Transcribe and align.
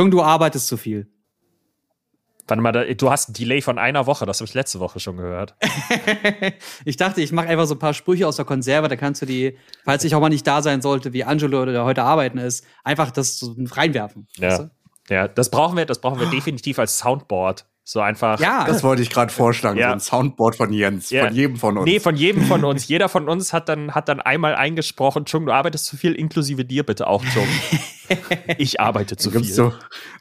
Chung, 0.00 0.10
du 0.10 0.22
arbeitest 0.22 0.66
zu 0.66 0.78
viel. 0.78 1.08
Warte 2.46 2.62
mal, 2.62 2.94
du 2.94 3.10
hast 3.10 3.28
ein 3.28 3.32
Delay 3.34 3.60
von 3.60 3.78
einer 3.78 4.06
Woche, 4.06 4.24
das 4.24 4.40
habe 4.40 4.48
ich 4.48 4.54
letzte 4.54 4.80
Woche 4.80 4.98
schon 4.98 5.18
gehört. 5.18 5.54
ich 6.86 6.96
dachte, 6.96 7.20
ich 7.20 7.32
mache 7.32 7.48
einfach 7.48 7.66
so 7.66 7.74
ein 7.74 7.78
paar 7.78 7.92
Sprüche 7.92 8.26
aus 8.26 8.36
der 8.36 8.46
Konserve, 8.46 8.88
da 8.88 8.96
kannst 8.96 9.20
du 9.20 9.26
die, 9.26 9.58
falls 9.84 10.02
ich 10.04 10.14
auch 10.14 10.20
mal 10.22 10.30
nicht 10.30 10.46
da 10.46 10.62
sein 10.62 10.80
sollte, 10.80 11.12
wie 11.12 11.24
Angelo 11.24 11.60
oder 11.60 11.84
heute 11.84 12.02
arbeiten 12.02 12.38
ist, 12.38 12.64
einfach 12.82 13.10
das 13.10 13.38
so 13.38 13.54
reinwerfen. 13.58 14.26
Ja. 14.36 14.48
Weißt 14.48 14.60
du? 14.60 14.70
ja, 15.14 15.28
das 15.28 15.50
brauchen 15.50 15.76
wir, 15.76 15.84
das 15.84 16.00
brauchen 16.00 16.18
wir 16.18 16.30
definitiv 16.30 16.78
als 16.78 16.96
Soundboard. 16.96 17.66
So 17.92 17.98
einfach. 18.00 18.38
Ja. 18.38 18.66
Das 18.66 18.84
wollte 18.84 19.02
ich 19.02 19.10
gerade 19.10 19.32
vorschlagen, 19.32 19.76
ja. 19.76 19.88
so 19.88 19.94
ein 19.94 19.98
Soundboard 19.98 20.54
von 20.54 20.72
Jens, 20.72 21.10
ja. 21.10 21.24
von 21.24 21.34
jedem 21.34 21.56
von 21.56 21.76
uns. 21.76 21.86
Nee, 21.86 21.98
von 21.98 22.14
jedem 22.14 22.44
von 22.44 22.64
uns. 22.64 22.86
Jeder 22.86 23.08
von 23.08 23.28
uns 23.28 23.52
hat 23.52 23.68
dann, 23.68 23.96
hat 23.96 24.08
dann 24.08 24.20
einmal 24.20 24.54
eingesprochen, 24.54 25.24
Chung, 25.24 25.44
du 25.44 25.52
arbeitest 25.52 25.86
zu 25.86 25.96
viel, 25.96 26.12
inklusive 26.12 26.64
dir 26.64 26.86
bitte 26.86 27.08
auch, 27.08 27.24
Chung. 27.24 27.48
ich 28.58 28.78
arbeite 28.78 29.16
zu 29.16 29.32
viel. 29.32 29.40
Es 29.40 29.46
gibt 29.48 29.56
so 29.56 29.72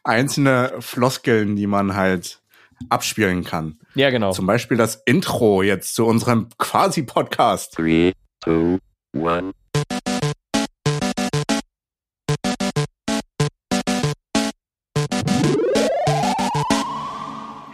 einzelne 0.03 0.73
Floskeln, 0.79 1.55
die 1.55 1.67
man 1.67 1.95
halt 1.95 2.41
abspielen 2.89 3.43
kann. 3.43 3.77
Ja, 3.93 4.09
genau. 4.09 4.31
Zum 4.31 4.47
Beispiel 4.47 4.77
das 4.77 5.03
Intro 5.05 5.61
jetzt 5.61 5.93
zu 5.93 6.07
unserem 6.07 6.49
Quasi-Podcast. 6.57 7.77
3, 7.77 8.13
2, 8.45 8.79
1. 9.13 9.53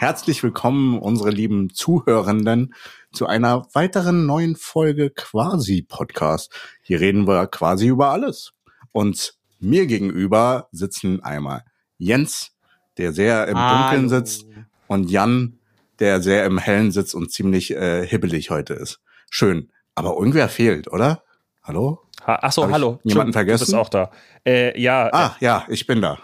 Herzlich 0.06 0.44
willkommen, 0.44 1.00
unsere 1.00 1.32
lieben 1.32 1.74
Zuhörenden, 1.74 2.76
zu 3.12 3.26
einer 3.26 3.66
weiteren 3.74 4.28
neuen 4.28 4.56
Folge 4.56 5.10
Quasi 5.10 5.82
Podcast. 5.82 6.54
Hier 6.84 7.00
reden 7.00 7.28
wir 7.28 7.48
quasi 7.48 7.88
über 7.88 8.12
alles. 8.12 8.54
Und 8.92 9.34
mir 9.60 9.88
gegenüber 9.88 10.68
sitzen 10.72 11.24
einmal 11.24 11.64
Jens, 11.98 12.52
der 13.00 13.14
sehr 13.14 13.48
im 13.48 13.58
Hallo. 13.58 13.82
Dunkeln 13.82 14.10
sitzt, 14.10 14.46
und 14.86 15.10
Jan, 15.10 15.58
der 15.98 16.22
sehr 16.22 16.46
im 16.46 16.60
Hellen 16.60 16.92
sitzt 16.92 17.16
und 17.16 17.32
ziemlich 17.32 17.72
äh, 17.72 18.06
hibbelig 18.06 18.52
heute 18.52 18.76
ist. 18.76 19.00
Schön. 19.32 19.72
Aber 19.96 20.16
irgendwer 20.20 20.50
fehlt, 20.50 20.88
oder? 20.88 21.24
Hallo? 21.64 22.04
Ha 22.28 22.38
Ach 22.44 22.52
so, 22.52 22.70
hallo. 22.70 23.00
Jemanden 23.02 23.34
vergessen? 23.34 23.72
Du 23.72 23.72
bist 23.72 23.76
auch 23.76 23.90
da. 23.90 24.12
Äh, 24.46 24.80
ja. 24.80 25.10
Ah, 25.12 25.36
äh, 25.40 25.46
ja, 25.46 25.66
ich 25.68 25.88
bin 25.88 26.04
da. 26.04 26.20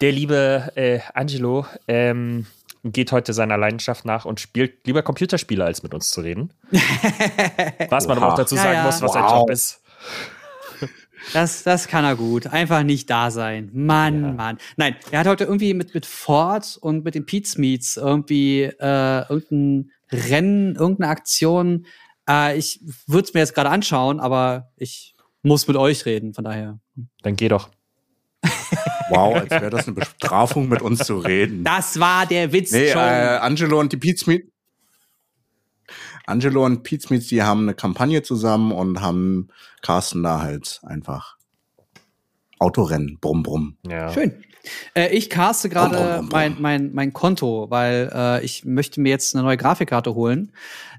Der 0.00 0.10
liebe 0.10 0.72
äh, 0.74 0.98
Angelo 1.14 1.64
ähm, 1.86 2.46
geht 2.84 3.12
heute 3.12 3.32
seiner 3.32 3.56
Leidenschaft 3.56 4.04
nach 4.04 4.24
und 4.24 4.40
spielt 4.40 4.86
lieber 4.86 5.02
Computerspiele, 5.02 5.64
als 5.64 5.82
mit 5.82 5.94
uns 5.94 6.10
zu 6.10 6.20
reden. 6.20 6.52
was 7.88 8.08
man 8.08 8.18
aber 8.18 8.32
auch 8.32 8.36
dazu 8.36 8.56
sagen 8.56 8.72
ja, 8.72 8.78
ja. 8.80 8.84
muss, 8.84 9.00
was 9.00 9.14
wow. 9.14 9.14
sein 9.14 9.38
Job 9.38 9.50
ist. 9.50 9.82
Das, 11.32 11.62
das 11.62 11.86
kann 11.86 12.04
er 12.04 12.16
gut. 12.16 12.48
Einfach 12.48 12.82
nicht 12.82 13.08
da 13.08 13.30
sein. 13.30 13.70
Mann, 13.72 14.22
ja. 14.22 14.32
Mann. 14.32 14.58
Nein, 14.76 14.96
er 15.12 15.20
hat 15.20 15.26
heute 15.28 15.44
irgendwie 15.44 15.72
mit, 15.72 15.94
mit 15.94 16.04
Ford 16.04 16.76
und 16.80 17.04
mit 17.04 17.14
den 17.14 17.26
Pete's 17.26 17.56
Meets 17.58 17.96
irgendwie 17.96 18.62
äh, 18.62 19.28
irgendein 19.28 19.92
Rennen, 20.10 20.74
irgendeine 20.74 21.10
Aktion. 21.10 21.86
Äh, 22.28 22.58
ich 22.58 22.80
würde 23.06 23.26
es 23.28 23.34
mir 23.34 23.40
jetzt 23.40 23.54
gerade 23.54 23.70
anschauen, 23.70 24.18
aber 24.18 24.72
ich 24.76 25.14
muss 25.42 25.68
mit 25.68 25.76
euch 25.76 26.06
reden, 26.06 26.34
von 26.34 26.44
daher. 26.44 26.80
Dann 27.22 27.36
geh 27.36 27.48
doch. 27.48 27.70
Wow, 29.14 29.36
als 29.36 29.50
wäre 29.50 29.70
das 29.70 29.86
eine 29.86 29.94
Bestrafung, 29.94 30.68
mit 30.68 30.82
uns 30.82 31.00
zu 31.06 31.18
reden. 31.18 31.64
Das 31.64 31.98
war 32.00 32.26
der 32.26 32.52
Witz 32.52 32.72
nee, 32.72 32.90
schon. 32.90 33.02
Äh, 33.02 33.38
Angelo 33.40 33.80
und 33.80 33.92
die 33.92 33.96
Pete's 33.96 34.26
Meets. 34.26 34.52
Angelo 36.26 36.64
und 36.64 36.82
Pete 36.82 37.06
Smith, 37.06 37.26
die 37.28 37.42
haben 37.42 37.62
eine 37.62 37.74
Kampagne 37.74 38.22
zusammen 38.22 38.72
und 38.72 39.00
haben 39.00 39.48
Carsten 39.82 40.22
da 40.22 40.40
halt 40.40 40.80
einfach 40.84 41.36
Autorennen, 42.62 43.18
brumm, 43.20 43.42
brumm. 43.42 43.76
Ja. 43.88 44.12
Schön. 44.12 44.42
Äh, 44.94 45.08
ich 45.08 45.28
caste 45.28 45.68
gerade 45.68 46.22
mein, 46.30 46.56
mein, 46.60 46.92
mein 46.92 47.12
Konto, 47.12 47.66
weil 47.68 48.10
äh, 48.14 48.44
ich 48.44 48.64
möchte 48.64 49.00
mir 49.00 49.08
jetzt 49.08 49.34
eine 49.34 49.44
neue 49.44 49.56
Grafikkarte 49.56 50.14
holen. 50.14 50.52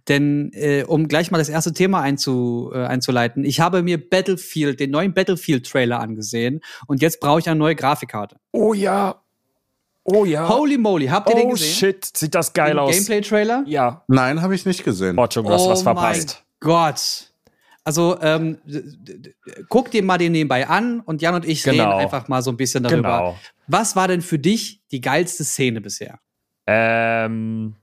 Denn 0.10 0.52
äh, 0.54 0.84
um 0.84 1.08
gleich 1.08 1.32
mal 1.32 1.38
das 1.38 1.48
erste 1.48 1.72
Thema 1.72 2.02
einzu, 2.02 2.72
äh, 2.74 2.86
einzuleiten, 2.86 3.46
ich 3.46 3.62
habe 3.62 3.84
mir 3.84 3.98
Battlefield, 4.10 4.82
den 4.82 4.92
neuen 4.92 5.14
Battlefield-Trailer 5.14 6.00
angesehen 6.00 6.60
und 6.88 7.02
jetzt 7.02 7.22
brauche 7.22 7.40
ich 7.40 7.48
eine 7.48 7.58
neue 7.58 7.76
Grafikkarte. 7.76 8.36
Oh 8.52 8.74
ja, 8.74 9.24
Oh 10.06 10.26
ja. 10.26 10.50
Holy 10.50 10.78
moly, 10.78 11.08
habt 11.08 11.30
ihr 11.30 11.36
oh, 11.36 11.40
den 11.40 11.50
gesehen? 11.52 11.70
Oh 11.72 11.80
shit, 11.80 12.18
sieht 12.18 12.36
das 12.36 12.52
geil 12.52 12.72
den 12.72 12.80
aus. 12.80 12.94
Gameplay-Trailer? 12.94 13.64
Ja. 13.66 14.04
Nein, 14.08 14.42
habe 14.42 14.54
ich 14.54 14.66
nicht 14.66 14.84
gesehen. 14.84 15.18
Oh, 15.18 15.26
du 15.28 15.50
hast 15.50 15.62
oh 15.62 15.70
was 15.70 15.82
verpasst. 15.82 16.44
Gott. 16.60 17.32
Also, 17.86 18.18
ähm, 18.22 18.60
guck 19.68 19.92
dir 19.92 20.04
mal 20.04 20.18
den 20.18 20.32
nebenbei 20.32 20.68
an 20.68 21.02
und 21.02 21.22
Jan 21.22 21.36
und 21.36 21.46
ich 21.46 21.64
genau. 21.64 21.84
reden 21.84 22.00
einfach 22.00 22.30
mal 22.30 22.42
so 22.42 22.50
ein 22.50 22.58
bisschen 22.58 22.84
darüber. 22.84 23.18
Genau. 23.18 23.40
Was 23.68 23.96
war 23.96 24.08
denn 24.08 24.22
für 24.22 24.40
dich 24.40 24.82
die 24.92 25.02
geilste 25.02 25.44
Szene 25.44 25.82
bisher? 25.82 26.20
Ähm, 26.66 27.76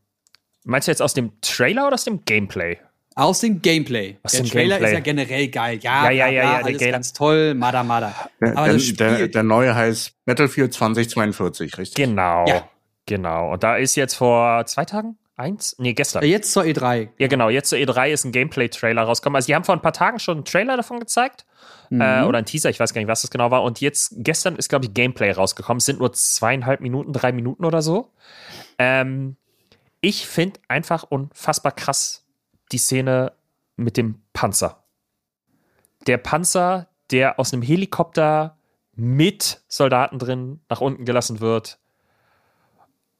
meinst 0.65 0.89
du 0.89 0.93
jetzt 0.93 1.03
aus 1.03 1.13
dem 1.13 1.39
Trailer 1.43 1.87
oder 1.87 1.95
aus 1.95 2.05
dem 2.05 2.25
Gameplay? 2.25 2.79
Aus 3.15 3.41
dem 3.41 3.61
Gameplay. 3.61 4.17
Aus 4.23 4.33
der 4.33 4.43
dem 4.43 4.51
Trailer 4.51 4.79
Gameplay. 4.79 4.89
ist 4.89 4.95
ja 4.95 5.01
generell 5.01 5.49
geil. 5.49 5.79
Ja, 5.83 6.11
ja, 6.11 6.11
ja, 6.11 6.29
ja, 6.29 6.43
ja 6.43 6.65
alles 6.65 6.81
ganz 6.81 7.13
toll, 7.13 7.55
Mada 7.55 7.83
Mada. 7.83 8.15
Aber 8.41 8.69
der, 8.69 8.79
der, 8.79 9.29
der, 9.29 9.43
neue 9.43 9.75
heißt 9.75 10.13
Battlefield 10.25 10.73
2042, 10.73 11.77
richtig? 11.77 11.97
Genau. 11.97 12.47
Ja. 12.47 12.69
Genau. 13.05 13.53
Und 13.53 13.63
da 13.63 13.77
ist 13.77 13.97
jetzt 13.97 14.15
vor 14.15 14.65
zwei 14.67 14.85
Tagen 14.85 15.19
eins? 15.41 15.75
Nee, 15.79 15.95
gestern. 15.95 16.25
Jetzt 16.25 16.53
zur 16.53 16.63
E3. 16.63 17.09
Ja, 17.19 17.27
genau. 17.27 17.49
Jetzt 17.49 17.71
zur 17.71 17.79
E3 17.79 18.11
ist 18.11 18.25
ein 18.25 18.33
Gameplay-Trailer 18.33 19.03
rausgekommen. 19.03 19.37
Also, 19.37 19.47
die 19.47 19.55
haben 19.55 19.65
vor 19.65 19.75
ein 19.75 19.83
paar 19.83 19.93
Tagen 19.93 20.19
schon 20.19 20.39
einen 20.39 20.45
Trailer 20.45 20.77
davon 20.77 21.01
gezeigt. 21.01 21.47
Mhm. 21.89 22.01
Äh, 22.01 22.23
oder 22.23 22.39
ein 22.39 22.45
Teaser, 22.45 22.71
ich 22.71 22.79
weiß 22.79 22.95
gar 22.95 23.01
nicht, 23.01 23.09
was 23.09 23.23
das 23.23 23.31
genau 23.31 23.51
war. 23.51 23.63
Und 23.63 23.81
jetzt, 23.81 24.13
gestern 24.19 24.57
ist, 24.57 24.69
glaube 24.69 24.85
ich, 24.85 24.95
Gameplay 24.95 25.33
rausgekommen. 25.33 25.79
Es 25.79 25.87
sind 25.87 25.99
nur 25.99 26.13
zweieinhalb 26.13 26.81
Minuten, 26.81 27.13
drei 27.13 27.33
Minuten 27.33 27.65
oder 27.65 27.83
so. 27.83 28.13
Ähm, 28.79 29.37
ich 30.01 30.27
finde 30.27 30.61
einfach 30.69 31.05
unfassbar 31.05 31.73
krass, 31.73 32.27
die 32.73 32.79
Szene 32.79 33.33
mit 33.77 33.97
dem 33.97 34.23
Panzer. 34.33 34.85
Der 36.07 36.19
Panzer, 36.19 36.89
der 37.11 37.39
aus 37.39 37.53
einem 37.53 37.63
Helikopter 37.63 38.57
mit 38.95 39.63
Soldaten 39.69 40.19
drin 40.19 40.61
nach 40.69 40.81
unten 40.81 41.05
gelassen 41.05 41.41
wird. 41.41 41.79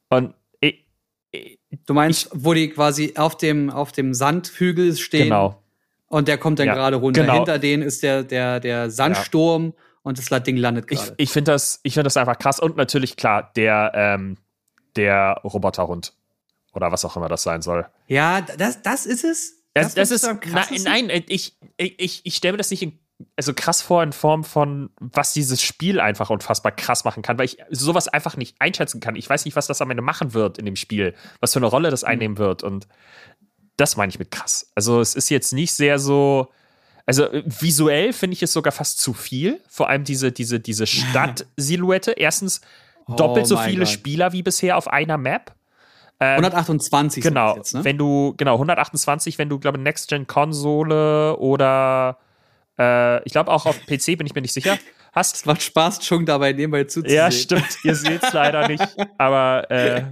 Und 0.09 0.35
du 1.85 1.93
meinst, 1.93 2.29
ich, 2.33 2.43
wo 2.43 2.53
die 2.53 2.69
quasi 2.69 3.13
auf 3.15 3.37
dem, 3.37 3.69
auf 3.69 3.91
dem 3.91 4.13
Sandhügel 4.13 4.95
stehen? 4.95 5.25
Genau. 5.25 5.61
Und 6.07 6.27
der 6.27 6.37
kommt 6.37 6.59
dann 6.59 6.67
ja, 6.67 6.73
gerade 6.73 6.97
runter. 6.97 7.21
Genau. 7.21 7.35
Hinter 7.35 7.57
denen 7.57 7.83
ist 7.83 8.03
der, 8.03 8.23
der, 8.23 8.59
der 8.59 8.91
Sandsturm 8.91 9.67
ja. 9.67 9.71
und 10.03 10.17
das 10.17 10.43
Ding 10.43 10.57
landet 10.57 10.87
gerade. 10.87 11.13
Ich, 11.17 11.27
ich 11.27 11.31
finde 11.31 11.53
das, 11.53 11.79
find 11.87 12.05
das 12.05 12.17
einfach 12.17 12.37
krass. 12.37 12.59
Und 12.59 12.75
natürlich, 12.75 13.15
klar, 13.15 13.51
der, 13.55 13.91
ähm, 13.95 14.37
der 14.97 15.39
Roboterhund. 15.43 16.13
Oder 16.73 16.91
was 16.91 17.03
auch 17.05 17.15
immer 17.17 17.27
das 17.27 17.43
sein 17.43 17.61
soll. 17.61 17.85
Ja, 18.07 18.41
das, 18.41 18.81
das 18.81 19.05
ist 19.05 19.23
es. 19.23 19.57
Das, 19.73 19.93
das, 19.93 20.09
das 20.09 20.23
ist. 20.23 20.37
Na, 20.51 20.65
nein, 20.83 21.09
ich, 21.27 21.55
ich, 21.77 22.21
ich 22.25 22.35
stelle 22.35 22.53
mir 22.53 22.57
das 22.57 22.71
nicht 22.71 22.83
in, 22.83 22.99
also 23.35 23.53
krass 23.53 23.81
vor 23.81 24.03
in 24.03 24.13
Form 24.13 24.43
von, 24.43 24.89
was 24.99 25.33
dieses 25.33 25.61
Spiel 25.61 25.99
einfach 25.99 26.29
unfassbar 26.29 26.71
krass 26.71 27.03
machen 27.03 27.23
kann, 27.23 27.37
weil 27.37 27.45
ich 27.45 27.57
sowas 27.69 28.07
einfach 28.07 28.37
nicht 28.37 28.55
einschätzen 28.59 28.99
kann. 28.99 29.15
Ich 29.15 29.29
weiß 29.29 29.45
nicht, 29.45 29.55
was 29.55 29.67
das 29.67 29.81
am 29.81 29.89
Ende 29.91 30.03
machen 30.03 30.33
wird 30.33 30.57
in 30.57 30.65
dem 30.65 30.75
Spiel, 30.75 31.15
was 31.39 31.53
für 31.53 31.59
eine 31.59 31.67
Rolle 31.67 31.89
das 31.89 32.03
mhm. 32.03 32.09
einnehmen 32.09 32.37
wird. 32.37 32.63
Und 32.63 32.87
das 33.77 33.97
meine 33.97 34.09
ich 34.09 34.19
mit 34.19 34.31
krass. 34.31 34.71
Also, 34.75 35.01
es 35.01 35.15
ist 35.15 35.29
jetzt 35.29 35.53
nicht 35.53 35.73
sehr 35.73 35.99
so. 35.99 36.49
Also 37.07 37.27
visuell 37.31 38.13
finde 38.13 38.35
ich 38.35 38.43
es 38.43 38.53
sogar 38.53 38.71
fast 38.71 38.99
zu 38.99 39.13
viel. 39.13 39.59
Vor 39.67 39.89
allem 39.89 40.03
diese, 40.03 40.31
diese, 40.31 40.59
diese 40.59 40.85
Stadtsilhouette. 40.85 42.11
Erstens 42.11 42.61
doppelt 43.07 43.45
oh 43.45 43.49
so 43.49 43.57
viele 43.57 43.79
Gott. 43.85 43.89
Spieler 43.89 44.33
wie 44.33 44.43
bisher 44.43 44.77
auf 44.77 44.87
einer 44.87 45.17
Map. 45.17 45.55
Ähm, 46.21 46.37
128 46.37 47.23
genau, 47.23 47.55
jetzt, 47.55 47.73
ne? 47.73 47.83
wenn 47.83 47.97
du 47.97 48.35
genau 48.37 48.53
128, 48.53 49.39
wenn 49.39 49.49
du 49.49 49.57
glaube 49.57 49.79
Next 49.79 50.07
Gen 50.07 50.27
Konsole 50.27 51.35
oder 51.37 52.19
äh, 52.81 53.23
ich 53.25 53.31
glaube 53.31 53.51
auch 53.51 53.65
auf 53.65 53.79
PC 53.85 54.17
bin 54.17 54.25
ich 54.25 54.33
mir 54.33 54.41
nicht 54.41 54.53
sicher. 54.53 54.77
Hast. 55.13 55.35
Es 55.35 55.45
macht 55.45 55.61
Spaß, 55.61 56.05
schon 56.05 56.25
dabei 56.25 56.53
nebenbei 56.53 56.85
zuzusehen. 56.85 57.17
Ja, 57.17 57.29
stimmt. 57.31 57.77
Ihr 57.83 57.95
seht 57.95 58.23
es 58.23 58.31
leider 58.31 58.67
nicht, 58.69 58.87
aber 59.17 59.69
äh, 59.69 60.03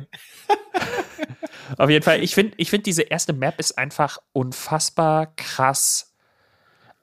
auf 1.78 1.90
jeden 1.90 2.04
Fall. 2.04 2.22
Ich 2.22 2.36
finde, 2.36 2.54
ich 2.58 2.70
finde 2.70 2.84
diese 2.84 3.04
erste 3.04 3.32
Map 3.32 3.60
ist 3.60 3.78
einfach 3.78 4.18
unfassbar 4.34 5.34
krass 5.38 6.10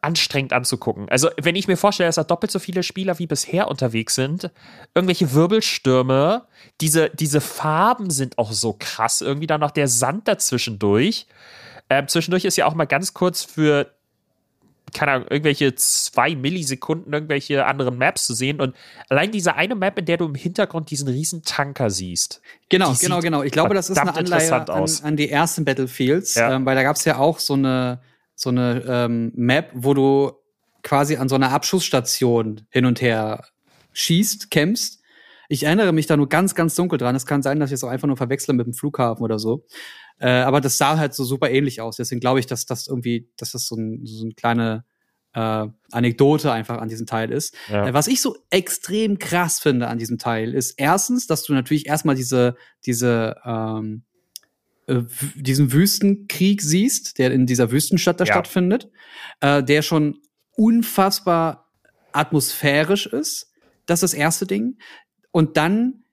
anstrengend 0.03 0.53
anzugucken. 0.53 1.09
Also, 1.09 1.31
wenn 1.41 1.57
ich 1.57 1.67
mir 1.67 1.77
vorstelle, 1.77 2.09
dass 2.09 2.17
da 2.17 2.23
doppelt 2.23 2.53
so 2.53 2.59
viele 2.59 2.83
Spieler 2.83 3.19
wie 3.19 3.27
bisher 3.27 3.69
unterwegs 3.69 4.15
sind, 4.15 4.51
irgendwelche 4.95 5.33
Wirbelstürme, 5.33 6.47
diese, 6.81 7.11
diese 7.11 7.41
Farben 7.41 8.11
sind 8.11 8.39
auch 8.39 8.53
so 8.53 8.77
krass, 8.79 9.21
irgendwie 9.21 9.49
dann 9.49 9.63
noch 9.63 9.73
der 9.73 9.89
Sand 9.89 10.29
dazwischendurch. 10.29 11.27
Ähm, 11.89 12.07
zwischendurch 12.09 12.45
ist 12.45 12.57
ja 12.57 12.67
auch 12.67 12.75
mal 12.75 12.85
ganz 12.85 13.15
kurz 13.15 13.43
für, 13.43 13.96
keine 14.95 15.13
Ahnung, 15.13 15.29
irgendwelche 15.29 15.75
zwei 15.75 16.35
Millisekunden 16.35 17.13
irgendwelche 17.13 17.67
anderen 17.67 17.99
Maps 17.99 18.27
zu 18.27 18.35
sehen. 18.35 18.61
Und 18.61 18.77
allein 19.09 19.33
diese 19.33 19.55
eine 19.55 19.75
Map, 19.75 19.99
in 19.99 20.05
der 20.05 20.17
du 20.17 20.27
im 20.27 20.35
Hintergrund 20.35 20.91
diesen 20.91 21.09
riesen 21.09 21.43
Tanker 21.43 21.91
siehst. 21.91 22.41
Genau, 22.69 22.95
genau, 23.01 23.21
genau. 23.21 23.43
Ich 23.43 23.53
glaube, 23.53 23.75
das 23.75 23.91
ist 23.91 23.99
eine 23.99 24.15
Anleihe 24.15 24.53
an, 24.53 24.89
an, 25.03 25.17
die 25.17 25.31
ersten 25.31 25.65
Battlefields, 25.65 26.35
ja. 26.35 26.55
ähm, 26.55 26.65
weil 26.67 26.77
da 26.77 26.83
gab 26.83 26.97
es 26.97 27.05
ja 27.05 27.19
auch 27.19 27.39
so 27.39 27.55
eine 27.55 28.01
so 28.37 28.51
eine 28.51 28.85
ähm, 28.87 29.33
Map, 29.35 29.71
wo 29.75 29.95
du 29.95 30.33
quasi 30.83 31.17
an 31.17 31.29
so 31.29 31.35
einer 31.35 31.51
Abschussstation 31.51 32.67
hin 32.71 32.85
und 32.85 33.01
her 33.01 33.45
schießt, 33.93 34.51
kämpfst. 34.51 35.01
Ich 35.49 35.65
erinnere 35.65 35.93
mich 35.93 36.07
da 36.07 36.17
nur 36.17 36.29
ganz, 36.29 36.55
ganz 36.55 36.75
dunkel 36.75 36.99
dran. 36.99 37.17
Es 37.17 37.25
kann 37.25 37.43
sein, 37.43 37.61
dass 37.61 37.71
ich 37.71 37.75
es 37.75 37.85
auch 37.85 37.89
einfach 37.89 38.07
nur 38.07 38.17
verwechsle 38.17 38.53
mit 38.53 38.67
dem 38.67 38.75
Flughafen 38.75 39.25
oder 39.25 39.39
so. 39.39 39.65
Äh, 40.19 40.29
aber 40.29 40.61
das 40.61 40.79
sah 40.79 40.97
halt 40.99 41.15
so 41.15 41.25
super 41.25 41.51
ähnlich 41.51 41.81
aus. 41.81 41.97
Deswegen 41.97 42.21
glaube 42.21 42.41
ich, 42.41 42.47
dass 42.47 42.67
das 42.67 42.87
irgendwie, 42.87 43.29
dass 43.37 43.53
das 43.53 43.67
so, 43.67 43.77
ein, 43.77 44.07
so 44.07 44.25
eine 44.25 44.35
kleine 44.35 44.85
äh, 45.35 45.69
Anekdote 45.93 46.51
einfach 46.51 46.79
an 46.79 46.89
diesem 46.89 47.07
Teil 47.07 47.31
ist. 47.31 47.55
Ja. 47.69 47.87
Äh, 47.87 47.95
was 47.95 48.09
ich 48.09 48.23
so 48.23 48.37
extrem 48.51 49.19
krass 49.19 49.61
finde 49.61 49.89
an 49.89 49.99
diesem 49.99 50.19
Teil 50.19 50.55
ist 50.55 50.73
erstens, 50.79 51.27
dass 51.27 51.43
du 51.43 51.53
natürlich 51.53 51.87
erstmal 51.87 52.15
diese, 52.15 52.57
diese, 52.87 53.37
ähm, 53.45 54.03
äh, 54.87 55.03
diesen 55.35 55.73
Wüstenkrieg 55.73 56.63
siehst, 56.63 57.19
der 57.19 57.33
in 57.33 57.47
dieser 57.47 57.71
Wüstenstadt 57.71 58.19
da 58.19 58.25
ja. 58.25 58.33
stattfindet, 58.33 58.91
äh, 59.41 59.63
der 59.63 59.83
schon 59.83 60.21
unfassbar 60.53 61.71
atmosphärisch 62.13 63.07
ist. 63.07 63.53
Das 63.85 64.03
ist 64.03 64.13
das 64.13 64.19
erste 64.19 64.47
Ding. 64.47 64.79
Und 65.31 65.59
dann 65.59 66.05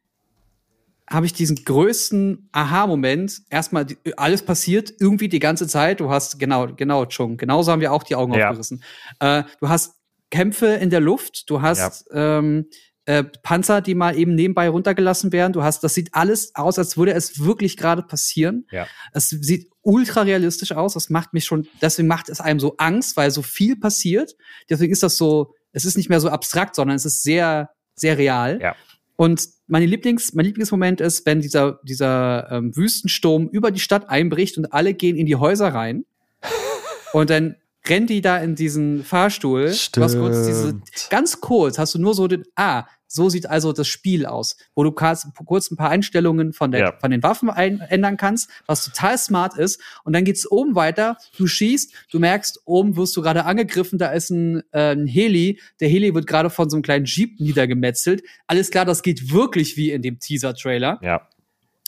habe 1.10 1.26
ich 1.26 1.34
diesen 1.34 1.58
größten 1.64 2.50
Aha-Moment. 2.52 3.42
Erstmal, 3.50 3.86
alles 4.18 4.44
passiert 4.44 4.94
irgendwie 5.00 5.30
die 5.30 5.40
ganze 5.40 5.68
Zeit. 5.68 6.00
Du 6.00 6.10
hast, 6.10 6.40
genau, 6.40 6.68
genau, 6.68 7.06
Chung, 7.06 7.38
genauso 7.38 7.72
haben 7.72 7.82
wir 7.82 7.92
auch 7.92 8.04
die 8.04 8.16
Augen 8.16 8.34
ja. 8.34 8.48
aufgerissen. 8.48 8.84
Äh, 9.20 9.44
du 9.60 9.70
hast 9.70 9.96
Kämpfe 10.30 10.68
in 10.68 10.90
der 10.90 11.02
Luft, 11.02 11.50
du 11.50 11.62
hast 11.62 12.06
ja. 12.12 12.40
ähm, 12.40 12.68
äh, 13.06 13.24
Panzer, 13.24 13.82
die 13.82 13.96
mal 13.96 14.18
eben 14.18 14.34
nebenbei 14.34 14.70
runtergelassen 14.70 15.32
werden. 15.32 15.54
Du 15.54 15.62
hast, 15.62 15.84
das 15.84 15.94
sieht 15.94 16.14
alles 16.14 16.56
aus, 16.56 16.80
als 16.80 16.98
würde 16.98 17.14
es 17.14 17.44
wirklich 17.44 17.76
gerade 17.78 18.02
passieren. 18.02 18.66
Ja. 18.72 18.88
Es 19.12 19.30
sieht 19.30 19.70
ultra 19.82 20.22
realistisch 20.22 20.72
aus. 20.72 20.94
Das 20.94 21.10
macht 21.10 21.34
mich 21.34 21.46
schon, 21.46 21.68
deswegen 21.82 22.08
macht 22.08 22.30
es 22.30 22.40
einem 22.40 22.60
so 22.60 22.78
Angst, 22.78 23.18
weil 23.18 23.30
so 23.32 23.42
viel 23.42 23.76
passiert. 23.76 24.36
Deswegen 24.70 24.94
ist 24.94 25.04
das 25.04 25.18
so, 25.18 25.54
es 25.74 25.86
ist 25.86 25.98
nicht 25.98 26.10
mehr 26.10 26.22
so 26.22 26.30
abstrakt, 26.30 26.76
sondern 26.76 26.96
es 26.96 27.06
ist 27.06 27.24
sehr, 27.24 27.72
sehr 27.96 28.18
real. 28.18 28.60
Ja. 28.62 28.76
Und 29.16 29.48
meine 29.68 29.86
Lieblings, 29.86 30.34
mein 30.34 30.46
Lieblingsmoment 30.46 31.02
ist, 31.02 31.26
wenn 31.26 31.42
dieser, 31.42 31.80
dieser 31.84 32.48
ähm, 32.52 32.76
Wüstensturm 32.76 33.48
über 33.50 33.72
die 33.72 33.80
Stadt 33.80 34.10
einbricht 34.10 34.58
und 34.58 34.74
alle 34.74 34.94
gehen 34.94 35.16
in 35.16 35.26
die 35.26 35.36
Häuser 35.36 35.70
rein. 35.70 36.06
und 37.14 37.30
dann 37.30 37.56
rennt 37.88 38.10
die 38.10 38.22
da 38.22 38.38
in 38.38 38.56
diesen 38.56 39.04
Fahrstuhl. 39.04 39.72
Stimmt. 39.74 40.14
Du 40.14 40.20
kurz 40.20 40.46
diese, 40.46 40.82
ganz 41.10 41.42
kurz 41.42 41.78
hast 41.78 41.94
du 41.96 42.00
nur 42.00 42.14
so 42.14 42.28
den, 42.28 42.44
ah, 42.56 42.86
so 43.14 43.30
sieht 43.30 43.48
also 43.48 43.74
das 43.74 43.88
Spiel 43.88 44.26
aus, 44.26 44.58
wo 44.74 44.84
du 44.84 44.92
kurz 44.92 45.26
ein 45.26 45.78
paar 45.78 45.90
Einstellungen 45.90 46.52
von, 46.52 46.72
der, 46.72 46.80
ja. 46.80 46.94
von 47.00 47.12
den 47.12 47.22
Waffen 47.22 47.50
ein, 47.52 47.80
ändern 47.80 48.18
kannst, 48.18 48.50
was 48.66 48.86
total 48.86 49.18
smart 49.20 49.56
ist. 49.56 49.80
Und 50.04 50.14
dann 50.14 50.24
geht's 50.24 50.50
oben 50.50 50.74
weiter, 50.74 51.18
du 51.38 51.46
schießt, 51.46 51.94
du 52.12 52.20
merkst, 52.20 52.62
oben 52.66 52.96
wirst 52.96 53.16
du 53.16 53.22
gerade 53.22 53.46
angegriffen, 53.46 54.00
da 54.00 54.12
ist 54.12 54.32
ein, 54.32 54.64
äh, 54.72 54.94
ein 54.94 55.06
Heli, 55.06 55.62
der 55.80 55.90
Heli 55.90 56.16
wird 56.16 56.26
gerade 56.26 56.50
von 56.50 56.72
so 56.72 56.76
einem 56.76 56.82
kleinen 56.82 57.06
Jeep 57.06 57.40
niedergemetzelt. 57.40 58.24
Alles 58.48 58.72
klar, 58.72 58.86
das 58.86 59.04
geht 59.04 59.32
wirklich 59.32 59.78
wie 59.78 59.92
in 59.92 60.02
dem 60.02 60.18
Teaser-Trailer. 60.18 61.00
Ja. 61.04 61.28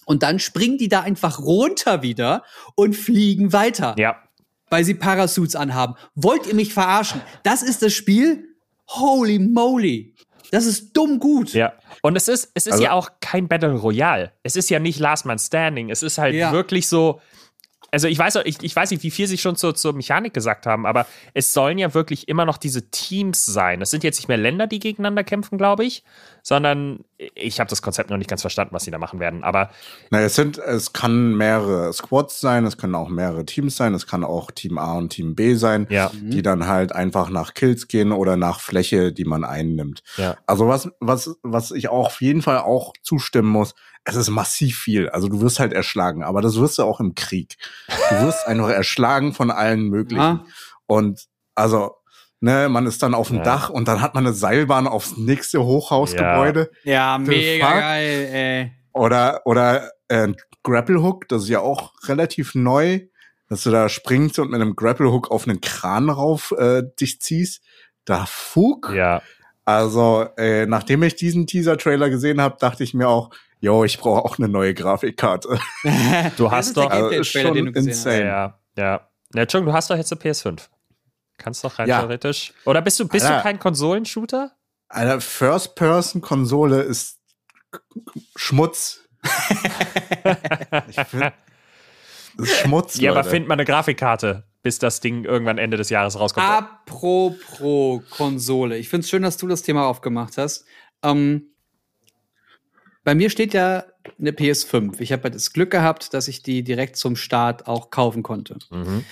Und 0.06 0.22
dann 0.22 0.38
springen 0.38 0.78
die 0.78 0.90
da 0.90 1.02
einfach 1.02 1.40
runter 1.40 2.04
wieder 2.04 2.44
und 2.76 2.96
fliegen 2.96 3.52
weiter. 3.52 3.96
Ja. 3.98 4.22
Weil 4.70 4.84
sie 4.84 4.94
Parasuits 4.94 5.56
anhaben. 5.56 5.96
Wollt 6.14 6.46
ihr 6.46 6.54
mich 6.54 6.72
verarschen? 6.74 7.22
Das 7.42 7.64
ist 7.64 7.82
das 7.82 7.94
Spiel? 7.94 8.50
Holy 8.88 9.40
moly. 9.40 10.14
Das 10.56 10.66
ist 10.66 10.96
dumm 10.96 11.20
gut. 11.20 11.52
Ja. 11.52 11.74
Und 12.02 12.16
es 12.16 12.30
ist, 12.30 12.50
es 12.54 12.66
ist 12.66 12.74
also, 12.74 12.84
ja 12.86 12.94
auch 12.94 13.10
kein 13.20 13.50
Battle 13.50 13.74
Royale. 13.74 14.32
Es 14.42 14.56
ist 14.56 14.70
ja 14.70 14.80
nicht 14.80 15.00
Last 15.00 15.26
Man 15.26 15.38
Standing. 15.38 15.90
Es 15.90 16.02
ist 16.02 16.18
halt 16.18 16.34
ja. 16.34 16.54
wirklich 16.54 16.88
so, 16.88 17.20
also 17.96 18.10
ich 18.10 18.20
weiß, 18.20 18.40
ich, 18.44 18.62
ich 18.62 18.76
weiß 18.76 18.92
nicht, 18.92 19.04
wie 19.04 19.10
viel 19.10 19.26
sie 19.26 19.38
schon 19.38 19.56
zur, 19.56 19.74
zur 19.74 19.94
Mechanik 19.94 20.34
gesagt 20.34 20.66
haben, 20.66 20.86
aber 20.86 21.08
es 21.34 21.54
sollen 21.54 21.78
ja 21.78 21.94
wirklich 21.94 22.28
immer 22.28 22.44
noch 22.44 22.58
diese 22.58 22.92
Teams 22.92 23.46
sein. 23.46 23.82
Es 23.82 23.90
sind 23.90 24.04
jetzt 24.04 24.18
nicht 24.18 24.28
mehr 24.28 24.36
Länder, 24.36 24.68
die 24.68 24.80
gegeneinander 24.80 25.24
kämpfen, 25.24 25.58
glaube 25.58 25.86
ich, 25.86 26.04
sondern 26.44 27.06
ich 27.36 27.62
habe 27.62 27.70
das 27.70 27.82
Konzept 27.82 28.10
noch 28.10 28.18
nicht 28.18 28.30
ganz 28.30 28.42
verstanden, 28.42 28.76
was 28.76 28.84
sie 28.84 28.92
da 28.92 28.98
machen 28.98 29.22
werden. 29.22 29.46
Aber 29.46 29.70
naja, 30.10 30.26
es 30.26 30.36
sind, 30.36 30.58
es 30.58 30.92
kann 30.92 31.38
mehrere 31.38 31.94
Squads 31.94 32.42
sein, 32.42 32.66
es 32.66 32.76
können 32.76 32.96
auch 32.96 33.08
mehrere 33.08 33.46
Teams 33.46 33.78
sein, 33.78 33.94
es 33.94 34.06
kann 34.08 34.26
auch 34.26 34.52
Team 34.52 34.78
A 34.78 34.98
und 34.98 35.12
Team 35.12 35.34
B 35.34 35.54
sein, 35.54 35.88
ja. 35.90 36.12
die 36.14 36.42
dann 36.42 36.68
halt 36.68 36.92
einfach 36.92 37.30
nach 37.30 37.54
Kills 37.54 37.88
gehen 37.88 38.12
oder 38.12 38.36
nach 38.36 38.60
Fläche, 38.60 39.14
die 39.14 39.24
man 39.24 39.46
einnimmt. 39.46 40.04
Ja. 40.18 40.36
Also 40.48 40.68
was, 40.68 40.90
was, 41.00 41.38
was 41.44 41.72
ich 41.72 41.88
auch 41.88 42.08
auf 42.08 42.20
jeden 42.20 42.42
Fall 42.42 42.58
auch 42.58 42.92
zustimmen 43.02 43.50
muss, 43.50 43.74
es 44.06 44.16
ist 44.16 44.30
massiv 44.30 44.78
viel. 44.78 45.10
Also 45.10 45.28
du 45.28 45.42
wirst 45.42 45.60
halt 45.60 45.74
erschlagen, 45.74 46.24
aber 46.24 46.42
das 46.42 46.58
wirst 46.58 46.78
du 46.78 46.84
auch 46.84 47.00
im 47.00 47.16
Krieg. 47.16 47.58
Du 48.10 48.22
wirst 48.22 48.48
einfach 48.48 48.70
erschlagen 48.70 49.34
von 49.34 49.52
allen 49.52 49.90
möglichen. 49.90 50.22
Ja. 50.22 50.46
Und 50.86 51.26
also, 51.56 51.96
ne, 52.40 52.70
man 52.70 52.86
ist 52.86 53.02
dann 53.02 53.16
auf 53.16 53.30
dem 53.30 53.38
ja. 53.38 53.44
Dach 53.44 53.70
und 53.70 53.88
dann 53.88 54.02
hat 54.02 54.14
man 54.14 54.26
eine 54.26 54.36
Seilbahn 54.36 54.88
aufs 54.88 55.18
nächste 55.18 55.64
Hochhausgebäude. 55.64 56.70
Ja, 56.84 56.94
ja 56.94 57.18
mega 57.18 57.66
Fuck. 57.66 57.80
geil, 57.80 58.30
ey. 58.32 58.72
Oder, 58.94 59.42
oder 59.46 59.92
äh, 60.08 60.28
Grapple 60.64 61.02
Hook, 61.02 61.28
das 61.28 61.44
ist 61.44 61.50
ja 61.50 61.60
auch 61.60 61.94
relativ 62.04 62.54
neu, 62.54 63.02
dass 63.50 63.64
du 63.64 63.72
da 63.72 63.90
springst 63.90 64.38
und 64.40 64.52
mit 64.52 64.62
einem 64.62 64.76
Grapple 64.76 65.12
Hook 65.12 65.32
auf 65.32 65.48
einen 65.48 65.62
Kran 65.62 66.10
rauf 66.10 66.54
äh, 66.58 66.84
dich 67.00 67.22
ziehst. 67.22 67.64
Da 68.06 68.26
Fug. 68.28 68.94
Ja. 68.94 69.24
Also, 69.66 70.28
äh, 70.38 70.68
nachdem 70.68 71.02
ich 71.02 71.16
diesen 71.16 71.48
Teaser-Trailer 71.48 72.12
gesehen 72.12 72.40
habe, 72.40 72.58
dachte 72.60 72.84
ich 72.84 72.94
mir 72.94 73.10
auch, 73.10 73.32
yo, 73.66 73.84
ich 73.84 73.98
brauche 73.98 74.24
auch 74.24 74.38
eine 74.38 74.48
neue 74.48 74.74
Grafikkarte. 74.74 75.60
du 76.38 76.52
hast 76.52 76.78
doch 76.78 76.90
also, 76.90 77.24
schon 77.24 77.68
insane. 77.68 78.26
Ja, 78.26 78.60
ja. 78.78 79.10
Ja, 79.34 79.42
Entschuldigung, 79.42 79.72
du 79.72 79.78
hast 79.78 79.90
doch 79.90 79.98
jetzt 79.98 80.12
eine 80.14 80.22
PS5. 80.22 80.70
Kannst 81.38 81.64
doch 81.64 81.80
rein 81.80 81.90
ja. 81.90 82.00
theoretisch. 82.00 82.54
Oder 82.64 82.82
bist 82.82 83.00
du, 83.00 83.08
bist 83.08 83.26
Alter, 83.26 83.38
du 83.38 83.44
kein 83.44 83.60
Konsolenshooter? 83.60 84.52
Eine 84.88 85.20
First-Person-Konsole 85.20 86.84
ist 86.84 87.20
Schmutz. 88.38 89.02
ich 90.88 90.96
find, 90.96 91.34
das 92.38 92.48
ist 92.48 92.60
Schmutz. 92.60 92.96
Ja, 92.98 93.10
Leute. 93.10 93.20
aber 93.20 93.30
find 93.30 93.48
mal 93.48 93.56
eine 93.56 93.66
Grafikkarte, 93.66 94.46
bis 94.62 94.80
das 94.80 95.02
Ding 95.02 95.26
irgendwann 95.26 95.58
Ende 95.58 95.76
des 95.76 95.90
Jahres 95.90 96.18
rauskommt. 96.18 96.48
Apropos 96.48 98.04
Konsole. 98.12 98.78
Ich 98.78 98.88
finde 98.88 99.04
es 99.04 99.10
schön, 99.10 99.24
dass 99.24 99.36
du 99.36 99.48
das 99.48 99.64
Thema 99.64 99.88
aufgemacht 99.88 100.38
hast. 100.38 100.66
Ähm, 101.04 101.55
bei 103.06 103.16
mir 103.16 103.30
steht 103.30 103.54
ja 103.54 103.86
eine 104.20 104.32
PS5. 104.32 105.00
Ich 105.00 105.14
habe 105.14 105.30
das 105.30 105.54
Glück 105.54 105.72
gehabt, 105.72 106.14
dass 106.14 106.28
ich 106.28 106.42
die 106.42 106.64
direkt 106.64 106.98
zum 106.98 107.16
Start 107.16 107.68
auch 107.68 107.92
kaufen 107.92 108.24
konnte. 108.24 108.58
Mhm. 108.72 109.06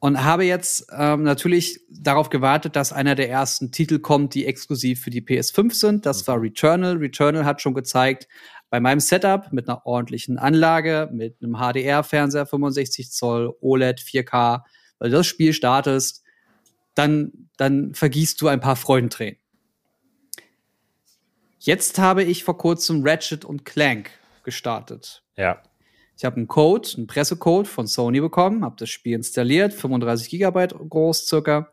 Und 0.00 0.24
habe 0.24 0.44
jetzt 0.44 0.86
ähm, 0.90 1.22
natürlich 1.22 1.80
darauf 1.90 2.30
gewartet, 2.30 2.74
dass 2.74 2.92
einer 2.92 3.14
der 3.14 3.30
ersten 3.30 3.70
Titel 3.70 3.98
kommt, 3.98 4.34
die 4.34 4.46
exklusiv 4.46 5.00
für 5.00 5.10
die 5.10 5.22
PS5 5.22 5.74
sind. 5.74 6.06
Das 6.06 6.22
mhm. 6.22 6.26
war 6.26 6.42
Returnal. 6.42 6.96
Returnal 6.96 7.44
hat 7.44 7.60
schon 7.60 7.74
gezeigt, 7.74 8.28
bei 8.70 8.80
meinem 8.80 9.00
Setup 9.00 9.52
mit 9.52 9.68
einer 9.68 9.86
ordentlichen 9.86 10.38
Anlage, 10.38 11.10
mit 11.12 11.36
einem 11.42 11.56
HDR-Fernseher 11.56 12.46
65 12.46 13.12
Zoll, 13.12 13.54
OLED 13.60 14.00
4K, 14.00 14.62
weil 14.98 15.10
du 15.10 15.16
das 15.18 15.26
Spiel 15.26 15.52
startest, 15.52 16.22
dann, 16.94 17.30
dann 17.58 17.94
vergießt 17.94 18.40
du 18.40 18.48
ein 18.48 18.60
paar 18.60 18.76
Freudentränen. 18.76 19.38
Jetzt 21.64 21.98
habe 21.98 22.22
ich 22.22 22.44
vor 22.44 22.58
kurzem 22.58 23.00
Ratchet 23.06 23.42
und 23.46 23.64
Clank 23.64 24.10
gestartet. 24.42 25.22
Ja. 25.34 25.62
Ich 26.14 26.26
habe 26.26 26.36
einen 26.36 26.46
Code, 26.46 26.86
einen 26.94 27.06
Pressecode 27.06 27.66
von 27.66 27.86
Sony 27.86 28.20
bekommen, 28.20 28.62
habe 28.62 28.76
das 28.78 28.90
Spiel 28.90 29.14
installiert, 29.14 29.72
35 29.72 30.28
Gigabyte 30.28 30.74
groß 30.74 31.26
circa. 31.26 31.72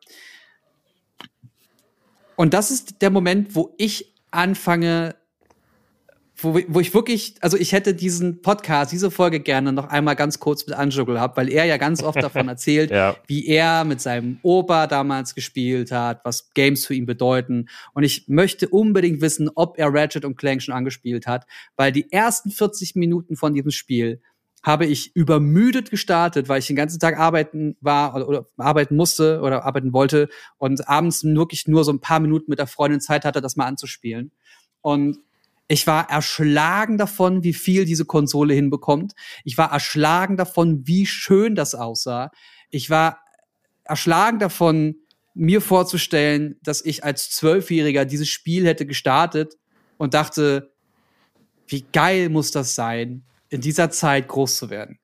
Und 2.38 2.54
das 2.54 2.72
ist 2.72 3.02
der 3.02 3.10
Moment, 3.10 3.54
wo 3.54 3.76
ich 3.78 4.16
anfange, 4.32 5.16
wo, 6.44 6.60
wo 6.68 6.80
ich 6.80 6.94
wirklich, 6.94 7.36
also 7.42 7.58
ich 7.58 7.72
hätte 7.72 7.94
diesen 7.94 8.42
Podcast, 8.42 8.92
diese 8.92 9.12
Folge 9.12 9.40
gerne 9.40 9.72
noch 9.72 9.88
einmal 9.90 10.16
ganz 10.16 10.40
kurz 10.40 10.66
mit 10.66 10.76
Angelo 10.76 11.06
gehabt, 11.06 11.38
weil 11.38 11.50
er 11.50 11.66
ja 11.66 11.78
ganz 11.78 12.04
oft 12.04 12.22
davon 12.22 12.48
erzählt, 12.50 12.92
ja. 12.92 13.16
wie 13.28 13.48
er 13.48 13.84
mit 13.84 14.02
seinem 14.02 14.40
Opa 14.44 14.88
damals 14.88 15.36
gespielt 15.36 15.92
hat, 15.92 16.22
was 16.24 16.54
Games 16.54 16.86
für 16.86 16.94
ihn 16.94 17.06
bedeuten. 17.06 17.68
Und 17.94 18.04
ich 18.04 18.28
möchte 18.28 18.70
unbedingt 18.70 19.22
wissen, 19.22 19.50
ob 19.54 19.78
er 19.78 19.94
Ratchet 19.94 20.26
und 20.26 20.38
Clank 20.38 20.62
schon 20.62 20.74
angespielt 20.74 21.28
hat, 21.28 21.46
weil 21.76 21.92
die 21.92 22.12
ersten 22.12 22.52
40 22.52 22.96
Minuten 22.96 23.36
von 23.36 23.54
diesem 23.54 23.72
Spiel 23.72 24.22
habe 24.64 24.86
ich 24.86 25.16
übermüdet 25.16 25.90
gestartet, 25.90 26.48
weil 26.48 26.60
ich 26.60 26.68
den 26.68 26.76
ganzen 26.76 27.00
Tag 27.00 27.18
arbeiten 27.18 27.76
war 27.82 28.16
oder, 28.16 28.28
oder, 28.28 28.46
arbeiten 28.58 28.96
musste 28.96 29.42
oder 29.42 29.66
arbeiten 29.66 29.92
wollte 29.92 30.30
und 30.58 30.88
abends 30.88 31.24
wirklich 31.24 31.68
nur 31.68 31.84
so 31.84 31.92
ein 31.92 32.00
paar 32.00 32.20
Minuten 32.20 32.50
mit 32.50 32.60
der 32.60 32.68
Freundin 32.68 33.02
Zeit 33.02 33.26
hatte, 33.26 33.42
das 33.42 33.56
mal 33.56 33.66
anzuspielen. 33.66 34.32
Und 34.82 35.18
ich 35.72 35.88
war 35.88 36.10
erschlagen 36.10 36.98
davon, 36.98 37.46
wie 37.46 37.54
viel 37.54 37.86
diese 37.86 38.04
Konsole 38.04 38.54
hinbekommt. 38.54 39.14
Ich 39.46 39.58
war 39.58 39.72
erschlagen 39.72 40.36
davon, 40.36 40.86
wie 40.86 41.06
schön 41.06 41.56
das 41.56 41.76
aussah. 41.76 42.30
Ich 42.70 42.90
war 42.90 43.24
erschlagen 43.86 44.38
davon, 44.40 44.96
mir 45.34 45.62
vorzustellen, 45.62 46.58
dass 46.62 46.84
ich 46.84 47.06
als 47.06 47.30
Zwölfjähriger 47.32 48.04
dieses 48.04 48.28
Spiel 48.28 48.68
hätte 48.68 48.86
gestartet 48.86 49.58
und 49.98 50.14
dachte, 50.14 50.74
wie 51.68 51.86
geil 51.94 52.28
muss 52.28 52.52
das 52.52 52.76
sein, 52.76 53.24
in 53.48 53.62
dieser 53.62 53.92
Zeit 53.92 54.28
groß 54.28 54.58
zu 54.58 54.70
werden. 54.70 55.00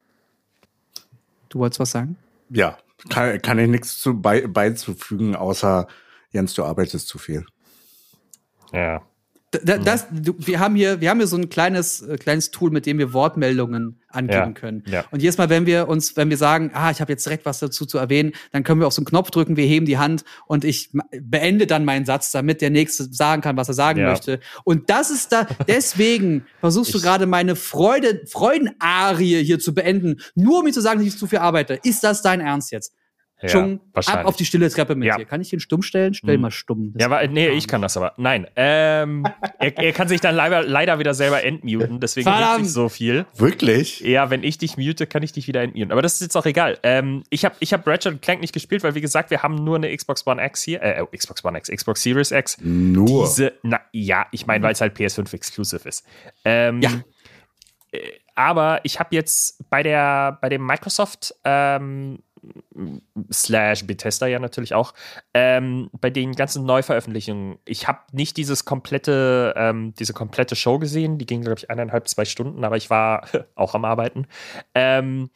Du 1.48 1.60
wolltest 1.60 1.80
was 1.80 1.92
sagen? 1.92 2.18
Ja, 2.50 2.78
kann, 3.08 3.42
kann 3.42 3.58
ich 3.58 3.70
nichts 3.70 4.02
zu 4.02 4.20
bei, 4.20 4.46
beizufügen, 4.46 5.34
außer 5.38 5.88
Jens, 6.32 6.56
du 6.56 6.66
arbeitest 6.66 7.08
zu 7.08 7.18
viel. 7.20 7.46
Ja. 8.74 9.02
Da, 9.52 9.78
das, 9.78 10.08
du, 10.12 10.34
wir 10.40 10.60
haben 10.60 10.76
hier, 10.76 11.00
wir 11.00 11.10
haben 11.10 11.20
hier 11.20 11.28
so 11.28 11.38
ein 11.38 11.48
kleines, 11.48 12.02
äh, 12.02 12.18
kleines 12.18 12.52
Tool, 12.52 12.70
mit 12.70 12.86
dem 12.86 12.98
wir 12.98 13.14
Wortmeldungen 13.14 14.02
angeben 14.10 14.34
Ja, 14.48 14.52
können. 14.52 14.84
ja. 14.88 15.06
Und 15.10 15.22
jedes 15.22 15.38
Mal, 15.38 15.50
wenn 15.50 15.66
wir 15.66 15.88
uns, 15.88 16.18
wenn 16.18 16.30
wir 16.30 16.36
sagen, 16.36 16.72
ah, 16.74 16.92
ich 16.92 17.00
habe 17.00 17.14
jetzt 17.14 17.26
direkt 17.26 17.46
was 17.46 17.60
dazu 17.60 17.86
zu 17.86 17.98
erwähnen, 17.98 18.34
dann 18.52 18.66
können 18.66 18.82
wir 18.82 18.88
auf 18.88 18.92
so 18.94 19.00
einen 19.00 19.06
Knopf 19.06 19.32
drücken, 19.32 19.56
wir 19.56 19.66
heben 19.66 19.86
die 19.86 19.98
Hand 19.98 20.26
und 20.48 20.66
ich 20.66 20.92
beende 21.22 21.66
dann 21.66 21.86
meinen 21.86 22.06
Satz, 22.06 22.34
damit 22.34 22.60
der 22.60 22.72
Nächste 22.72 23.06
sagen 23.06 23.42
kann, 23.42 23.56
was 23.56 23.70
er 23.70 23.74
sagen 23.74 24.02
Ja. 24.02 24.10
möchte. 24.10 24.42
Und 24.66 24.90
das 24.90 25.12
ist 25.12 25.32
da, 25.32 25.48
deswegen 25.66 26.46
versuchst 26.60 26.94
du 26.94 27.00
gerade 27.00 27.26
meine 27.26 27.56
Freude, 27.56 28.24
Freudenarie 28.30 29.44
hier 29.46 29.60
zu 29.60 29.74
beenden, 29.74 30.18
nur 30.36 30.60
um 30.60 30.66
mir 30.66 30.74
zu 30.74 30.82
sagen, 30.82 31.00
dass 31.00 31.08
ich 31.08 31.18
zu 31.18 31.26
viel 31.28 31.40
arbeite. 31.40 31.80
Ist 31.84 32.04
das 32.04 32.22
dein 32.22 32.42
Ernst 32.42 32.72
jetzt? 32.74 32.94
Ja, 33.40 33.78
ab 33.94 34.26
auf 34.26 34.36
die 34.36 34.46
stille 34.46 34.68
Treppe 34.70 34.96
mit 34.96 35.08
Ja. 35.08 35.16
dir. 35.18 35.26
Kann 35.26 35.42
ich 35.42 35.50
den 35.50 35.60
stumm 35.60 35.84
stellen? 35.84 36.16
Stell 36.16 36.38
Mhm. 36.38 36.42
mal 36.42 36.52
stumm. 36.52 36.94
Das 36.94 37.02
Ja, 37.02 37.06
aber 37.06 37.28
nee, 37.28 37.50
ich 37.50 37.68
kann 37.68 37.84
das 37.84 37.96
aber. 37.96 38.14
Nein. 38.18 38.48
Ähm, 38.56 39.26
er, 39.60 39.78
er 39.78 39.92
kann 39.94 40.08
sich 40.08 40.22
dann 40.22 40.34
leider, 40.36 40.64
leider 40.64 40.98
wieder 40.98 41.14
selber 41.14 41.44
entmuten, 41.44 42.00
deswegen 42.00 42.24
Verdammt. 42.24 42.64
sich 42.66 42.74
so 42.74 42.90
viel. 42.90 43.28
Wirklich? 43.36 44.00
Ja, 44.00 44.32
wenn 44.32 44.44
ich 44.44 44.58
dich 44.58 44.76
mute, 44.78 45.06
kann 45.06 45.22
ich 45.22 45.34
dich 45.34 45.48
wieder 45.48 45.62
entmuten. 45.62 45.92
Aber 45.92 46.02
das 46.02 46.14
ist 46.16 46.22
jetzt 46.22 46.36
auch 46.36 46.48
egal. 46.48 46.80
Ähm, 46.82 47.24
ich 47.30 47.46
habe 47.46 47.56
ich 47.60 47.74
hab 47.74 47.86
Ratchet 47.86 48.22
Clank 48.24 48.42
nicht 48.42 48.54
gespielt, 48.54 48.82
weil 48.84 48.96
wie 48.96 49.02
gesagt, 49.02 49.30
wir 49.30 49.44
haben 49.44 49.56
nur 49.64 49.76
eine 49.76 49.96
Xbox 49.96 50.26
One 50.26 50.44
X 50.44 50.64
hier. 50.64 50.82
Äh, 50.82 51.02
oh, 51.04 51.06
Xbox 51.16 51.46
One 51.46 51.60
X, 51.60 51.70
Xbox 51.70 52.02
Series 52.02 52.32
X. 52.32 52.58
Nur. 52.62 53.26
Diese, 53.26 53.54
na 53.62 53.82
ja, 53.92 54.26
ich 54.32 54.48
meine, 54.48 54.64
weil 54.66 54.72
es 54.74 54.82
halt 54.82 54.98
PS5 54.98 55.32
exclusive 55.36 55.88
ist. 55.88 56.04
Ähm, 56.44 56.82
Ja. 56.82 56.90
äh, 57.92 58.00
Aber 58.36 58.82
ich 58.84 59.00
habe 59.00 59.16
jetzt 59.16 59.68
bei 59.70 59.82
der 59.84 60.38
bei 60.42 60.50
dem 60.50 60.64
Microsoft 60.66 61.34
ähm, 61.44 62.20
slash 63.32 63.86
Bethesda 63.86 64.28
ja 64.28 64.40
natürlich 64.40 64.74
auch 64.74 64.94
ähm, 65.34 65.90
bei 65.94 66.10
den 66.10 66.34
ganzen 66.34 66.66
Neuveröffentlichungen. 66.66 67.58
Ich 67.66 67.88
habe 67.88 68.00
nicht 68.12 68.38
dieses 68.38 68.66
komplette 68.66 69.54
ähm, 69.58 69.94
diese 69.98 70.14
komplette 70.14 70.56
Show 70.56 70.80
gesehen. 70.80 71.18
Die 71.18 71.26
ging 71.26 71.42
glaube 71.42 71.60
ich 71.60 71.70
eineinhalb 71.70 72.08
zwei 72.08 72.26
Stunden, 72.26 72.64
aber 72.64 72.78
ich 72.78 72.90
war 72.90 73.28
auch 73.56 73.76
am 73.76 73.86
Arbeiten. 73.86 74.28
Ähm, 74.76 75.30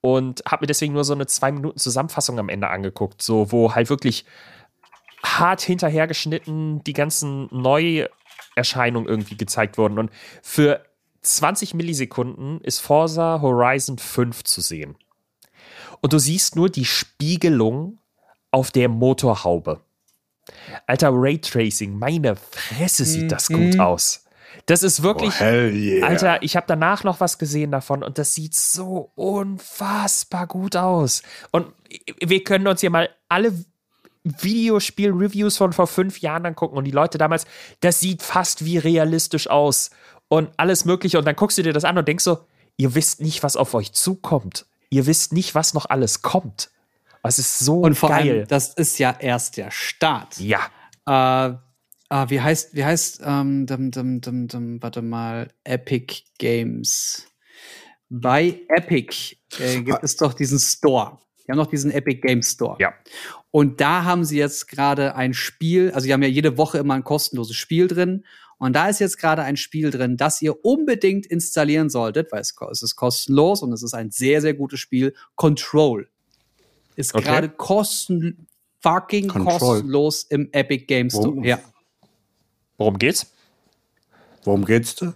und 0.00 0.42
habe 0.46 0.62
mir 0.62 0.68
deswegen 0.68 0.94
nur 0.94 1.04
so 1.04 1.12
eine 1.12 1.26
zwei 1.26 1.50
Minuten 1.50 1.78
Zusammenfassung 1.78 2.38
am 2.38 2.48
Ende 2.48 2.68
angeguckt, 2.68 3.20
so 3.20 3.50
wo 3.50 3.74
halt 3.74 3.90
wirklich 3.90 4.24
hart 5.24 5.60
hinterhergeschnitten 5.60 6.84
die 6.84 6.92
ganzen 6.92 7.48
Neuerscheinungen 7.50 9.08
irgendwie 9.08 9.36
gezeigt 9.36 9.78
wurden. 9.78 9.98
Und 9.98 10.10
für 10.42 10.84
20 11.22 11.74
Millisekunden 11.74 12.60
ist 12.60 12.78
Forza 12.78 13.40
Horizon 13.42 13.98
5 13.98 14.44
zu 14.44 14.60
sehen. 14.60 14.96
Und 16.00 16.12
du 16.12 16.18
siehst 16.18 16.56
nur 16.56 16.68
die 16.68 16.84
Spiegelung 16.84 17.98
auf 18.50 18.70
der 18.70 18.88
Motorhaube. 18.88 19.80
Alter, 20.86 21.10
Raytracing, 21.12 21.98
meine 21.98 22.36
Fresse 22.36 23.04
sieht 23.04 23.30
das 23.30 23.48
gut 23.48 23.74
Mhm. 23.74 23.80
aus. 23.80 24.24
Das 24.66 24.82
ist 24.82 25.00
Oh, 25.00 25.02
wirklich. 25.04 25.38
hell 25.38 25.74
yeah. 25.74 26.06
Alter, 26.06 26.42
ich 26.42 26.56
habe 26.56 26.66
danach 26.66 27.04
noch 27.04 27.20
was 27.20 27.38
gesehen 27.38 27.70
davon 27.70 28.02
und 28.02 28.18
das 28.18 28.34
sieht 28.34 28.54
so 28.54 29.10
unfassbar 29.14 30.46
gut 30.46 30.76
aus. 30.76 31.22
Und 31.50 31.66
wir 32.20 32.42
können 32.44 32.66
uns 32.66 32.80
hier 32.80 32.90
mal 32.90 33.08
alle 33.28 33.52
Videospiel-Reviews 34.24 35.56
von 35.56 35.72
vor 35.72 35.86
fünf 35.86 36.20
Jahren 36.20 36.46
angucken 36.46 36.76
und 36.76 36.84
die 36.84 36.90
Leute 36.90 37.18
damals, 37.18 37.46
das 37.80 38.00
sieht 38.00 38.22
fast 38.22 38.64
wie 38.64 38.78
realistisch 38.78 39.48
aus 39.48 39.90
und 40.28 40.50
alles 40.56 40.84
Mögliche. 40.84 41.18
Und 41.18 41.24
dann 41.26 41.36
guckst 41.36 41.58
du 41.58 41.62
dir 41.62 41.72
das 41.72 41.84
an 41.84 41.96
und 41.98 42.08
denkst 42.08 42.24
so, 42.24 42.38
ihr 42.76 42.94
wisst 42.94 43.20
nicht, 43.20 43.42
was 43.42 43.56
auf 43.56 43.74
euch 43.74 43.92
zukommt. 43.92 44.66
Ihr 44.90 45.06
wisst 45.06 45.32
nicht, 45.32 45.54
was 45.54 45.74
noch 45.74 45.86
alles 45.86 46.22
kommt. 46.22 46.70
Es 47.22 47.38
ist 47.38 47.58
so 47.58 47.80
Und 47.80 47.94
vor 47.96 48.08
geil. 48.10 48.30
allem, 48.30 48.48
das 48.48 48.72
ist 48.74 48.98
ja 48.98 49.14
erst 49.18 49.56
der 49.56 49.70
Start. 49.70 50.38
ja, 50.38 50.60
Äh, 51.06 51.48
äh, 52.10 52.30
wie 52.30 52.40
heißt, 52.40 52.74
wie 52.74 52.84
heißt, 52.84 53.20
ähm, 53.24 53.66
dum, 53.66 53.90
dum, 53.90 54.20
dum, 54.20 54.48
dum, 54.48 54.82
warte 54.82 55.02
mal, 55.02 55.50
Epic 55.64 56.22
Games. 56.38 57.26
Bei 58.08 58.60
Epic 58.68 59.36
äh, 59.58 59.82
gibt 59.82 60.02
es 60.02 60.16
doch 60.16 60.32
diesen 60.32 60.58
Store. 60.58 61.18
Die 61.46 61.52
haben 61.52 61.58
noch 61.58 61.66
diesen 61.66 61.90
Epic 61.90 62.20
Games 62.26 62.52
Store. 62.52 62.76
Ja. 62.80 62.94
Und 63.50 63.80
da 63.80 64.04
haben 64.04 64.24
sie 64.24 64.38
jetzt 64.38 64.68
gerade 64.68 65.14
ein 65.14 65.34
Spiel, 65.34 65.90
also 65.92 66.06
die 66.06 66.12
haben 66.12 66.22
ja 66.22 66.28
jede 66.28 66.56
Woche 66.56 66.78
immer 66.78 66.94
ein 66.94 67.04
kostenloses 67.04 67.56
Spiel 67.56 67.88
drin. 67.88 68.24
Und 68.58 68.72
da 68.74 68.88
ist 68.88 68.98
jetzt 68.98 69.18
gerade 69.18 69.42
ein 69.42 69.56
Spiel 69.56 69.90
drin, 69.90 70.16
das 70.16 70.42
ihr 70.42 70.64
unbedingt 70.64 71.26
installieren 71.26 71.90
solltet, 71.90 72.32
weil 72.32 72.40
es, 72.40 72.54
es 72.72 72.82
ist 72.82 72.96
kostenlos 72.96 73.62
und 73.62 73.72
es 73.72 73.82
ist 73.82 73.94
ein 73.94 74.10
sehr, 74.10 74.40
sehr 74.40 74.54
gutes 74.54 74.80
Spiel. 74.80 75.14
Control. 75.36 76.08
Ist 76.96 77.14
Okay. 77.14 77.24
gerade 77.24 77.48
kosten, 77.48 78.48
fucking 78.82 79.28
Control. 79.28 79.58
kostenlos 79.58 80.24
im 80.24 80.48
Epic 80.52 80.86
Games 80.86 81.12
Store. 81.14 81.36
Wo- 81.36 81.42
Ja. 81.44 81.58
worum 82.76 82.98
geht's? 82.98 83.26
Worum 84.44 84.64
geht's 84.64 84.96
da? 84.96 85.14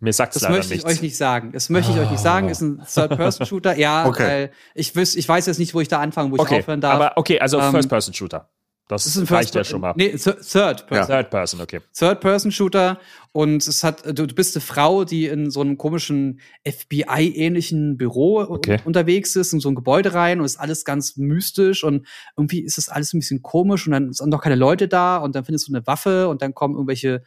Mir 0.00 0.12
sagt 0.12 0.34
es 0.36 0.42
Das 0.42 0.42
leider 0.42 0.56
möchte 0.58 0.74
ich 0.74 0.84
nichts. 0.84 0.98
euch 0.98 1.02
nicht 1.02 1.16
sagen. 1.16 1.52
Das 1.52 1.70
möchte 1.70 1.90
ich 1.92 1.98
euch 1.98 2.10
nicht 2.10 2.20
sagen. 2.22 2.48
Ist 2.50 2.60
ein 2.60 2.82
Third-Person-Shooter. 2.92 3.76
Ja, 3.78 4.06
Okay. 4.06 4.22
weil 4.26 4.50
ich, 4.74 4.94
wüs, 4.94 5.16
ich 5.16 5.26
weiß 5.28 5.46
jetzt 5.46 5.58
nicht, 5.58 5.72
wo 5.74 5.80
ich 5.80 5.88
da 5.88 6.00
anfangen, 6.00 6.30
wo 6.30 6.36
ich 6.36 6.42
okay, 6.42 6.58
aufhören 6.60 6.80
darf. 6.80 6.94
aber 6.94 7.12
okay, 7.16 7.40
also 7.40 7.58
Ähm, 7.58 7.70
First-Person-Shooter. 7.70 8.48
Das, 8.86 9.06
ist 9.06 9.16
ein 9.16 9.24
reicht 9.24 9.54
ja 9.54 9.64
schon 9.64 9.80
mal. 9.80 9.94
Nee, 9.96 10.10
Th- 10.10 10.36
Third 10.46 10.86
Person. 10.86 11.06
Third-Person, 11.16 11.60
okay. 11.62 11.80
Third-Person-Shooter 11.96 12.98
und 13.32 13.66
es 13.66 13.82
hat, 13.82 14.04
du, 14.06 14.26
du 14.26 14.34
bist 14.34 14.54
eine 14.54 14.60
Frau, 14.62 15.04
die 15.04 15.26
in 15.26 15.50
so 15.50 15.62
einem 15.62 15.78
komischen 15.78 16.38
FBI-ähnlichen 16.66 17.96
Büro 17.96 18.40
u- 18.42 18.54
Okay. 18.54 18.78
unterwegs 18.84 19.36
ist, 19.36 19.52
in 19.52 19.60
so 19.60 19.68
ein 19.70 19.74
Gebäude 19.74 20.14
rein 20.14 20.38
und 20.40 20.44
ist 20.46 20.58
alles 20.60 20.84
ganz 20.84 21.16
mystisch 21.16 21.82
und 21.84 22.06
irgendwie 22.36 22.60
ist 22.60 22.78
das 22.78 22.88
alles 22.88 23.12
ein 23.14 23.20
bisschen 23.20 23.42
komisch 23.42 23.86
und 23.86 23.92
dann 23.92 24.12
sind 24.12 24.28
noch 24.30 24.42
keine 24.42 24.54
Leute 24.56 24.88
da 24.88 25.16
und 25.16 25.34
dann 25.34 25.44
findest 25.44 25.68
du 25.68 25.72
eine 25.74 25.86
Waffe 25.86 26.28
und 26.28 26.42
dann 26.42 26.54
kommen 26.54 26.74
irgendwelche 26.74 27.22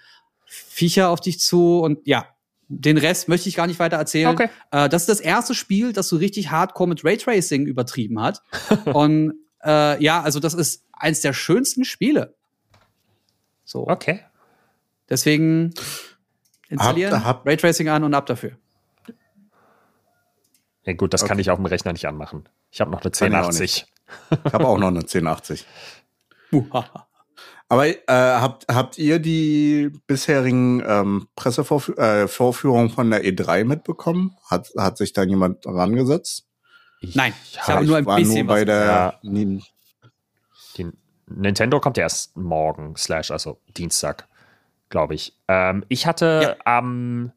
Viecher 0.46 1.10
auf 1.10 1.20
dich 1.22 1.40
zu 1.40 1.80
und 1.80 2.00
ja, 2.06 2.28
den 2.70 2.98
Rest 2.98 3.30
möchte 3.30 3.50
ich 3.50 3.56
gar 3.56 3.66
nicht 3.68 3.80
weiter 3.80 3.98
erzählen. 3.98 4.28
Okay. 4.28 4.50
Äh, 4.72 4.90
das 4.90 5.04
ist 5.04 5.10
das 5.10 5.20
erste 5.22 5.54
Spiel, 5.54 5.94
das 5.94 6.10
so 6.10 6.18
richtig 6.18 6.52
hardcore 6.52 6.90
mit 6.90 7.04
Raytracing 7.04 7.66
übertrieben 7.66 8.22
hat. 8.22 8.42
und 8.94 9.34
äh, 9.64 10.02
ja, 10.04 10.22
also 10.22 10.40
das 10.40 10.54
ist 10.54 10.84
eins 10.94 11.22
der 11.22 11.34
schönsten 11.34 11.86
Spiele. 11.86 12.36
So. 13.64 13.88
Okay. 13.88 14.22
Deswegen 15.10 15.74
installieren, 16.70 17.14
Habt- 17.14 17.26
habt- 17.26 17.48
Raytracing 17.48 17.90
an 17.90 18.04
und 18.04 18.14
ab 18.14 18.26
dafür. 18.26 18.52
Ja, 20.84 20.94
gut, 20.94 21.14
das 21.14 21.26
kann 21.26 21.38
ich 21.40 21.50
auf 21.50 21.58
dem 21.58 21.66
Rechner 21.66 21.92
nicht 21.92 22.08
anmachen. 22.08 22.48
Ich 22.72 22.80
habe 22.80 22.92
noch 22.92 23.02
eine 23.02 23.12
Kann 23.12 23.32
ich 23.32 23.38
auch 23.38 23.48
1080. 23.50 23.86
Ich 24.46 24.54
habe 24.54 24.68
auch 24.68 24.78
noch 24.78 24.88
eine 24.88 25.00
1080. 25.02 25.66
Aber 27.70 27.86
äh, 27.88 27.98
habt, 28.08 28.68
habt 28.74 28.98
ihr 28.98 29.20
die 29.20 29.92
bisherigen 30.08 30.82
ähm, 30.88 31.28
Pressevorführungen 31.36 32.88
äh, 32.88 32.94
von 32.94 33.12
der 33.12 33.26
E3 33.26 33.66
mitbekommen? 33.66 34.38
Hat, 34.50 34.72
hat 34.78 34.98
sich 34.98 35.12
da 35.12 35.24
jemand 35.24 35.66
rangesetzt? 35.66 36.47
Nein, 37.02 37.34
ich 37.52 37.62
habe 37.68 37.84
ich 37.84 37.88
nur 37.90 37.98
ein 37.98 38.06
war 38.06 38.18
bisschen 38.18 38.46
nur 38.46 38.48
bei 38.48 38.62
was. 38.62 38.66
der 38.66 38.86
Ja. 38.86 39.20
Die 40.78 40.92
Nintendo 41.28 41.80
kommt 41.80 41.98
ja 41.98 42.04
erst 42.04 42.36
morgen, 42.38 42.96
slash, 42.96 43.32
also 43.32 43.60
Dienstag, 43.76 44.28
glaube 44.90 45.16
ich. 45.16 45.34
Ähm, 45.48 45.84
ich 45.90 46.08
hatte 46.08 46.56
Ja. 46.58 46.66
am 46.66 47.32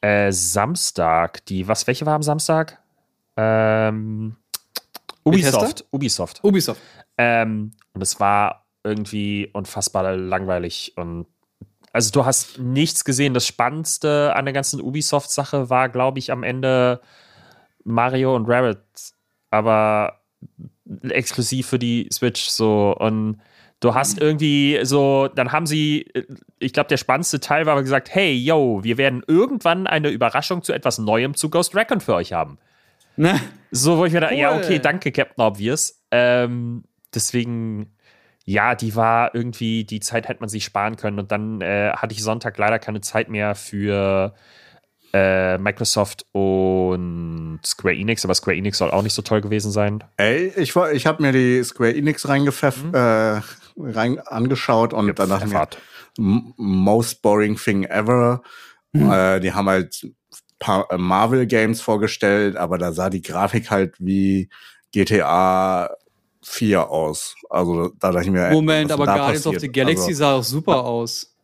äh, 0.00 0.30
Samstag, 0.30 1.44
die, 1.46 1.66
was, 1.66 1.86
welche 1.86 2.06
war 2.06 2.14
am 2.14 2.22
Samstag? 2.22 2.78
Ähm? 3.36 4.36
Ubisoft. 5.24 5.84
Ubisoft. 5.90 6.44
Ubisoft. 6.44 6.80
Ähm, 7.18 7.72
und 7.92 8.02
es 8.02 8.20
war 8.20 8.64
irgendwie 8.84 9.50
unfassbar 9.52 10.16
langweilig 10.16 10.92
und 10.96 11.26
also 11.92 12.12
du 12.12 12.24
hast 12.24 12.58
nichts 12.58 13.04
gesehen. 13.04 13.34
Das 13.34 13.46
Spannendste 13.46 14.34
an 14.36 14.44
der 14.44 14.54
ganzen 14.54 14.80
Ubisoft-Sache 14.80 15.68
war, 15.70 15.88
glaube 15.88 16.18
ich, 16.18 16.30
am 16.30 16.42
Ende 16.44 17.00
Mario 17.88 18.34
und 18.36 18.46
Rabbit, 18.48 18.78
aber 19.50 20.20
exklusiv 21.08 21.66
für 21.68 21.78
die 21.78 22.08
Switch 22.12 22.48
so 22.48 22.94
und 22.96 23.40
du 23.80 23.94
hast 23.94 24.20
irgendwie 24.20 24.78
so, 24.82 25.28
dann 25.28 25.52
haben 25.52 25.66
sie, 25.66 26.10
ich 26.58 26.72
glaube, 26.72 26.88
der 26.88 26.96
spannendste 26.96 27.40
Teil 27.40 27.66
war 27.66 27.80
gesagt, 27.82 28.14
hey, 28.14 28.34
yo, 28.34 28.80
wir 28.82 28.98
werden 28.98 29.22
irgendwann 29.26 29.86
eine 29.86 30.08
Überraschung 30.08 30.62
zu 30.62 30.72
etwas 30.72 30.98
Neuem 30.98 31.34
zu 31.34 31.50
Ghost 31.50 31.74
Recon 31.74 32.00
für 32.00 32.14
euch 32.14 32.32
haben. 32.32 32.58
Ne? 33.16 33.38
So, 33.70 33.98
wo 33.98 34.04
ich 34.04 34.12
mir 34.12 34.20
da, 34.20 34.30
ja, 34.32 34.52
Cool. 34.52 34.62
okay, 34.62 34.78
danke, 34.78 35.12
Captain 35.12 35.44
Obvious. 35.44 36.02
Ähm, 36.10 36.84
deswegen, 37.14 37.92
ja, 38.44 38.74
die 38.74 38.94
war 38.96 39.34
irgendwie, 39.34 39.84
die 39.84 40.00
Zeit 40.00 40.28
hätte 40.28 40.40
man 40.40 40.48
sich 40.48 40.64
sparen 40.64 40.96
können. 40.96 41.18
Und 41.18 41.32
dann 41.32 41.60
äh, 41.60 41.90
hatte 41.92 42.14
ich 42.14 42.22
Sonntag 42.22 42.56
leider 42.58 42.78
keine 42.78 43.00
Zeit 43.00 43.28
mehr 43.28 43.54
für 43.54 44.34
äh, 45.12 45.58
Microsoft 45.58 46.26
und 46.32 47.60
Square 47.64 47.94
Enix, 47.94 48.24
aber 48.24 48.34
Square 48.34 48.56
Enix 48.56 48.78
soll 48.78 48.90
auch 48.90 49.02
nicht 49.02 49.14
so 49.14 49.22
toll 49.22 49.40
gewesen 49.40 49.70
sein. 49.72 50.04
Ey, 50.16 50.52
ich 50.56 50.74
war, 50.76 50.92
ich 50.92 51.06
habe 51.06 51.22
mir 51.22 51.32
die 51.32 51.62
Square 51.64 51.94
Enix 51.94 52.28
reingepfefft, 52.28 52.84
Mhm. 52.84 52.94
äh, 52.94 53.40
rein 53.78 54.18
angeschaut 54.20 54.92
und 54.92 55.18
dann 55.18 55.28
dachte 55.28 55.46
ich 55.46 55.52
mir, 55.52 55.68
most 56.56 57.22
boring 57.22 57.56
thing 57.56 57.84
ever. 57.84 58.42
Mhm. 58.92 59.10
Äh, 59.10 59.40
die 59.40 59.52
haben 59.52 59.68
halt 59.68 60.06
paar 60.58 60.90
äh, 60.90 60.98
Marvel 60.98 61.46
Games 61.46 61.80
vorgestellt, 61.80 62.56
aber 62.56 62.78
da 62.78 62.92
sah 62.92 63.10
die 63.10 63.22
Grafik 63.22 63.70
halt 63.70 63.94
wie 63.98 64.48
GTA 64.92 65.90
4 66.42 66.88
aus. 66.90 67.36
Also 67.50 67.92
da 68.00 68.12
dachte 68.12 68.26
ich 68.26 68.30
mir. 68.32 68.50
Moment, 68.50 68.90
aber 68.90 69.04
Guardians 69.04 69.46
of 69.46 69.58
the 69.58 69.70
Galaxy 69.70 70.08
also, 70.08 70.18
sah 70.18 70.34
auch 70.34 70.44
super 70.44 70.84
aus. 70.84 71.34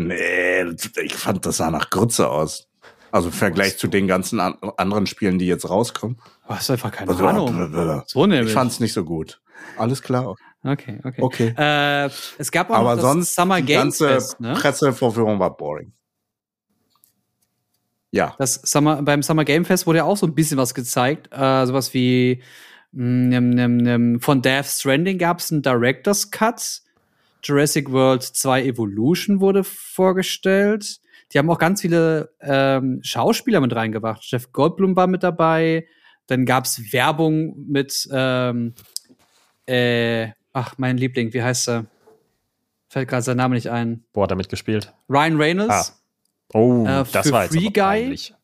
Nee, 0.00 0.62
ich 1.02 1.14
fand, 1.14 1.44
das 1.44 1.56
sah 1.56 1.72
nach 1.72 1.90
Grütze 1.90 2.30
aus. 2.30 2.68
Also 3.10 3.28
im 3.28 3.32
Vergleich 3.32 3.78
zu 3.78 3.88
den 3.88 4.06
ganzen 4.06 4.38
an 4.38 4.54
anderen 4.76 5.06
Spielen, 5.06 5.40
die 5.40 5.46
jetzt 5.46 5.68
rauskommen. 5.68 6.18
Du 6.46 6.54
hast 6.54 6.70
einfach 6.70 6.92
keine 6.92 7.10
also, 7.10 7.26
Ahnung. 7.26 8.04
So 8.06 8.24
nämlich. 8.26 8.48
Ich 8.48 8.54
fand's 8.54 8.78
nicht 8.78 8.92
so 8.92 9.04
gut. 9.04 9.40
Alles 9.76 10.00
klar. 10.00 10.36
Okay, 10.62 11.00
okay. 11.02 11.22
okay. 11.22 11.54
Äh, 11.56 12.10
es 12.38 12.52
gab 12.52 12.70
auch 12.70 12.76
Aber 12.76 12.94
noch 12.94 13.02
sonst 13.02 13.34
Summer 13.34 13.56
Game 13.56 13.66
die 13.66 13.74
ganze 13.74 14.08
Fest, 14.08 14.40
ne? 14.40 14.54
Pressevorführung 14.54 15.40
war 15.40 15.56
boring. 15.56 15.92
Ja. 18.12 18.36
Das 18.38 18.54
Summer, 18.54 19.02
beim 19.02 19.22
Summer 19.22 19.44
Game 19.44 19.64
Fest 19.64 19.86
wurde 19.86 19.98
ja 19.98 20.04
auch 20.04 20.16
so 20.16 20.26
ein 20.26 20.34
bisschen 20.34 20.58
was 20.58 20.74
gezeigt. 20.74 21.28
Äh, 21.32 21.66
sowas 21.66 21.92
wie 21.92 22.42
mh, 22.92 23.40
mh, 23.40 23.98
mh, 23.98 24.18
von 24.20 24.42
Death 24.42 24.66
Stranding 24.66 25.18
gab 25.18 25.40
es 25.40 25.50
einen 25.50 25.62
Director's 25.62 26.30
Cut. 26.30 26.82
Jurassic 27.42 27.90
World 27.90 28.22
2 28.22 28.64
Evolution 28.64 29.40
wurde 29.40 29.64
vorgestellt. 29.64 31.00
Die 31.32 31.38
haben 31.38 31.50
auch 31.50 31.58
ganz 31.58 31.82
viele 31.82 32.30
ähm, 32.40 33.00
Schauspieler 33.02 33.60
mit 33.60 33.74
reingebracht. 33.74 34.22
Jeff 34.24 34.52
Goldblum 34.52 34.96
war 34.96 35.06
mit 35.06 35.22
dabei. 35.22 35.86
Dann 36.26 36.46
gab 36.46 36.64
es 36.64 36.92
Werbung 36.92 37.54
mit, 37.68 38.08
ähm, 38.12 38.74
äh, 39.66 40.28
ach, 40.52 40.74
mein 40.78 40.98
Liebling, 40.98 41.32
wie 41.32 41.42
heißt 41.42 41.68
er? 41.68 41.86
Fällt 42.88 43.08
gerade 43.08 43.22
sein 43.22 43.36
Name 43.36 43.54
nicht 43.54 43.70
ein. 43.70 44.04
Boah, 44.12 44.26
damit 44.26 44.48
gespielt. 44.48 44.94
Ryan 45.08 45.36
Reynolds. 45.36 45.92
Ah. 45.92 46.54
Oh, 46.54 46.86
äh, 46.86 47.04
das 47.12 47.30
war 47.30 47.44
jetzt 47.44 47.54
Free 47.54 47.68
Guy. 47.68 47.72
Peinlich. 47.72 48.34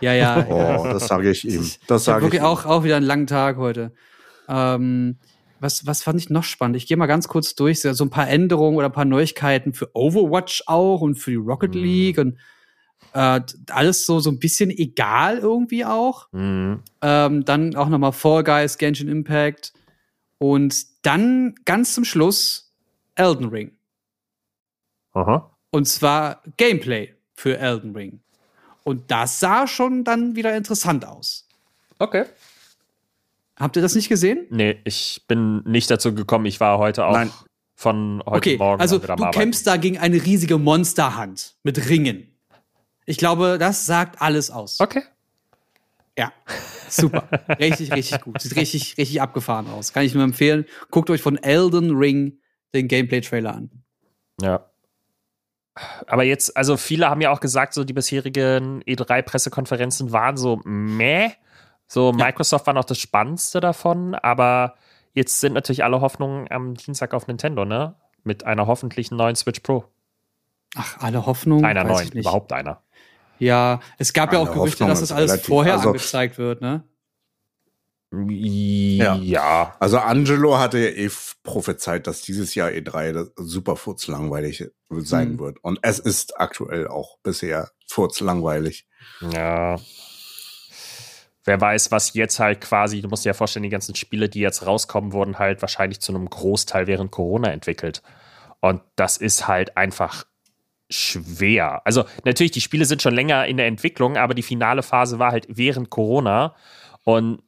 Ja, 0.00 0.12
ja. 0.12 0.46
oh, 0.48 0.84
das 0.84 1.06
sage 1.06 1.30
ich 1.30 1.46
ihm. 1.46 1.70
Das 1.86 2.04
sage 2.04 2.18
ich. 2.18 2.24
Wirklich 2.24 2.42
auch, 2.42 2.66
auch 2.66 2.84
wieder 2.84 2.96
einen 2.96 3.06
langen 3.06 3.26
Tag 3.26 3.56
heute. 3.56 3.92
Ähm, 4.48 5.16
was, 5.66 5.84
was 5.84 6.02
fand 6.02 6.20
ich 6.20 6.30
noch 6.30 6.44
spannend? 6.44 6.76
Ich 6.76 6.86
gehe 6.86 6.96
mal 6.96 7.06
ganz 7.06 7.26
kurz 7.26 7.56
durch, 7.56 7.80
so 7.80 8.04
ein 8.04 8.10
paar 8.10 8.28
Änderungen 8.28 8.76
oder 8.76 8.86
ein 8.86 8.92
paar 8.92 9.04
Neuigkeiten 9.04 9.74
für 9.74 9.90
Overwatch 9.94 10.62
auch 10.66 11.00
und 11.00 11.16
für 11.16 11.32
die 11.32 11.36
Rocket 11.36 11.74
mhm. 11.74 11.82
League 11.82 12.18
und 12.18 12.38
äh, 13.12 13.40
alles 13.70 14.06
so, 14.06 14.20
so 14.20 14.30
ein 14.30 14.38
bisschen 14.38 14.70
egal 14.70 15.38
irgendwie 15.38 15.84
auch. 15.84 16.32
Mhm. 16.32 16.82
Ähm, 17.02 17.44
dann 17.44 17.74
auch 17.74 17.88
nochmal 17.88 18.12
Fall 18.12 18.44
Guys, 18.44 18.78
Genshin 18.78 19.08
Impact 19.08 19.72
und 20.38 20.86
dann 21.02 21.56
ganz 21.64 21.94
zum 21.94 22.04
Schluss 22.04 22.72
Elden 23.16 23.48
Ring. 23.48 23.72
Aha. 25.14 25.50
Und 25.70 25.88
zwar 25.88 26.42
Gameplay 26.56 27.14
für 27.34 27.58
Elden 27.58 27.94
Ring. 27.96 28.20
Und 28.84 29.10
das 29.10 29.40
sah 29.40 29.66
schon 29.66 30.04
dann 30.04 30.36
wieder 30.36 30.56
interessant 30.56 31.04
aus. 31.04 31.48
Okay. 31.98 32.26
Habt 33.58 33.76
ihr 33.76 33.82
das 33.82 33.94
nicht 33.94 34.08
gesehen? 34.08 34.46
Nee, 34.50 34.78
ich 34.84 35.24
bin 35.28 35.62
nicht 35.64 35.90
dazu 35.90 36.14
gekommen. 36.14 36.44
Ich 36.46 36.60
war 36.60 36.78
heute 36.78 37.06
auch 37.06 37.14
Nein. 37.14 37.30
von 37.74 38.22
heute 38.26 38.36
okay, 38.36 38.56
Morgen. 38.58 38.80
Also 38.80 38.98
du 38.98 39.08
Arbeiten. 39.10 39.38
kämpfst 39.38 39.66
da 39.66 39.76
gegen 39.78 39.98
eine 39.98 40.22
riesige 40.22 40.58
Monsterhand 40.58 41.56
mit 41.62 41.88
Ringen. 41.88 42.28
Ich 43.06 43.16
glaube, 43.16 43.56
das 43.58 43.86
sagt 43.86 44.20
alles 44.20 44.50
aus. 44.50 44.80
Okay. 44.80 45.02
Ja, 46.18 46.32
super. 46.88 47.28
richtig, 47.58 47.92
richtig 47.92 48.20
gut. 48.20 48.40
Sieht 48.40 48.56
richtig, 48.56 48.98
richtig 48.98 49.22
abgefahren 49.22 49.68
aus. 49.68 49.92
Kann 49.92 50.04
ich 50.04 50.14
nur 50.14 50.24
empfehlen. 50.24 50.66
Guckt 50.90 51.08
euch 51.08 51.22
von 51.22 51.38
Elden 51.38 51.96
Ring 51.96 52.38
den 52.74 52.88
Gameplay-Trailer 52.88 53.54
an. 53.54 53.70
Ja. 54.40 54.70
Aber 56.06 56.24
jetzt, 56.24 56.56
also 56.56 56.76
viele 56.76 57.08
haben 57.08 57.20
ja 57.20 57.30
auch 57.30 57.40
gesagt, 57.40 57.74
so 57.74 57.84
die 57.84 57.92
bisherigen 57.92 58.82
E3-Pressekonferenzen 58.84 60.10
waren 60.12 60.36
so 60.36 60.60
meh. 60.64 61.30
So, 61.88 62.12
Microsoft 62.12 62.66
war 62.66 62.74
noch 62.74 62.84
das 62.84 62.98
Spannendste 62.98 63.60
davon, 63.60 64.14
aber 64.14 64.74
jetzt 65.12 65.40
sind 65.40 65.52
natürlich 65.52 65.84
alle 65.84 66.00
Hoffnungen 66.00 66.50
am 66.50 66.74
Dienstag 66.74 67.14
auf 67.14 67.26
Nintendo, 67.26 67.64
ne? 67.64 67.94
Mit 68.24 68.44
einer 68.44 68.66
hoffentlich 68.66 69.10
neuen 69.12 69.36
Switch 69.36 69.60
Pro. 69.60 69.84
Ach, 70.74 70.98
alle 71.00 71.26
Hoffnungen? 71.26 71.64
Einer 71.64 71.84
neuen, 71.84 72.10
überhaupt 72.12 72.52
einer. 72.52 72.82
Ja, 73.38 73.80
es 73.98 74.12
gab 74.12 74.30
alle 74.30 74.38
ja 74.38 74.44
auch 74.44 74.52
Gerüchte, 74.52 74.84
Hoffnung 74.84 74.88
dass 74.88 75.00
das 75.00 75.12
alles 75.12 75.42
vorher 75.42 75.74
also, 75.74 75.90
angezeigt 75.90 76.38
wird, 76.38 76.60
ne? 76.60 76.82
Ja. 78.12 79.16
ja. 79.16 79.76
Also 79.78 79.98
Angelo 79.98 80.58
hatte 80.58 80.78
ja 80.78 80.90
eh 80.90 81.10
prophezeit, 81.42 82.06
dass 82.06 82.22
dieses 82.22 82.54
Jahr 82.54 82.70
E3 82.70 83.30
super 83.36 83.76
furzlangweilig 83.76 84.70
sein 84.88 85.30
hm. 85.30 85.38
wird. 85.38 85.58
Und 85.62 85.78
es 85.82 85.98
ist 85.98 86.40
aktuell 86.40 86.88
auch 86.88 87.18
bisher 87.22 87.70
furzlangweilig. 87.86 88.86
Ja 89.20 89.76
wer 91.46 91.60
weiß, 91.60 91.90
was 91.92 92.12
jetzt 92.14 92.38
halt 92.38 92.60
quasi, 92.60 93.00
du 93.00 93.08
musst 93.08 93.24
dir 93.24 93.30
ja 93.30 93.34
vorstellen, 93.34 93.62
die 93.62 93.70
ganzen 93.70 93.94
Spiele, 93.94 94.28
die 94.28 94.40
jetzt 94.40 94.66
rauskommen, 94.66 95.12
wurden 95.12 95.38
halt 95.38 95.62
wahrscheinlich 95.62 96.00
zu 96.00 96.12
einem 96.12 96.28
Großteil 96.28 96.86
während 96.86 97.12
Corona 97.12 97.50
entwickelt. 97.50 98.02
Und 98.60 98.82
das 98.96 99.16
ist 99.16 99.48
halt 99.48 99.76
einfach 99.76 100.24
schwer. 100.90 101.82
Also 101.84 102.04
natürlich, 102.24 102.52
die 102.52 102.60
Spiele 102.60 102.84
sind 102.84 103.02
schon 103.02 103.14
länger 103.14 103.46
in 103.46 103.56
der 103.56 103.66
Entwicklung, 103.66 104.16
aber 104.16 104.34
die 104.34 104.42
finale 104.42 104.82
Phase 104.82 105.18
war 105.18 105.32
halt 105.32 105.46
während 105.48 105.90
Corona. 105.90 106.54
Und 107.04 107.42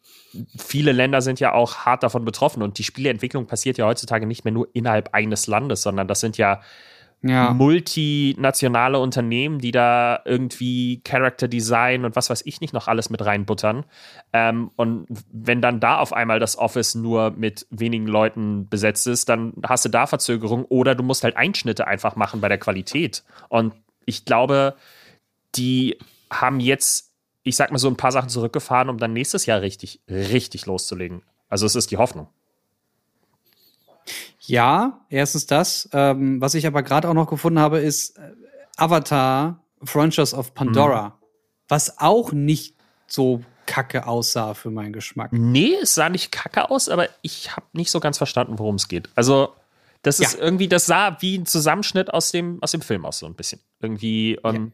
viele 0.56 0.92
Länder 0.92 1.20
sind 1.20 1.40
ja 1.40 1.52
auch 1.52 1.78
hart 1.78 2.04
davon 2.04 2.24
betroffen. 2.24 2.62
Und 2.62 2.78
die 2.78 2.84
Spieleentwicklung 2.84 3.46
passiert 3.46 3.78
ja 3.78 3.86
heutzutage 3.86 4.26
nicht 4.26 4.44
mehr 4.44 4.52
nur 4.52 4.68
innerhalb 4.74 5.14
eines 5.14 5.46
Landes, 5.48 5.82
sondern 5.82 6.06
das 6.06 6.20
sind 6.20 6.38
ja 6.38 6.60
ja. 7.22 7.52
multinationale 7.52 8.98
Unternehmen, 8.98 9.58
die 9.58 9.72
da 9.72 10.20
irgendwie 10.24 11.00
Character 11.04 11.48
Design 11.48 12.04
und 12.04 12.14
was 12.14 12.30
weiß 12.30 12.42
ich 12.46 12.60
nicht 12.60 12.72
noch 12.72 12.88
alles 12.88 13.10
mit 13.10 13.24
reinbuttern. 13.24 13.84
Ähm, 14.32 14.70
und 14.76 15.06
wenn 15.32 15.60
dann 15.60 15.80
da 15.80 15.98
auf 15.98 16.12
einmal 16.12 16.38
das 16.38 16.56
Office 16.56 16.94
nur 16.94 17.30
mit 17.32 17.66
wenigen 17.70 18.06
Leuten 18.06 18.68
besetzt 18.68 19.06
ist, 19.06 19.28
dann 19.28 19.54
hast 19.64 19.84
du 19.84 19.88
da 19.88 20.06
Verzögerung 20.06 20.64
oder 20.64 20.94
du 20.94 21.02
musst 21.02 21.24
halt 21.24 21.36
Einschnitte 21.36 21.86
einfach 21.86 22.14
machen 22.16 22.40
bei 22.40 22.48
der 22.48 22.58
Qualität. 22.58 23.24
Und 23.48 23.74
ich 24.04 24.24
glaube, 24.24 24.76
die 25.56 25.98
haben 26.30 26.60
jetzt, 26.60 27.12
ich 27.42 27.56
sag 27.56 27.72
mal 27.72 27.78
so 27.78 27.88
ein 27.88 27.96
paar 27.96 28.12
Sachen 28.12 28.28
zurückgefahren, 28.28 28.88
um 28.88 28.98
dann 28.98 29.12
nächstes 29.12 29.46
Jahr 29.46 29.60
richtig, 29.60 30.00
richtig 30.08 30.66
loszulegen. 30.66 31.22
Also 31.48 31.66
es 31.66 31.74
ist 31.74 31.90
die 31.90 31.96
Hoffnung. 31.96 32.28
Ja, 34.48 35.04
erstens 35.10 35.46
das. 35.46 35.90
Ähm, 35.92 36.40
was 36.40 36.54
ich 36.54 36.66
aber 36.66 36.82
gerade 36.82 37.08
auch 37.08 37.14
noch 37.14 37.28
gefunden 37.28 37.58
habe, 37.58 37.80
ist 37.80 38.16
äh, 38.16 38.32
Avatar 38.78 39.62
Frontiers 39.84 40.32
of 40.32 40.54
Pandora, 40.54 41.08
mhm. 41.08 41.26
was 41.68 41.98
auch 41.98 42.32
nicht 42.32 42.74
so 43.06 43.42
kacke 43.66 44.06
aussah 44.06 44.54
für 44.54 44.70
meinen 44.70 44.94
Geschmack. 44.94 45.32
Nee, 45.32 45.74
es 45.82 45.94
sah 45.94 46.08
nicht 46.08 46.32
kacke 46.32 46.70
aus, 46.70 46.88
aber 46.88 47.08
ich 47.20 47.54
habe 47.54 47.66
nicht 47.74 47.90
so 47.90 48.00
ganz 48.00 48.16
verstanden, 48.16 48.58
worum 48.58 48.76
es 48.76 48.88
geht. 48.88 49.10
Also, 49.14 49.54
das 50.00 50.18
ist 50.18 50.34
ja. 50.34 50.40
irgendwie, 50.40 50.68
das 50.68 50.86
sah 50.86 51.18
wie 51.20 51.36
ein 51.36 51.44
Zusammenschnitt 51.44 52.12
aus 52.12 52.30
dem, 52.32 52.62
aus 52.62 52.70
dem 52.70 52.80
Film 52.80 53.04
aus, 53.04 53.18
so 53.18 53.26
ein 53.26 53.34
bisschen. 53.34 53.60
Irgendwie, 53.80 54.38
um, 54.42 54.54
ja. 54.54 54.72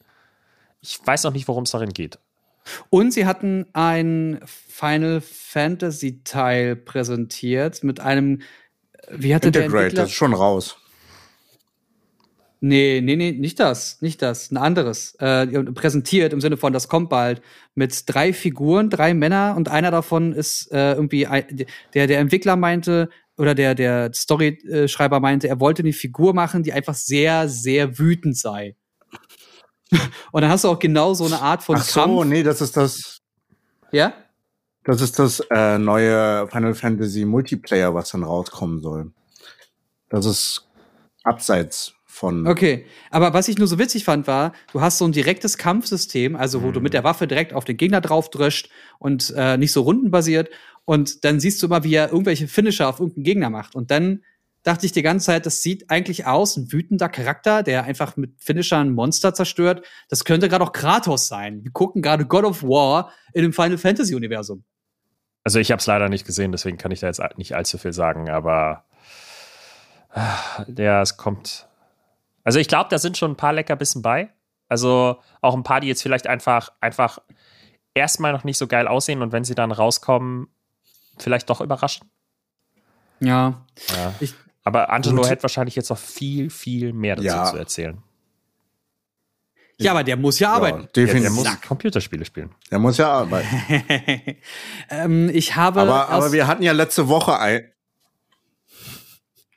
ich 0.83 1.01
weiß 1.05 1.25
noch 1.25 1.33
nicht, 1.33 1.49
worum 1.49 1.65
es 1.65 1.73
darin 1.73 1.93
geht. 1.93 2.21
Und 2.91 3.13
sie 3.13 3.27
hatten 3.27 3.67
ein 3.73 4.41
Final 4.47 5.21
Fantasy 5.21 6.23
Teil 6.23 6.77
präsentiert 6.77 7.83
mit 7.83 7.99
einem 7.99 8.41
wie 9.11 9.35
hatte 9.35 9.49
Integrate, 9.49 9.71
der 9.71 9.81
Entwickler? 9.83 10.03
das 10.03 10.11
ist 10.11 10.17
schon 10.17 10.35
raus. 10.35 10.77
Nee, 12.67 13.03
nee, 13.03 13.17
nee, 13.17 13.33
nicht 13.33 13.61
das, 13.61 14.01
nicht 14.01 14.23
das, 14.23 14.51
ein 14.51 14.57
anderes. 14.57 15.15
Äh, 15.17 15.47
präsentiert 15.75 16.33
im 16.33 16.41
Sinne 16.41 16.57
von, 16.57 16.73
das 16.73 16.89
kommt 16.89 17.11
bald 17.11 17.43
mit 17.75 18.05
drei 18.07 18.33
Figuren, 18.33 18.89
drei 18.89 19.13
Männer 19.13 19.55
und 19.55 19.69
einer 19.69 19.91
davon 19.91 20.33
ist 20.33 20.73
äh, 20.73 20.95
irgendwie, 20.95 21.29
der, 21.93 22.07
der 22.07 22.19
Entwickler 22.21 22.57
meinte, 22.57 23.11
oder 23.37 23.55
der, 23.55 23.75
der 23.75 24.15
Storyschreiber 24.15 25.21
meinte, 25.21 25.47
er 25.47 25.61
wollte 25.61 25.83
eine 25.83 25.93
Figur 25.93 26.33
machen, 26.33 26.63
die 26.63 26.73
einfach 26.73 26.95
sehr, 26.95 27.51
sehr 27.51 27.99
wütend 27.99 28.39
sei. 28.39 28.77
und 30.33 30.41
dann 30.41 30.51
hast 30.51 30.65
du 30.65 30.69
auch 30.69 30.79
genau 30.79 31.13
so 31.13 31.27
eine 31.27 31.43
Art 31.43 31.63
von 31.63 31.77
Ach 31.77 31.85
so, 31.85 32.01
Kampf. 32.01 32.25
nee, 32.25 32.43
das 32.43 32.63
ist 32.63 32.79
das. 32.79 33.21
Ja? 33.93 34.15
Das 34.85 35.01
ist 35.01 35.19
das 35.19 35.41
äh, 35.51 35.79
neue 35.79 36.47
Final 36.49 36.75
Fantasy 36.75 37.25
Multiplayer, 37.25 37.95
was 37.95 38.11
dann 38.11 38.23
rauskommen 38.23 38.81
soll. 38.81 39.13
Das 40.11 40.27
ist 40.27 40.69
abseits 41.23 41.95
von. 42.05 42.47
Okay, 42.47 42.87
aber 43.11 43.33
was 43.33 43.49
ich 43.49 43.59
nur 43.59 43.67
so 43.67 43.79
witzig 43.79 44.05
fand, 44.05 44.27
war, 44.27 44.53
du 44.73 44.81
hast 44.81 44.99
so 44.99 45.07
ein 45.07 45.13
direktes 45.13 45.59
Kampfsystem, 45.59 46.37
also 46.37 46.63
wo 46.63 46.69
mhm. 46.69 46.73
du 46.75 46.81
mit 46.81 46.95
der 46.95 47.03
Waffe 47.03 47.27
direkt 47.27 47.55
auf 47.55 47.65
den 47.65 47.77
Gegner 47.77 48.01
drauf 48.01 48.31
dröscht 48.31 48.69
und 48.99 49.33
äh, 49.37 49.57
nicht 49.57 49.73
so 49.73 49.83
rundenbasiert. 49.83 50.51
Und 50.85 51.25
dann 51.25 51.41
siehst 51.41 51.63
du 51.63 51.67
immer, 51.67 51.83
wie 51.83 51.95
er 51.95 52.13
irgendwelche 52.13 52.47
Finisher 52.47 52.89
auf 52.89 53.01
irgendeinen 53.01 53.25
Gegner 53.25 53.51
macht. 53.51 53.75
Und 53.75 53.91
dann 53.91 54.23
dachte 54.65 54.85
ich 54.85 54.93
die 54.93 55.03
ganze 55.03 55.27
Zeit, 55.27 55.47
das 55.47 55.63
sieht 55.63 55.91
eigentlich 55.91 56.27
aus, 56.27 56.57
ein 56.57 56.71
wütender 56.71 57.09
Charakter, 57.09 57.63
der 57.63 57.85
einfach 57.85 58.17
mit 58.17 58.33
Finishern 58.39 58.93
Monster 58.93 59.33
zerstört. 59.33 59.85
Das 60.11 60.25
könnte 60.25 60.49
gerade 60.51 60.65
auch 60.65 60.73
Kratos 60.73 61.27
sein. 61.27 61.65
Wir 61.65 61.71
gucken 61.73 62.03
gerade 62.03 62.27
God 62.27 62.45
of 62.45 62.63
War 62.63 63.13
in 63.33 63.43
dem 63.43 63.53
Final 63.53 63.79
Fantasy 63.79 64.15
Universum. 64.15 64.65
Also 65.45 65.59
ich 65.59 65.71
habe 65.71 65.79
es 65.81 65.87
leider 65.87 66.09
nicht 66.09 66.27
gesehen, 66.27 66.53
deswegen 66.53 66.79
kann 66.79 66.91
ich 66.91 67.01
da 67.01 67.07
jetzt 67.07 67.21
nicht 67.37 67.55
allzu 67.55 67.77
viel 67.79 67.93
sagen, 67.93 68.31
aber 68.31 68.85
ja, 70.77 71.03
es 71.03 71.17
kommt. 71.17 71.67
Also 72.45 72.59
ich 72.59 72.69
glaube, 72.69 72.89
da 72.91 72.99
sind 72.99 73.17
schon 73.19 73.33
ein 73.33 73.37
paar 73.37 73.53
Leckerbissen 73.53 74.01
bei. 74.03 74.31
Also 74.69 75.19
auch 75.41 75.55
ein 75.55 75.63
paar, 75.63 75.81
die 75.81 75.89
jetzt 75.89 76.03
vielleicht 76.03 76.27
einfach, 76.27 76.73
einfach 76.81 77.19
erstmal 77.95 78.33
noch 78.33 78.45
nicht 78.45 78.59
so 78.59 78.67
geil 78.67 78.89
aussehen 78.89 79.23
und 79.23 79.33
wenn 79.33 79.45
sie 79.45 79.55
dann 79.55 79.73
rauskommen, 79.73 80.49
vielleicht 81.19 81.51
doch 81.51 81.61
überraschen. 81.61 82.11
Ja. 83.21 83.65
Ja. 83.97 84.15
Ich- 84.21 84.35
Aber 84.65 84.91
Angelo 84.91 85.17
Gut. 85.23 85.31
hätte 85.31 85.43
wahrscheinlich 85.43 85.77
jetzt 85.77 85.91
noch 85.91 85.99
viel, 85.99 86.49
viel 86.49 86.93
mehr 86.95 87.17
dazu 87.17 87.27
Ja. 87.27 87.45
zu 87.45 87.57
erzählen. 87.59 88.03
Ja, 89.79 89.91
aber 89.91 90.05
der 90.05 90.17
muss 90.17 90.39
ja 90.39 90.53
arbeiten. 90.53 90.79
Ja, 90.79 90.85
Ja, 90.85 90.91
der 90.95 91.05
definitiv. 91.07 91.33
muss 91.33 91.61
Computerspiele 91.63 92.25
spielen. 92.25 92.51
Der 92.71 92.79
muss 92.79 92.97
ja 92.97 93.11
arbeiten. 93.11 93.49
ähm, 94.91 95.31
ich 95.33 95.57
habe. 95.57 95.81
Aber, 95.81 96.09
aber 96.09 96.33
wir 96.33 96.47
hatten 96.47 96.63
ja 96.63 96.73
letzte 96.73 97.09
Woche 97.09 97.39
ein. 97.39 97.71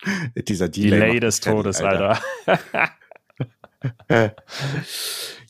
Dieser 0.36 0.70
Delay, 0.70 1.00
Delay 1.00 1.20
des 1.20 1.40
Todes, 1.40 1.82
Alter. 1.82 2.20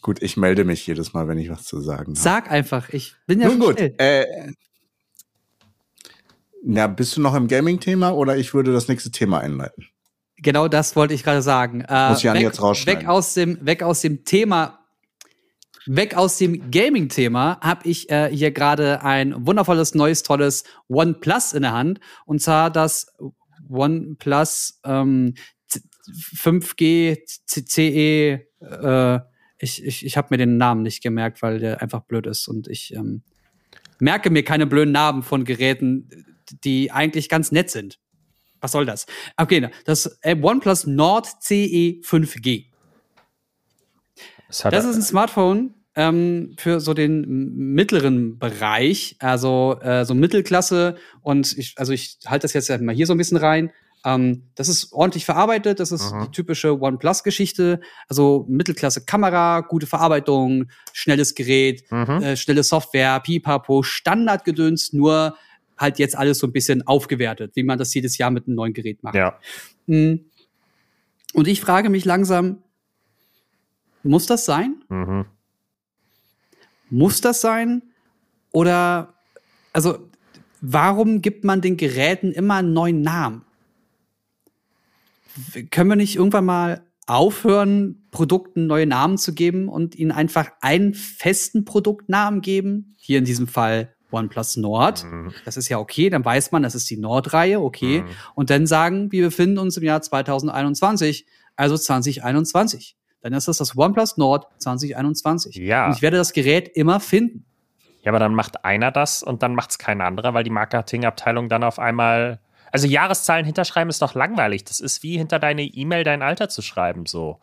Gut, 0.01 0.21
ich 0.21 0.37
melde 0.37 0.63
mich 0.65 0.85
jedes 0.85 1.13
Mal, 1.13 1.27
wenn 1.27 1.37
ich 1.37 1.49
was 1.49 1.63
zu 1.63 1.79
sagen 1.79 2.11
habe. 2.11 2.19
Sag 2.19 2.51
einfach, 2.51 2.89
ich 2.89 3.15
bin 3.25 3.39
ja 3.41 3.47
Nun 3.47 3.59
gut. 3.59 3.79
Äh, 3.79 4.25
na, 6.63 6.87
bist 6.87 7.15
du 7.15 7.21
noch 7.21 7.35
im 7.35 7.47
Gaming-Thema 7.47 8.11
oder 8.11 8.37
ich 8.37 8.53
würde 8.53 8.73
das 8.73 8.87
nächste 8.87 9.11
Thema 9.11 9.39
einleiten? 9.39 9.87
Genau 10.37 10.67
das 10.67 10.95
wollte 10.95 11.13
ich 11.13 11.23
gerade 11.23 11.41
sagen. 11.41 11.81
Äh, 11.81 12.09
Muss 12.09 12.23
Jan 12.23 12.35
weg, 12.35 12.43
jetzt 12.43 12.61
rausschneiden. 12.61 13.01
weg 13.01 13.07
aus 13.09 13.33
dem, 13.33 13.65
weg 13.65 13.81
aus 13.83 14.01
dem 14.01 14.23
Thema, 14.23 14.79
weg 15.87 16.15
aus 16.15 16.37
dem 16.37 16.69
Gaming-Thema 16.69 17.59
habe 17.61 17.89
ich 17.89 18.09
äh, 18.11 18.29
hier 18.31 18.51
gerade 18.51 19.03
ein 19.03 19.47
wundervolles, 19.47 19.95
neues, 19.95 20.21
tolles 20.23 20.63
OnePlus 20.89 21.53
in 21.53 21.63
der 21.63 21.71
Hand. 21.73 21.99
Und 22.25 22.41
zwar 22.41 22.69
das 22.69 23.07
OnePlus 23.69 24.79
ähm, 24.85 25.33
Z- 25.67 25.83
5G 26.35 27.17
CE. 27.45 28.45
Äh, 28.61 29.19
ich 29.59 29.83
ich, 29.83 30.05
ich 30.05 30.17
habe 30.17 30.27
mir 30.31 30.37
den 30.37 30.57
Namen 30.57 30.83
nicht 30.83 31.01
gemerkt, 31.01 31.41
weil 31.41 31.59
der 31.59 31.81
einfach 31.81 32.01
blöd 32.01 32.27
ist. 32.27 32.47
Und 32.47 32.67
ich 32.67 32.93
ähm, 32.93 33.23
merke 33.99 34.29
mir 34.29 34.43
keine 34.43 34.67
blöden 34.67 34.91
Namen 34.91 35.23
von 35.23 35.45
Geräten, 35.45 36.09
die 36.63 36.91
eigentlich 36.91 37.27
ganz 37.27 37.51
nett 37.51 37.71
sind. 37.71 37.99
Was 38.61 38.71
soll 38.71 38.85
das? 38.85 39.05
Okay, 39.37 39.69
das 39.85 40.19
OnePlus 40.25 40.87
Nord 40.87 41.27
CE 41.41 42.01
5G. 42.03 42.65
Das, 44.47 44.59
Das 44.61 44.85
ist 44.85 44.95
ein 44.95 45.01
Smartphone 45.01 45.73
ähm, 45.95 46.55
für 46.57 46.79
so 46.79 46.93
den 46.93 47.73
mittleren 47.73 48.39
Bereich, 48.39 49.15
also 49.19 49.77
äh, 49.81 50.05
so 50.05 50.13
Mittelklasse. 50.13 50.95
Und 51.21 51.57
ich, 51.57 51.73
also 51.77 51.91
ich 51.93 52.17
halte 52.25 52.43
das 52.47 52.53
jetzt 52.53 52.69
mal 52.81 52.95
hier 52.95 53.07
so 53.07 53.13
ein 53.13 53.17
bisschen 53.17 53.37
rein. 53.37 53.71
Ähm, 54.05 54.43
das 54.55 54.69
ist 54.69 54.93
ordentlich 54.93 55.25
verarbeitet. 55.25 55.79
Das 55.79 55.91
ist 55.91 56.13
Mhm. 56.13 56.25
die 56.25 56.31
typische 56.31 56.79
OnePlus-Geschichte. 56.79 57.81
Also 58.07 58.45
Mittelklasse 58.47 59.03
Kamera, 59.05 59.61
gute 59.61 59.87
Verarbeitung, 59.87 60.67
schnelles 60.93 61.35
Gerät, 61.35 61.83
Mhm. 61.91 62.21
äh, 62.23 62.37
schnelle 62.37 62.63
Software, 62.63 63.19
Pipapo, 63.19 63.83
Standardgedöns, 63.83 64.93
nur 64.93 65.35
halt 65.77 65.99
jetzt 65.99 66.17
alles 66.17 66.39
so 66.39 66.47
ein 66.47 66.53
bisschen 66.53 66.85
aufgewertet, 66.87 67.51
wie 67.55 67.63
man 67.63 67.77
das 67.77 67.93
jedes 67.93 68.17
Jahr 68.17 68.31
mit 68.31 68.47
einem 68.47 68.55
neuen 68.55 68.73
Gerät 68.73 69.03
macht. 69.03 69.15
ja. 69.15 69.39
Mm. 69.87 70.15
Und 71.33 71.47
ich 71.47 71.61
frage 71.61 71.89
mich 71.89 72.05
langsam, 72.05 72.63
muss 74.03 74.25
das 74.25 74.45
sein? 74.45 74.83
Mhm. 74.89 75.25
Muss 76.89 77.21
das 77.21 77.41
sein? 77.41 77.83
Oder, 78.51 79.13
also, 79.73 80.09
warum 80.61 81.21
gibt 81.21 81.43
man 81.43 81.61
den 81.61 81.77
Geräten 81.77 82.31
immer 82.31 82.55
einen 82.55 82.73
neuen 82.73 83.01
Namen? 83.01 83.43
Können 85.69 85.89
wir 85.89 85.95
nicht 85.95 86.15
irgendwann 86.15 86.45
mal 86.45 86.83
aufhören, 87.05 88.07
Produkten 88.11 88.65
neue 88.65 88.87
Namen 88.87 89.17
zu 89.17 89.33
geben 89.33 89.69
und 89.69 89.95
ihnen 89.95 90.11
einfach 90.11 90.51
einen 90.61 90.93
festen 90.93 91.65
Produktnamen 91.65 92.41
geben? 92.41 92.95
Hier 92.97 93.19
in 93.19 93.25
diesem 93.25 93.47
Fall 93.47 93.95
OnePlus 94.11 94.57
Nord. 94.57 95.03
Mhm. 95.03 95.33
Das 95.45 95.57
ist 95.57 95.69
ja 95.69 95.79
okay, 95.79 96.09
dann 96.09 96.23
weiß 96.23 96.51
man, 96.51 96.63
das 96.63 96.75
ist 96.75 96.89
die 96.89 96.97
Nord-Reihe, 96.97 97.59
okay. 97.59 98.01
Mhm. 98.01 98.07
Und 98.35 98.49
dann 98.49 98.67
sagen, 98.67 99.11
wir 99.11 99.25
befinden 99.25 99.57
uns 99.57 99.77
im 99.77 99.83
Jahr 99.83 100.01
2021, 100.01 101.25
also 101.55 101.77
2021. 101.77 102.95
Dann 103.21 103.33
ist 103.33 103.47
das 103.47 103.57
das 103.57 103.75
OnePlus 103.75 104.17
Nord 104.17 104.47
2021. 104.59 105.55
Ja. 105.55 105.87
Und 105.87 105.95
ich 105.95 106.01
werde 106.01 106.17
das 106.17 106.33
Gerät 106.33 106.69
immer 106.69 106.99
finden. 106.99 107.45
Ja, 108.03 108.11
aber 108.11 108.19
dann 108.19 108.35
macht 108.35 108.63
einer 108.63 108.91
das 108.91 109.23
und 109.23 109.43
dann 109.43 109.53
macht 109.53 109.71
es 109.71 109.77
kein 109.77 110.01
anderer, 110.01 110.33
weil 110.33 110.43
die 110.43 110.49
Marketingabteilung 110.49 111.49
dann 111.49 111.63
auf 111.63 111.79
einmal. 111.79 112.39
Also 112.71 112.87
Jahreszahlen 112.87 113.45
hinterschreiben 113.45 113.89
ist 113.89 114.01
doch 114.01 114.13
langweilig. 114.13 114.65
Das 114.65 114.79
ist 114.79 115.03
wie 115.03 115.17
hinter 115.17 115.39
deine 115.39 115.63
E-Mail 115.63 116.03
dein 116.03 116.21
Alter 116.21 116.47
zu 116.49 116.61
schreiben, 116.61 117.05
so. 117.05 117.39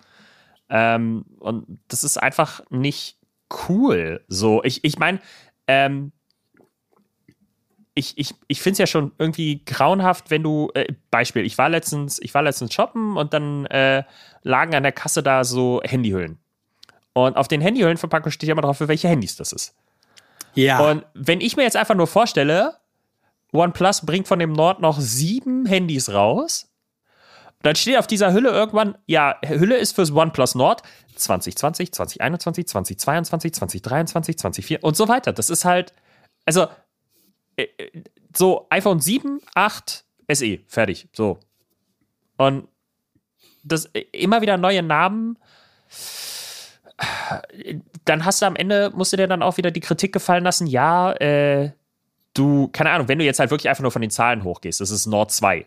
Ähm, 0.70 1.24
und 1.38 1.81
das 1.88 2.05
ist 2.05 2.16
einfach 2.16 2.62
nicht 2.70 3.18
cool. 3.68 4.24
So, 4.29 4.62
ich, 4.64 4.85
ich 4.85 4.98
meine, 4.98 5.20
ähm, 5.66 6.12
ich, 7.95 8.19
ich, 8.19 8.35
ich 8.49 8.61
finde 8.61 8.73
es 8.73 8.79
ja 8.79 8.87
schon 8.87 9.13
irgendwie 9.19 9.65
grauenhaft, 9.65 10.31
wenn 10.31 10.43
du, 10.43 10.71
äh, 10.75 10.93
Beispiel, 11.11 11.45
ich 11.45 11.57
war 11.59 11.69
letztens, 11.69 12.19
ich 12.21 12.35
war 12.35 12.43
letztens 12.43 12.75
shoppen 12.75 13.17
und 13.17 13.33
dann 13.33 13.67
äh, 13.67 14.03
lagen 14.43 14.75
an 14.75 14.83
der 14.83 14.93
Kasse 14.93 15.23
da 15.23 15.45
so 15.45 15.81
Handyhüllen. 15.85 16.39
Und 17.13 17.37
auf 17.37 17.47
den 17.47 17.61
Handyhüllenverpackungen 17.61 18.33
steht 18.33 18.49
ja 18.49 18.53
immer 18.53 18.63
drauf, 18.63 18.79
für 18.79 18.89
welche 18.89 19.09
Handys 19.09 19.37
das 19.37 19.53
ist. 19.53 19.77
Ja. 20.55 20.81
Und 20.81 21.05
wenn 21.15 21.41
ich 21.41 21.57
mir 21.57 21.63
jetzt 21.63 21.77
einfach 21.77 21.95
nur 21.95 22.09
vorstelle, 22.09 22.77
OnePlus 23.53 24.05
bringt 24.05 24.27
von 24.27 24.41
dem 24.41 24.53
Nord 24.53 24.81
noch 24.81 24.99
sieben 24.99 25.65
Handys 25.65 26.13
raus, 26.13 26.69
dann 27.63 27.77
steht 27.77 27.97
auf 27.97 28.09
dieser 28.09 28.33
Hülle 28.33 28.51
irgendwann, 28.51 28.99
ja, 29.07 29.37
Hülle 29.47 29.77
ist 29.77 29.95
fürs 29.95 30.11
OnePlus 30.11 30.57
Nord 30.57 30.83
2020, 31.15 31.93
2021, 31.93 32.67
2022, 32.67 33.53
2023, 33.55 34.39
2024 34.39 34.83
und 34.83 34.97
so 34.97 35.07
weiter. 35.07 35.33
Das 35.33 35.49
ist 35.49 35.65
halt, 35.65 35.93
also 36.45 36.67
so 38.35 38.67
iPhone 38.71 39.01
7, 39.01 39.40
8, 39.55 40.05
SE, 40.33 40.59
fertig, 40.67 41.09
so. 41.12 41.38
Und 42.37 42.69
das 43.62 43.87
äh, 43.87 44.05
immer 44.12 44.43
wieder 44.43 44.57
neue 44.57 44.83
Namen 44.83 45.38
dann 48.05 48.25
hast 48.25 48.43
du 48.43 48.47
am 48.47 48.57
Ende, 48.57 48.93
musst 48.95 49.12
du 49.12 49.17
dir 49.17 49.27
dann 49.27 49.43
auch 49.43 49.57
wieder 49.57 49.71
die 49.71 49.81
Kritik 49.81 50.12
gefallen 50.12 50.45
lassen, 50.45 50.67
ja, 50.67 51.12
äh, 51.14 51.71
du, 52.35 52.69
keine 52.69 52.90
Ahnung, 52.90 53.09
wenn 53.09 53.19
du 53.19 53.25
jetzt 53.25 53.38
halt 53.38 53.51
wirklich 53.51 53.69
einfach 53.69 53.83
nur 53.83 53.90
von 53.90 54.03
den 54.03 54.11
Zahlen 54.11 54.45
hochgehst, 54.45 54.81
das 54.81 54.90
ist 54.90 55.07
Nord 55.07 55.33
2. 55.33 55.67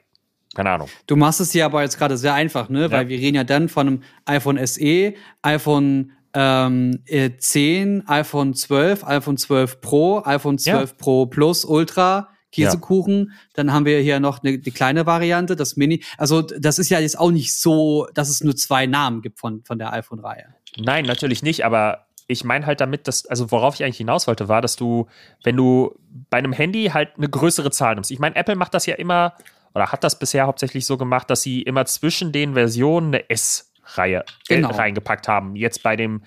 Keine 0.56 0.72
Ahnung. 0.72 0.90
Du 1.06 1.16
machst 1.16 1.40
es 1.40 1.50
dir 1.50 1.66
aber 1.66 1.84
jetzt 1.84 1.98
gerade 1.98 2.18
sehr 2.18 2.34
einfach, 2.34 2.70
ne? 2.70 2.90
Weil 2.90 3.10
wir 3.10 3.18
reden 3.20 3.36
ja 3.36 3.44
dann 3.44 3.70
von 3.70 3.88
einem 3.88 4.04
iPhone 4.26 4.66
SE, 4.66 5.14
iPhone 5.44 6.14
ähm, 6.40 7.00
äh, 7.08 7.32
10, 7.36 8.08
iPhone 8.08 8.54
12, 8.54 9.04
iPhone 9.06 9.38
12 9.38 9.82
Pro, 9.82 10.22
iPhone 10.24 10.60
12 10.60 10.96
Pro 10.96 11.26
Plus, 11.26 11.66
Ultra, 11.66 12.30
Käsekuchen. 12.52 13.32
Dann 13.56 13.74
haben 13.74 13.86
wir 13.86 14.00
hier 14.02 14.20
noch 14.20 14.44
eine, 14.44 14.60
kleine 14.60 15.08
Variante, 15.08 15.56
das 15.56 15.78
Mini. 15.78 16.04
Also 16.20 16.44
das 16.44 16.78
ist 16.78 16.90
ja 16.90 17.00
jetzt 17.00 17.18
auch 17.20 17.32
nicht 17.32 17.58
so, 17.58 18.08
dass 18.14 18.30
es 18.30 18.44
nur 18.44 18.56
zwei 18.56 18.86
Namen 18.86 19.24
gibt 19.24 19.40
von, 19.40 19.64
von 19.64 19.80
der 19.80 19.92
iPhone-Reihe. 19.94 20.54
Nein, 20.78 21.06
natürlich 21.06 21.42
nicht, 21.42 21.66
aber 21.66 22.06
ich 22.28 22.44
meine 22.44 22.68
halt 22.68 22.82
damit, 22.82 23.08
dass, 23.08 23.26
also 23.26 23.50
worauf 23.52 23.74
ich 23.74 23.84
eigentlich 23.84 23.98
hinaus 23.98 24.28
wollte, 24.28 24.48
war, 24.48 24.62
dass 24.62 24.76
du, 24.76 25.08
wenn 25.44 25.58
du 25.58 25.98
bei 26.30 26.38
einem 26.38 26.54
Handy 26.54 26.92
halt 26.94 27.18
eine 27.18 27.30
größere 27.30 27.72
Zahl 27.72 27.96
nimmst. 27.96 28.12
Ich 28.12 28.20
meine, 28.20 28.36
Apple 28.36 28.56
macht 28.56 28.76
das 28.76 28.86
ja 28.86 28.94
immer, 28.94 29.34
oder 29.74 29.92
hat 29.92 30.04
das 30.04 30.20
bisher 30.20 30.46
hauptsächlich 30.46 30.86
so 30.86 30.98
gemacht, 30.98 31.32
dass 31.32 31.42
sie 31.42 31.64
immer 31.64 31.86
zwischen 31.86 32.32
den 32.32 32.54
Versionen 32.54 33.08
eine 33.08 33.28
S-Reihe 33.32 33.77
äh, 33.96 34.22
Genau. 34.48 34.70
reingepackt 34.70 35.28
haben. 35.28 35.56
Jetzt 35.56 35.84
bei 35.84 35.96
dem 35.96 36.24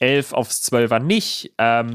11 0.00 0.32
aufs 0.32 0.62
12er 0.70 0.98
nicht. 0.98 1.52
Ähm, 1.58 1.92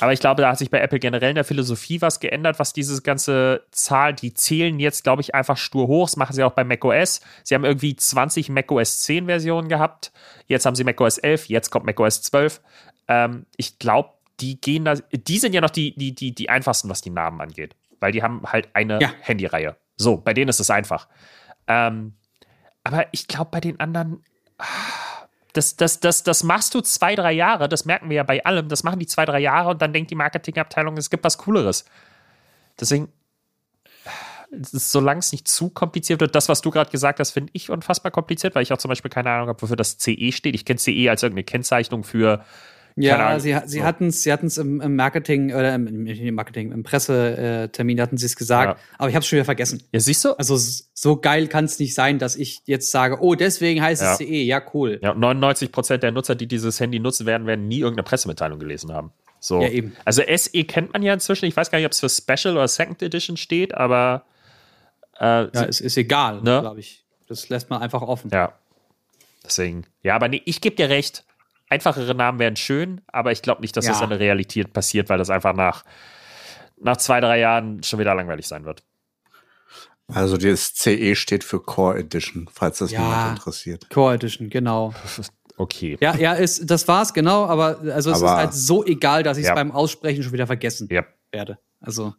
aber 0.00 0.12
ich 0.12 0.20
glaube, 0.20 0.42
da 0.42 0.48
hat 0.50 0.58
sich 0.58 0.70
bei 0.70 0.80
Apple 0.80 0.98
generell 0.98 1.28
in 1.30 1.34
der 1.36 1.44
Philosophie 1.44 2.00
was 2.00 2.18
geändert, 2.18 2.58
was 2.58 2.72
diese 2.72 3.00
ganze 3.02 3.64
Zahl, 3.70 4.14
die 4.14 4.34
zählen 4.34 4.80
jetzt, 4.80 5.04
glaube 5.04 5.22
ich, 5.22 5.34
einfach 5.34 5.56
stur 5.56 5.86
hoch. 5.86 6.06
Das 6.08 6.16
machen 6.16 6.34
sie 6.34 6.42
auch 6.42 6.52
bei 6.52 6.64
macOS. 6.64 7.20
Sie 7.44 7.54
haben 7.54 7.64
irgendwie 7.64 7.94
20 7.94 8.48
macOS 8.48 9.00
10 9.02 9.26
Versionen 9.26 9.68
gehabt. 9.68 10.10
Jetzt 10.46 10.66
haben 10.66 10.74
sie 10.74 10.82
macOS 10.84 11.18
11, 11.18 11.48
jetzt 11.48 11.70
kommt 11.70 11.86
macOS 11.86 12.22
12. 12.22 12.60
Ähm, 13.08 13.46
ich 13.56 13.78
glaube, 13.78 14.10
die 14.40 14.60
gehen 14.60 14.84
da, 14.84 14.94
die 14.94 15.38
sind 15.38 15.54
ja 15.54 15.60
noch 15.60 15.70
die, 15.70 15.94
die, 15.94 16.14
die, 16.14 16.34
die 16.34 16.48
einfachsten, 16.50 16.88
was 16.88 17.00
die 17.02 17.10
Namen 17.10 17.40
angeht. 17.40 17.76
Weil 18.00 18.10
die 18.10 18.22
haben 18.24 18.42
halt 18.44 18.70
eine 18.72 18.98
Ja. 19.00 19.12
Handyreihe. 19.20 19.76
So, 19.96 20.16
bei 20.16 20.34
denen 20.34 20.48
ist 20.48 20.58
es 20.58 20.70
einfach. 20.70 21.06
Ähm, 21.68 22.14
aber 22.84 23.06
ich 23.12 23.28
glaube, 23.28 23.50
bei 23.52 23.60
den 23.60 23.78
anderen, 23.80 24.24
das, 25.52 25.76
das, 25.76 26.00
das, 26.00 26.22
das 26.22 26.42
machst 26.42 26.74
du 26.74 26.80
zwei, 26.80 27.14
drei 27.14 27.32
Jahre, 27.32 27.68
das 27.68 27.84
merken 27.84 28.08
wir 28.08 28.16
ja 28.16 28.22
bei 28.22 28.44
allem, 28.44 28.68
das 28.68 28.82
machen 28.82 28.98
die 28.98 29.06
zwei, 29.06 29.24
drei 29.24 29.40
Jahre 29.40 29.70
und 29.70 29.82
dann 29.82 29.92
denkt 29.92 30.10
die 30.10 30.16
Marketingabteilung, 30.16 30.96
es 30.96 31.10
gibt 31.10 31.24
was 31.24 31.38
Cooleres. 31.38 31.84
Deswegen, 32.80 33.12
solange 34.50 35.20
es 35.20 35.32
nicht 35.32 35.48
zu 35.48 35.70
kompliziert 35.70 36.20
wird, 36.20 36.34
das, 36.34 36.48
was 36.48 36.60
du 36.60 36.70
gerade 36.70 36.90
gesagt 36.90 37.20
hast, 37.20 37.30
finde 37.30 37.50
ich 37.54 37.70
unfassbar 37.70 38.12
kompliziert, 38.12 38.54
weil 38.54 38.62
ich 38.62 38.72
auch 38.72 38.78
zum 38.78 38.88
Beispiel 38.88 39.10
keine 39.10 39.30
Ahnung 39.30 39.48
habe, 39.48 39.62
wofür 39.62 39.76
das 39.76 39.98
CE 39.98 40.32
steht. 40.32 40.54
Ich 40.54 40.64
kenne 40.64 40.78
CE 40.78 41.08
als 41.08 41.22
irgendeine 41.22 41.44
Kennzeichnung 41.44 42.04
für 42.04 42.44
Ja, 42.96 43.38
sie, 43.40 43.56
sie 43.66 43.78
So. 43.78 43.84
hatten 43.84 44.08
es 44.08 44.22
sie 44.22 44.32
hatten's 44.32 44.58
im, 44.58 44.80
im 44.80 44.96
Marketing 44.96 45.52
oder 45.52 45.74
im, 45.74 46.06
im, 46.06 46.34
Marketing, 46.34 46.72
im 46.72 46.82
Pressetermin 46.82 48.00
hatten 48.00 48.16
sie 48.18 48.26
es 48.26 48.36
gesagt, 48.36 48.78
Ja. 48.78 48.84
aber 48.98 49.08
ich 49.08 49.14
habe 49.14 49.22
es 49.22 49.26
schon 49.28 49.36
wieder 49.38 49.44
vergessen. 49.44 49.82
Ja, 49.92 50.00
siehst 50.00 50.24
du? 50.24 50.32
Also 50.38 50.56
so 50.58 51.16
geil 51.16 51.46
kann 51.48 51.64
es 51.64 51.78
nicht 51.78 51.94
sein, 51.94 52.18
dass 52.18 52.36
ich 52.36 52.62
jetzt 52.66 52.90
sage, 52.90 53.18
oh, 53.20 53.34
deswegen 53.34 53.80
heißt 53.82 54.02
Ja. 54.02 54.12
es 54.12 54.18
CE, 54.18 54.24
ja 54.42 54.62
cool. 54.74 54.98
Ja, 55.02 55.12
und 55.12 55.20
99 55.20 55.72
Prozent 55.72 56.02
der 56.02 56.12
Nutzer, 56.12 56.34
die 56.34 56.46
dieses 56.46 56.78
Handy 56.80 56.98
nutzen 57.00 57.26
werden, 57.26 57.46
werden 57.46 57.68
nie 57.68 57.80
irgendeine 57.80 58.04
Pressemitteilung 58.04 58.58
gelesen 58.58 58.92
haben. 58.92 59.12
So. 59.40 59.60
Ja, 59.60 59.68
eben. 59.68 59.96
Also 60.04 60.22
SE 60.36 60.64
kennt 60.64 60.92
man 60.92 61.02
ja 61.02 61.12
inzwischen. 61.14 61.46
Ich 61.46 61.56
weiß 61.56 61.70
gar 61.70 61.78
nicht, 61.78 61.86
ob 61.86 61.92
es 61.92 62.00
für 62.00 62.08
Special 62.08 62.54
oder 62.56 62.68
Second 62.68 63.02
Edition 63.02 63.36
steht, 63.36 63.74
aber 63.74 64.24
äh, 65.18 65.24
Ja, 65.24 65.64
es 65.64 65.80
ist 65.80 65.96
egal, 65.96 66.36
Ne? 66.42 66.60
glaube 66.60 66.80
ich. 66.80 67.04
Das 67.28 67.48
lässt 67.48 67.70
man 67.70 67.80
einfach 67.82 68.02
offen. 68.02 68.30
Ja. 68.32 68.52
Deswegen. 69.44 69.84
Ja, 70.02 70.14
aber 70.14 70.28
nee, 70.28 70.42
ich 70.44 70.60
gebe 70.60 70.76
dir 70.76 70.88
recht. 70.88 71.24
Einfachere 71.72 72.14
Namen 72.14 72.38
wären 72.38 72.56
schön, 72.56 73.00
aber 73.06 73.32
ich 73.32 73.40
glaube 73.40 73.62
nicht, 73.62 73.74
dass 73.76 73.86
das 73.86 73.98
Ja. 73.98 74.04
in 74.04 74.10
der 74.10 74.20
Realität 74.20 74.72
passiert, 74.74 75.08
weil 75.08 75.16
das 75.18 75.30
einfach 75.30 75.54
nach, 75.54 75.84
nach 76.78 76.98
zwei, 76.98 77.18
drei 77.20 77.38
Jahren 77.38 77.82
schon 77.82 77.98
wieder 77.98 78.14
langweilig 78.14 78.46
sein 78.46 78.64
wird. 78.66 78.82
Also 80.08 80.36
das 80.36 80.74
CE 80.74 81.14
steht 81.16 81.44
für 81.44 81.60
Core 81.60 81.98
Edition, 82.00 82.46
falls 82.52 82.78
das 82.78 82.90
Ja. 82.90 83.00
jemand 83.00 83.38
interessiert. 83.38 83.88
Core 83.88 84.14
Edition, 84.14 84.50
genau. 84.50 84.92
Okay. 85.58 85.98
Ja, 86.00 86.16
ja, 86.16 86.32
ist, 86.32 86.68
das 86.70 86.88
war's, 86.88 87.12
genau, 87.12 87.44
aber 87.46 87.78
also 87.94 88.10
es 88.10 88.22
Aber- 88.22 88.26
ist 88.32 88.36
halt 88.38 88.54
so 88.54 88.84
egal, 88.84 89.22
dass 89.22 89.36
ich 89.36 89.42
es 89.44 89.48
Ja. 89.48 89.54
beim 89.54 89.70
Aussprechen 89.70 90.22
schon 90.22 90.32
wieder 90.32 90.46
vergessen 90.46 90.88
Ja. 90.90 91.04
werde. 91.30 91.58
Also, 91.80 92.14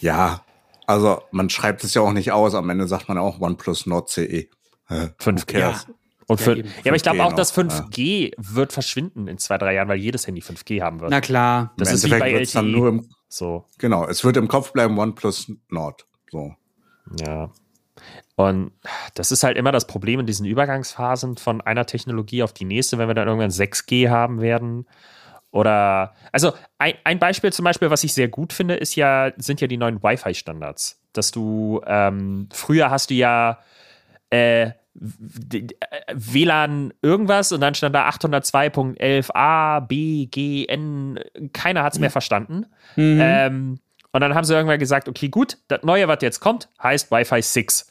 Ja, 0.00 0.42
also 0.86 1.22
man 1.30 1.50
schreibt 1.50 1.84
es 1.84 1.92
ja 1.94 2.02
auch 2.02 2.12
nicht 2.12 2.32
aus. 2.32 2.54
Am 2.54 2.68
Ende 2.70 2.88
sagt 2.88 3.08
man 3.08 3.18
auch 3.18 3.38
OnePlus 3.40 3.86
Nord 3.86 4.08
CE. 4.08 4.48
Äh, 4.88 5.08
5G. 5.18 5.54
who 5.56 5.60
cares? 5.60 5.86
Und 6.30 6.38
Ja, 6.38 6.44
für, 6.44 6.52
ja, 6.52 6.58
eben. 6.58 6.70
aber 6.86 6.94
ich 6.94 7.02
glaube 7.02 7.18
5G 7.18 7.24
auch, 7.24 7.32
dass 7.32 7.56
noch, 7.56 7.64
5G 7.64 8.34
wird 8.36 8.72
verschwinden 8.72 9.26
in 9.26 9.38
zwei, 9.38 9.58
drei 9.58 9.74
Jahren, 9.74 9.88
weil 9.88 9.98
jedes 9.98 10.28
Handy 10.28 10.40
5G 10.40 10.80
haben 10.80 11.00
wird. 11.00 11.10
na 11.10 11.20
klar. 11.20 11.74
das 11.76 11.88
Im 11.88 11.94
ist 11.96 12.04
wie 12.04 12.06
Endeffekt 12.12 12.32
bei 12.32 12.38
wird's 12.38 12.52
dann 12.52 12.66
LTE. 12.66 12.78
nur 12.78 12.88
im, 12.88 13.08
so, 13.28 13.64
genau, 13.78 14.06
es 14.06 14.22
wird 14.22 14.36
im 14.36 14.46
Kopf 14.46 14.72
bleiben 14.72 14.96
OnePlus 14.96 15.50
Nord. 15.70 16.06
So. 16.30 16.54
ja. 17.20 17.50
Und 18.36 18.70
das 19.16 19.32
ist 19.32 19.42
halt 19.42 19.58
immer 19.58 19.72
das 19.72 19.88
Problem 19.88 20.20
in 20.20 20.26
diesen 20.26 20.46
Übergangsphasen 20.46 21.36
von 21.36 21.60
einer 21.62 21.84
Technologie 21.84 22.44
auf 22.44 22.52
die 22.52 22.64
nächste, 22.64 22.96
wenn 22.98 23.08
wir 23.08 23.14
dann 23.14 23.26
irgendwann 23.26 23.50
6G 23.50 24.08
haben 24.08 24.40
werden. 24.40 24.86
Oder, 25.50 26.14
also 26.30 26.52
ein, 26.78 26.94
ein 27.02 27.18
Beispiel 27.18 27.52
zum 27.52 27.64
Beispiel, 27.64 27.90
was 27.90 28.04
ich 28.04 28.14
sehr 28.14 28.28
gut 28.28 28.52
finde, 28.52 28.76
ist 28.76 28.94
ja, 28.94 29.32
sind 29.36 29.60
ja 29.60 29.66
die 29.66 29.76
neuen 29.76 30.00
Wi-Fi-Standards. 30.00 31.00
Dass 31.12 31.32
du, 31.32 31.80
ähm, 31.86 32.48
früher 32.52 32.88
hast 32.88 33.10
du 33.10 33.14
ja 33.14 33.58
äh, 34.30 34.70
WLAN 34.94 36.92
irgendwas 37.02 37.52
und 37.52 37.60
dann 37.60 37.74
stand 37.74 37.94
da 37.94 38.08
802.11a, 38.08 39.80
B, 39.80 40.26
G, 40.26 40.66
N, 40.66 41.20
keiner 41.52 41.82
hat 41.82 41.92
es 41.94 41.98
mehr 41.98 42.10
verstanden. 42.10 42.66
Ähm, 42.96 43.78
und 44.12 44.20
dann 44.20 44.34
haben 44.34 44.44
sie 44.44 44.54
irgendwann 44.54 44.78
gesagt, 44.78 45.08
okay, 45.08 45.28
gut, 45.28 45.58
das 45.68 45.82
Neue, 45.82 46.08
was 46.08 46.18
jetzt 46.22 46.40
kommt, 46.40 46.68
heißt 46.82 47.10
Wi-Fi 47.10 47.42
6. 47.42 47.90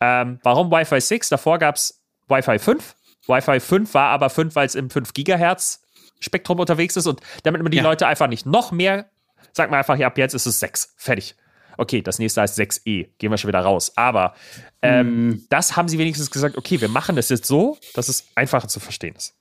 Ähm, 0.00 0.38
warum 0.42 0.70
Wi-Fi 0.70 1.00
6? 1.00 1.30
Davor 1.30 1.58
gab 1.58 1.76
es 1.76 2.02
Wi-Fi 2.28 2.58
5. 2.58 2.94
Wi-Fi 3.26 3.60
5 3.60 3.94
war 3.94 4.10
aber 4.10 4.30
5, 4.30 4.54
weil 4.54 4.66
es 4.66 4.74
im 4.74 4.90
5 4.90 5.12
Gigahertz 5.14 5.82
Spektrum 6.20 6.58
unterwegs 6.58 6.96
ist 6.96 7.06
und 7.06 7.20
damit 7.44 7.62
man 7.62 7.70
die 7.70 7.78
Ja. 7.78 7.84
Leute 7.84 8.06
einfach 8.06 8.26
nicht 8.26 8.44
noch 8.44 8.72
mehr, 8.72 9.06
sagt 9.52 9.70
man 9.70 9.78
einfach, 9.78 9.96
ja, 9.96 10.08
ab 10.08 10.18
jetzt 10.18 10.34
ist 10.34 10.46
es 10.46 10.60
6. 10.60 10.94
Fertig. 10.96 11.36
Okay, 11.78 12.02
das 12.02 12.18
nächste 12.18 12.42
heißt 12.42 12.58
6e. 12.58 13.08
Gehen 13.18 13.30
wir 13.30 13.38
schon 13.38 13.48
wieder 13.48 13.60
raus. 13.60 13.92
Aber 13.96 14.34
ähm, 14.82 15.46
das 15.48 15.76
haben 15.76 15.88
sie 15.88 15.96
wenigstens 15.98 16.30
gesagt, 16.30 16.58
okay, 16.58 16.80
wir 16.80 16.88
machen 16.88 17.16
das 17.16 17.28
jetzt 17.28 17.46
so, 17.46 17.78
dass 17.94 18.08
es 18.08 18.26
einfacher 18.34 18.68
zu 18.68 18.80
verstehen 18.80 19.14
ist. 19.14 19.34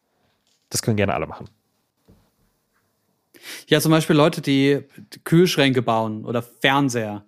Das 0.69 0.83
können 0.83 0.97
gerne 0.97 1.15
alle 1.15 1.25
machen. 1.25 1.49
Ja, 3.67 3.81
zum 3.81 3.91
Beispiel 3.91 4.15
Leute, 4.15 4.41
die 4.41 4.83
Kühlschränke 5.23 5.81
bauen 5.81 6.25
oder 6.25 6.43
Fernseher. 6.43 7.25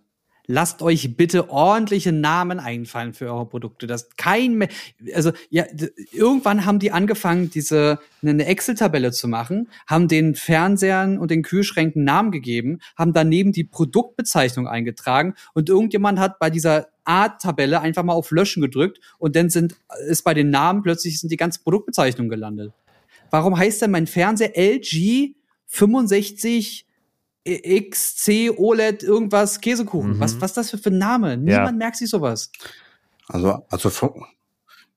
Lasst 0.52 0.82
euch 0.82 1.16
bitte 1.16 1.52
ordentliche 1.52 2.12
Namen 2.12 2.60
einfallen 2.60 3.14
für 3.14 3.28
eure 3.28 3.46
Produkte. 3.46 3.86
Das 3.86 4.10
kein, 4.18 4.56
Me- 4.56 4.68
also 5.14 5.32
ja, 5.52 5.66
irgendwann 6.12 6.66
haben 6.66 6.80
die 6.80 6.92
angefangen, 6.92 7.52
diese 7.52 8.00
eine 8.24 8.48
Excel-Tabelle 8.48 9.12
zu 9.12 9.28
machen, 9.28 9.70
haben 9.86 10.08
den 10.08 10.34
Fernsehern 10.34 11.20
und 11.20 11.30
den 11.30 11.44
Kühlschränken 11.44 12.04
Namen 12.04 12.32
gegeben, 12.32 12.80
haben 12.98 13.14
daneben 13.14 13.52
die 13.52 13.64
Produktbezeichnung 13.64 14.68
eingetragen 14.68 15.36
und 15.54 15.70
irgendjemand 15.70 16.18
hat 16.18 16.40
bei 16.40 16.50
dieser 16.50 16.88
Art-Tabelle 17.04 17.82
einfach 17.82 18.02
mal 18.04 18.14
auf 18.14 18.32
Löschen 18.32 18.62
gedrückt 18.62 19.00
und 19.20 19.36
dann 19.36 19.52
sind 19.52 19.76
ist 20.08 20.24
bei 20.24 20.34
den 20.34 20.50
Namen 20.50 20.82
plötzlich 20.82 21.20
sind 21.20 21.32
die 21.32 21.38
ganzen 21.38 21.62
Produktbezeichnungen 21.62 22.30
gelandet. 22.32 22.74
Warum 23.30 23.56
heißt 23.56 23.84
denn 23.84 23.92
mein 23.92 24.08
Fernseher 24.08 24.58
LG 24.58 25.36
65 25.68 26.88
XC 27.46 28.52
OLED 28.58 29.04
irgendwas 29.04 29.62
Käsekuchen? 29.62 30.16
Mhm. 30.16 30.20
Was 30.20 30.40
was 30.42 30.52
ist 30.52 30.58
das 30.58 30.70
für, 30.72 30.78
für 30.78 30.90
ein 30.90 30.98
Name? 30.98 31.38
Niemand 31.38 31.78
merkt 31.78 31.98
sich 31.98 32.10
sowas. 32.10 32.52
Also, 33.28 33.66
also 33.70 33.90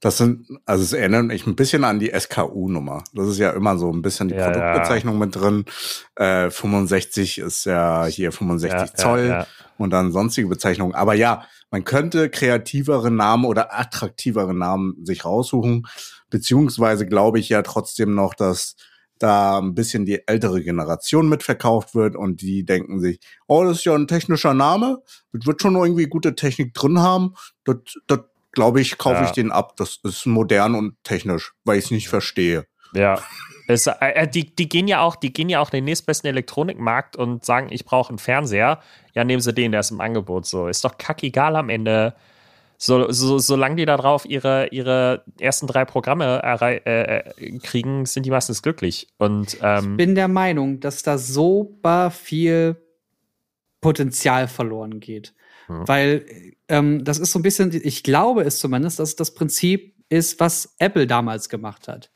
das 0.03 0.17
sind, 0.17 0.49
also 0.67 0.83
es 0.83 0.93
erinnert 0.93 1.27
mich 1.27 1.47
ein 1.47 1.55
bisschen 1.55 1.85
an 1.85 2.01
die 2.01 2.11
SKU-Nummer. 2.13 3.05
Das 3.15 3.29
ist 3.29 3.39
ja 3.39 3.51
immer 3.51 3.79
so 3.79 3.89
ein 3.93 4.03
bisschen 4.03 4.29
die 4.29 4.35
Ja, 4.35 4.51
Produktbezeichnung 4.51 5.17
mit 5.17 5.37
drin. 5.37 5.65
Äh, 6.17 6.51
65 6.51 7.39
ist 7.39 7.67
ja 7.67 8.07
hier 8.07 8.33
65 8.33 8.77
Ja, 8.77 8.85
ja, 8.87 8.95
Zoll 8.95 9.27
ja. 9.29 9.47
und 9.79 9.91
dann 9.91 10.11
sonstige 10.11 10.49
Bezeichnungen. 10.49 10.97
Aber 10.97 11.15
ja, 11.15 11.45
man 11.71 11.85
könnte 11.85 12.31
kreativere 12.31 13.13
Namen 13.13 13.45
oder 13.45 13.79
attraktivere 13.79 14.55
Namen 14.55 14.97
sich 15.05 15.25
raussuchen. 15.25 15.87
Beziehungsweise 16.31 17.07
glaube 17.07 17.39
ich 17.39 17.49
ja 17.49 17.63
trotzdem 17.63 18.13
noch, 18.17 18.35
dass 18.35 18.75
da 19.23 19.59
ein 19.59 19.75
bisschen 19.75 20.05
die 20.05 20.27
ältere 20.27 20.63
Generation 20.63 21.29
mitverkauft 21.29 21.95
wird 21.95 22.17
und 22.17 22.43
die 22.43 22.65
denken 22.65 23.01
sich, 23.01 23.21
oh, 23.47 23.65
das 23.65 23.79
ist 23.79 23.85
ja 23.85 23.95
ein 23.95 24.09
technischer 24.09 24.55
Name, 24.55 25.03
das 25.33 25.47
wird 25.47 25.63
schon 25.63 25.77
irgendwie 25.77 26.07
gute 26.07 26.35
Technik 26.35 26.75
drin 26.75 27.01
haben. 27.01 27.35
Das, 27.65 27.77
das 28.07 28.21
glaube 28.53 28.81
ich, 28.81 28.99
kaufe 28.99 29.17
Ja. 29.23 29.25
ich 29.25 29.31
den 29.33 29.51
ab. 29.51 29.77
Das 29.77 29.99
ist 30.03 30.27
modern 30.27 30.75
und 30.75 31.03
technisch, 31.05 31.53
weil 31.65 31.79
ich 31.79 31.87
es 31.87 31.91
nicht 31.91 32.09
verstehe. 32.09 32.67
Ja. 32.95 33.19
Es, 33.69 33.87
äh, 33.87 33.93
äh, 34.01 34.29
die, 34.29 34.55
die 34.55 34.69
gehen 34.69 34.89
ja 34.89 35.01
auch, 35.01 35.17
die 35.17 35.33
gehen 35.33 35.49
ja 35.49 35.61
auch 35.61 35.69
in 35.71 35.79
den 35.79 35.85
nächstbesten 35.85 36.29
Elektronikmarkt 36.29 37.17
und 37.17 37.45
sagen, 37.45 37.69
ich 37.71 37.85
brauche 37.85 38.11
einen 38.11 38.19
Fernseher. 38.19 38.81
Ja, 39.15 39.25
nehmen 39.25 39.41
sie 39.41 39.55
den, 39.55 39.71
der 39.73 39.81
ist 39.81 39.91
im 39.93 40.01
Angebot. 40.01 40.47
So, 40.47 40.67
ist 40.67 40.85
doch 40.85 40.99
kackegal 40.99 41.57
am 41.57 41.69
Ende. 41.71 42.15
So, 42.85 43.13
so, 43.13 43.39
solange 43.39 43.77
die 43.77 43.85
da 43.85 43.97
drauf 43.97 44.25
ihre, 44.25 44.67
ihre 44.73 45.23
ersten 45.39 45.69
drei 45.69 45.85
Programme 45.85 46.43
äh, 46.43 46.79
äh, 46.79 47.59
kriegen, 47.61 48.07
sind 48.07 48.27
die 48.27 48.31
meistens 48.31 48.61
glücklich. 48.61 49.07
Und 49.19 49.57
ähm, 49.63 49.97
bin 49.97 50.17
der 50.17 50.27
Meinung, 50.27 50.81
dass 50.81 51.05
da 51.05 51.17
super 51.17 52.11
viel 52.11 52.75
Potenzial 53.81 54.49
verloren 54.49 54.99
geht. 54.99 55.33
Hm. 55.69 55.87
Weil 55.87 56.27
ähm, 56.67 57.05
das 57.05 57.21
ist 57.21 57.31
so 57.31 57.39
ein 57.39 57.43
bisschen, 57.43 57.71
ich 57.73 58.03
glaube 58.03 58.43
es 58.43 58.59
zumindest, 58.59 58.99
dass 58.99 59.15
das 59.15 59.33
Prinzip 59.33 59.95
ist, 60.09 60.41
was 60.41 60.75
Apple 60.81 61.07
damals 61.07 61.49
gemacht 61.49 61.87
hat. 61.87 62.11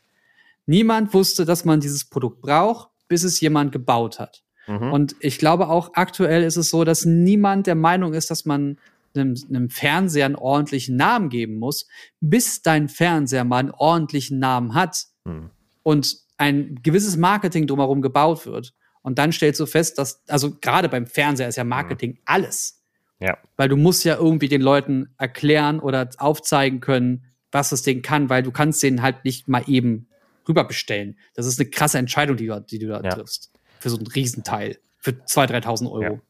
Niemand 0.67 1.15
wusste, 1.15 1.45
dass 1.45 1.65
man 1.65 1.79
dieses 1.79 2.07
Produkt 2.07 2.41
braucht, 2.41 2.89
bis 3.07 3.23
es 3.23 3.39
jemand 3.39 3.71
gebaut 3.71 4.19
hat. 4.19 4.43
mhm. 4.67 4.91
Und 4.93 5.15
ich 5.21 5.39
glaube 5.39 5.69
auch 5.69 5.91
aktuell 5.95 6.43
ist 6.43 6.57
es 6.57 6.71
so, 6.71 6.83
dass 6.83 7.05
niemand 7.05 7.69
der 7.69 7.77
Meinung 7.77 8.15
ist, 8.15 8.33
dass 8.33 8.45
man 8.45 8.79
einem, 9.17 9.35
einem 9.49 9.71
Fernseher 9.71 10.27
einen 10.27 10.35
ordentlichen 10.37 10.97
Namen 10.97 11.29
geben 11.29 11.57
muss, 11.59 11.87
bis 12.21 12.63
dein 12.63 12.89
Fernseher 12.89 13.45
mal 13.45 13.59
einen 13.59 13.71
ordentlichen 13.71 14.39
Namen 14.39 14.75
hat 14.75 15.05
Hm. 15.27 15.51
und 15.83 16.17
ein 16.39 16.81
gewisses 16.83 17.17
Marketing 17.17 17.67
drumherum 17.67 18.03
gebaut 18.03 18.47
wird. 18.47 18.75
Und 19.03 19.19
dann 19.19 19.33
stellst 19.33 19.59
du 19.61 19.67
fest, 19.67 19.99
dass, 19.99 20.23
also 20.29 20.57
gerade 20.61 20.89
beim 20.89 21.07
Fernseher 21.07 21.49
ist 21.49 21.57
ja 21.57 21.65
Marketing 21.65 22.19
alles. 22.25 22.83
ja. 23.21 23.39
Weil 23.57 23.69
du 23.69 23.77
musst 23.77 24.05
ja 24.05 24.17
irgendwie 24.17 24.49
den 24.49 24.61
Leuten 24.61 25.15
erklären 25.17 25.81
oder 25.81 26.11
aufzeigen 26.19 26.81
können, 26.81 27.25
was 27.53 27.71
das 27.71 27.83
Ding 27.83 28.03
kann, 28.03 28.29
weil 28.29 28.43
du 28.43 28.51
kannst 28.51 28.83
den 28.83 29.01
halt 29.03 29.25
nicht 29.25 29.49
mal 29.49 29.63
eben 29.67 30.09
rüberbestellen. 30.47 31.17
Das 31.35 31.47
ist 31.47 31.59
eine 31.59 31.71
krasse 31.71 31.99
Entscheidung, 31.99 32.37
die 32.37 32.47
du, 32.47 32.61
die 32.61 32.79
du 32.79 32.89
da 32.89 33.01
Ja. 33.03 33.11
triffst. 33.15 33.51
Für 33.81 33.89
so 33.91 33.97
ein 33.97 34.07
Riesenteil. 34.07 34.79
Für 34.99 35.13
2.000, 35.13 35.63
3.000 35.65 35.91
Euro. 35.91 36.03
Ja. 36.17 36.21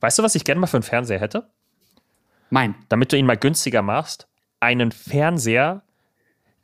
Weißt 0.00 0.18
du, 0.18 0.22
was 0.22 0.34
ich 0.34 0.44
gerne 0.44 0.60
mal 0.60 0.66
für 0.66 0.76
einen 0.76 0.82
Fernseher 0.84 1.20
hätte? 1.20 1.48
Mein. 2.50 2.74
Damit 2.88 3.12
du 3.12 3.16
ihn 3.16 3.26
mal 3.26 3.36
günstiger 3.36 3.82
machst, 3.82 4.28
einen 4.60 4.92
Fernseher, 4.92 5.82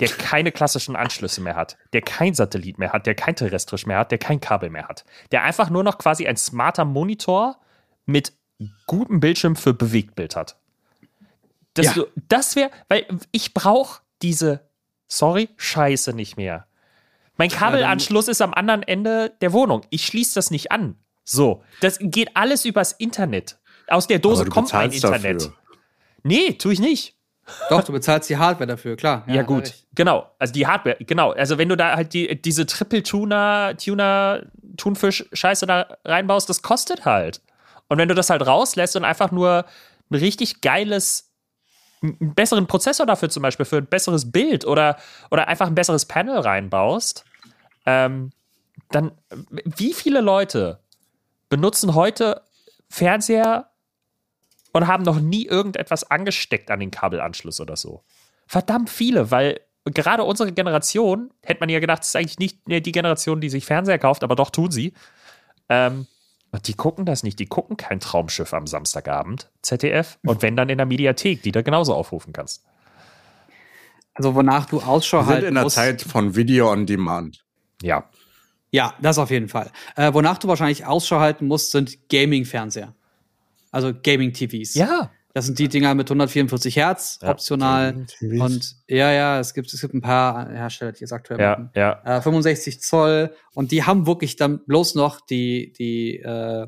der 0.01 0.09
keine 0.09 0.51
klassischen 0.51 0.97
Anschlüsse 0.97 1.41
mehr 1.41 1.55
hat, 1.55 1.77
der 1.93 2.03
kein 2.03 2.35
Satellit 2.35 2.79
mehr 2.79 2.93
hat, 2.93 3.07
der 3.07 3.15
kein 3.15 3.37
terrestrisch 3.37 3.87
mehr 3.87 3.99
hat, 3.99 4.11
der 4.11 4.19
kein 4.19 4.41
Kabel 4.41 4.71
mehr 4.71 4.89
hat, 4.89 5.05
der 5.31 5.45
einfach 5.45 5.71
nur 5.71 5.85
noch 5.85 5.99
quasi 5.99 6.27
ein 6.27 6.37
smarter 6.37 6.85
Monitor 6.85 7.59
mit 8.07 8.33
gutem 8.87 9.21
Bildschirm 9.21 9.55
für 9.57 9.75
Bewegtbild 9.75 10.35
hat. 10.37 10.57
Das, 11.75 11.95
Ja. 11.95 12.05
das 12.29 12.57
wäre, 12.57 12.71
weil 12.89 13.07
ich 13.31 13.55
brauche 13.55 14.01
diese, 14.23 14.69
sorry, 15.09 15.49
Scheiße 15.57 16.13
nicht 16.15 16.37
mehr. 16.37 16.67
Mein 17.37 17.49
Kabelanschluss 17.49 18.29
ist 18.29 18.43
am 18.43 18.53
anderen 18.55 18.83
Ende 18.83 19.33
der 19.41 19.53
Wohnung. 19.53 19.83
Ich 19.91 20.07
schließe 20.07 20.35
das 20.35 20.51
nicht 20.51 20.71
an. 20.71 20.97
So, 21.25 21.63
das 21.81 21.99
geht 22.01 22.37
alles 22.37 22.65
übers 22.65 22.93
Internet. 22.93 23.59
Aus 23.89 24.07
der 24.07 24.19
Dose 24.19 24.45
kommt 24.47 24.73
ein 24.75 24.91
Internet. 24.93 25.43
dafür. 25.43 25.55
Nee, 26.23 26.53
tue 26.55 26.73
ich 26.73 26.81
nicht. 26.81 27.15
Doch, 27.69 27.83
du 27.83 27.93
bezahlst 27.93 28.31
die 28.31 28.37
Hardware 28.37 28.67
dafür, 28.67 28.97
klar. 28.97 29.25
Ja, 29.27 29.41
hat 29.41 29.47
gut. 29.47 29.63
recht. 29.65 29.87
Genau. 29.95 30.31
Also 30.39 30.53
die 30.53 30.67
Hardware, 30.67 30.97
genau. 31.01 31.33
Also 31.33 31.59
wenn 31.59 31.69
du 31.69 31.77
da 31.77 31.97
halt 31.97 32.13
die, 32.15 32.41
diese 32.41 32.67
Triple-Tuner, 32.67 33.77
Tuner, 33.77 34.45
Thunfisch-Scheiße 34.77 35.67
da 35.67 35.97
reinbaust, 36.05 36.49
das 36.49 36.63
kostet 36.63 37.05
halt. 37.05 37.41
Und 37.89 37.99
wenn 37.99 38.09
du 38.09 38.15
das 38.15 38.31
halt 38.31 38.47
rauslässt 38.47 38.97
und 38.97 39.05
einfach 39.05 39.33
nur 39.33 39.67
ein 40.11 40.15
richtig 40.15 40.61
geiles, 40.61 41.33
einen 42.03 42.35
besseren 42.35 42.67
Prozessor 42.67 43.07
dafür 43.07 43.29
zum 43.29 43.43
Beispiel, 43.43 43.67
für 43.67 43.79
ein 43.79 43.87
besseres 43.87 44.31
Bild 44.31 44.65
oder, 44.65 44.97
oder 45.31 45.49
einfach 45.49 45.67
ein 45.67 45.75
besseres 45.75 46.07
Panel 46.07 46.39
reinbaust, 46.39 47.25
ähm, 47.87 48.31
dann, 48.91 49.13
wie 49.51 49.93
viele 49.93 50.21
Leute 50.21 50.81
benutzen 51.49 51.95
heute 51.95 52.43
Fernseher 52.89 53.72
und 54.73 54.87
haben 54.87 55.05
noch 55.05 55.21
nie 55.21 55.47
irgendetwas 55.47 56.11
angesteckt 56.11 56.71
an 56.71 56.81
den 56.81 56.91
Kabelanschluss 56.91 57.61
oder 57.61 57.77
so? 57.77 58.03
Verdammt 58.47 58.91
viele, 58.91 59.31
weil 59.31 59.61
gerade 59.85 60.25
unsere 60.25 60.53
Generation, 60.53 61.31
hätte 61.43 61.61
man 61.61 61.69
ja 61.69 61.81
gedacht, 61.81 62.01
das 62.01 62.09
ist 62.09 62.17
eigentlich 62.17 62.39
nicht 62.39 62.69
mehr 62.69 62.81
die 62.81 62.93
Generation, 62.93 63.41
die 63.41 63.49
sich 63.49 63.65
Fernseher 63.65 63.99
kauft, 63.99 64.25
aber 64.25 64.37
doch 64.37 64.51
tun 64.51 64.71
sie. 64.71 64.93
Ähm, 65.69 66.07
die 66.67 66.75
gucken 66.75 67.07
das 67.07 67.23
nicht, 67.23 67.39
die 67.39 67.47
gucken 67.47 67.77
kein 67.77 67.99
Traumschiff 67.99 68.53
am 68.53 68.67
Samstagabend, 68.67 69.51
ZDF, 69.63 70.19
und 70.25 70.43
wenn 70.43 70.55
dann 70.55 70.69
in 70.69 70.77
der 70.77 70.87
Mediathek, 70.87 71.43
die 71.43 71.53
du 71.53 71.63
genauso 71.63 71.95
aufrufen 71.95 72.33
kannst. 72.33 72.65
Also 74.15 74.35
wonach 74.35 74.67
du 74.67 74.81
Ausschau 74.81 75.21
Wir 75.21 75.25
sind 75.25 75.33
halten 75.35 75.47
in 75.49 75.55
der 75.55 75.65
musst. 75.65 75.77
Zeit 75.77 76.03
von 76.03 76.37
Video 76.37 76.71
on 76.71 76.85
Demand. 76.85 77.45
Ja. 77.81 78.05
Ja, 78.71 78.95
das 79.01 79.19
auf 79.19 79.31
jeden 79.31 79.49
Fall. 79.49 79.71
Äh, 79.97 80.13
wonach 80.13 80.39
du 80.39 80.49
wahrscheinlich 80.49 80.85
Ausschau 80.85 81.21
halten 81.21 81.47
musst, 81.47 81.71
sind 81.71 82.09
Gaming-Fernseher. 82.11 82.95
Also 83.73 83.93
Gaming-TVs. 84.01 84.75
Ja. 84.75 85.11
Das 85.35 85.47
sind 85.47 85.59
die 85.59 85.69
Dinger 85.69 85.95
mit 85.95 86.11
144 86.11 86.77
Hertz, 86.77 87.19
Ja, 87.23 87.31
optional. 87.31 88.05
Und 88.21 88.77
ja, 88.87 89.11
ja, 89.13 89.41
es 89.41 89.55
gibt, 89.55 89.73
es 89.73 89.81
gibt 89.81 89.95
ein 89.95 90.03
paar 90.03 90.47
Hersteller, 90.51 90.93
die 90.93 91.05
es 91.05 91.13
aktuell 91.13 91.41
Ja, 91.41 91.51
machen. 91.53 91.71
ja. 91.75 92.03
Äh, 92.05 92.21
65 92.21 92.83
Zoll. 92.83 93.35
Und 93.55 93.73
die 93.73 93.83
haben 93.85 94.07
wirklich 94.07 94.37
dann 94.37 94.63
bloß 94.67 94.95
noch 94.95 95.23
die, 95.23 95.73
die, 95.79 96.19
äh, 96.19 96.67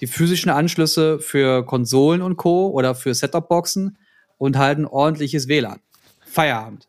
die 0.00 0.06
physischen 0.06 0.50
Anschlüsse 0.50 1.18
für 1.18 1.66
Konsolen 1.66 2.22
und 2.22 2.36
Co. 2.38 2.68
oder 2.70 2.94
für 2.94 3.12
Setup-Boxen 3.12 3.98
und 4.38 4.56
halt 4.56 4.78
ein 4.78 4.86
ordentliches 4.86 5.46
WLAN. 5.46 5.80
Feierabend. 6.26 6.88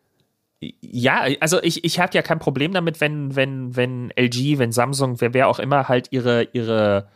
Ja, 0.82 1.26
also 1.42 1.62
ich, 1.64 1.84
ich 1.84 2.00
habe 2.00 2.14
ja 2.14 2.22
kein 2.22 2.40
Problem 2.40 2.72
damit, 2.74 3.02
wenn, 3.02 3.36
wenn, 3.36 3.76
wenn 3.76 4.12
LG, 4.18 4.58
wenn 4.58 4.72
Samsung, 4.72 5.20
wer, 5.20 5.34
wer 5.34 5.48
auch 5.50 5.60
immer 5.60 5.90
halt 5.90 6.08
ihre, 6.12 6.44
ihre, 6.54 7.10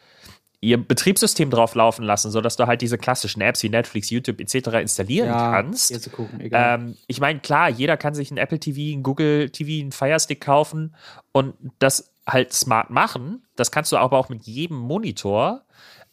ihr 0.63 0.77
Betriebssystem 0.77 1.49
drauf 1.49 1.75
laufen 1.75 2.03
lassen, 2.03 2.31
sodass 2.31 2.55
du 2.55 2.65
halt 2.67 2.81
diese 2.81 2.97
klassischen 2.97 3.41
Apps 3.41 3.61
wie 3.63 3.69
Netflix, 3.69 4.09
YouTube 4.09 4.39
etc. 4.39 4.69
installieren 4.81 5.29
kannst. 5.29 5.89
Hier 5.89 5.99
zu 5.99 6.09
gucken. 6.09 6.39
Ähm, 6.51 6.95
ich 7.07 7.19
meine, 7.19 7.39
klar, 7.39 7.69
jeder 7.69 7.97
kann 7.97 8.13
sich 8.15 8.31
ein 8.31 8.37
Apple 8.37 8.59
TV, 8.59 8.97
ein 8.97 9.03
Google 9.03 9.49
TV, 9.49 9.81
einen 9.81 9.91
Fire 9.91 10.19
Stick 10.19 10.41
kaufen 10.41 10.95
und 11.31 11.53
das 11.79 12.13
halt 12.25 12.53
smart 12.53 12.89
machen. 12.89 13.43
Das 13.55 13.71
kannst 13.71 13.91
du 13.91 13.97
aber 13.97 14.17
auch 14.17 14.29
mit 14.29 14.43
jedem 14.45 14.77
Monitor. 14.77 15.63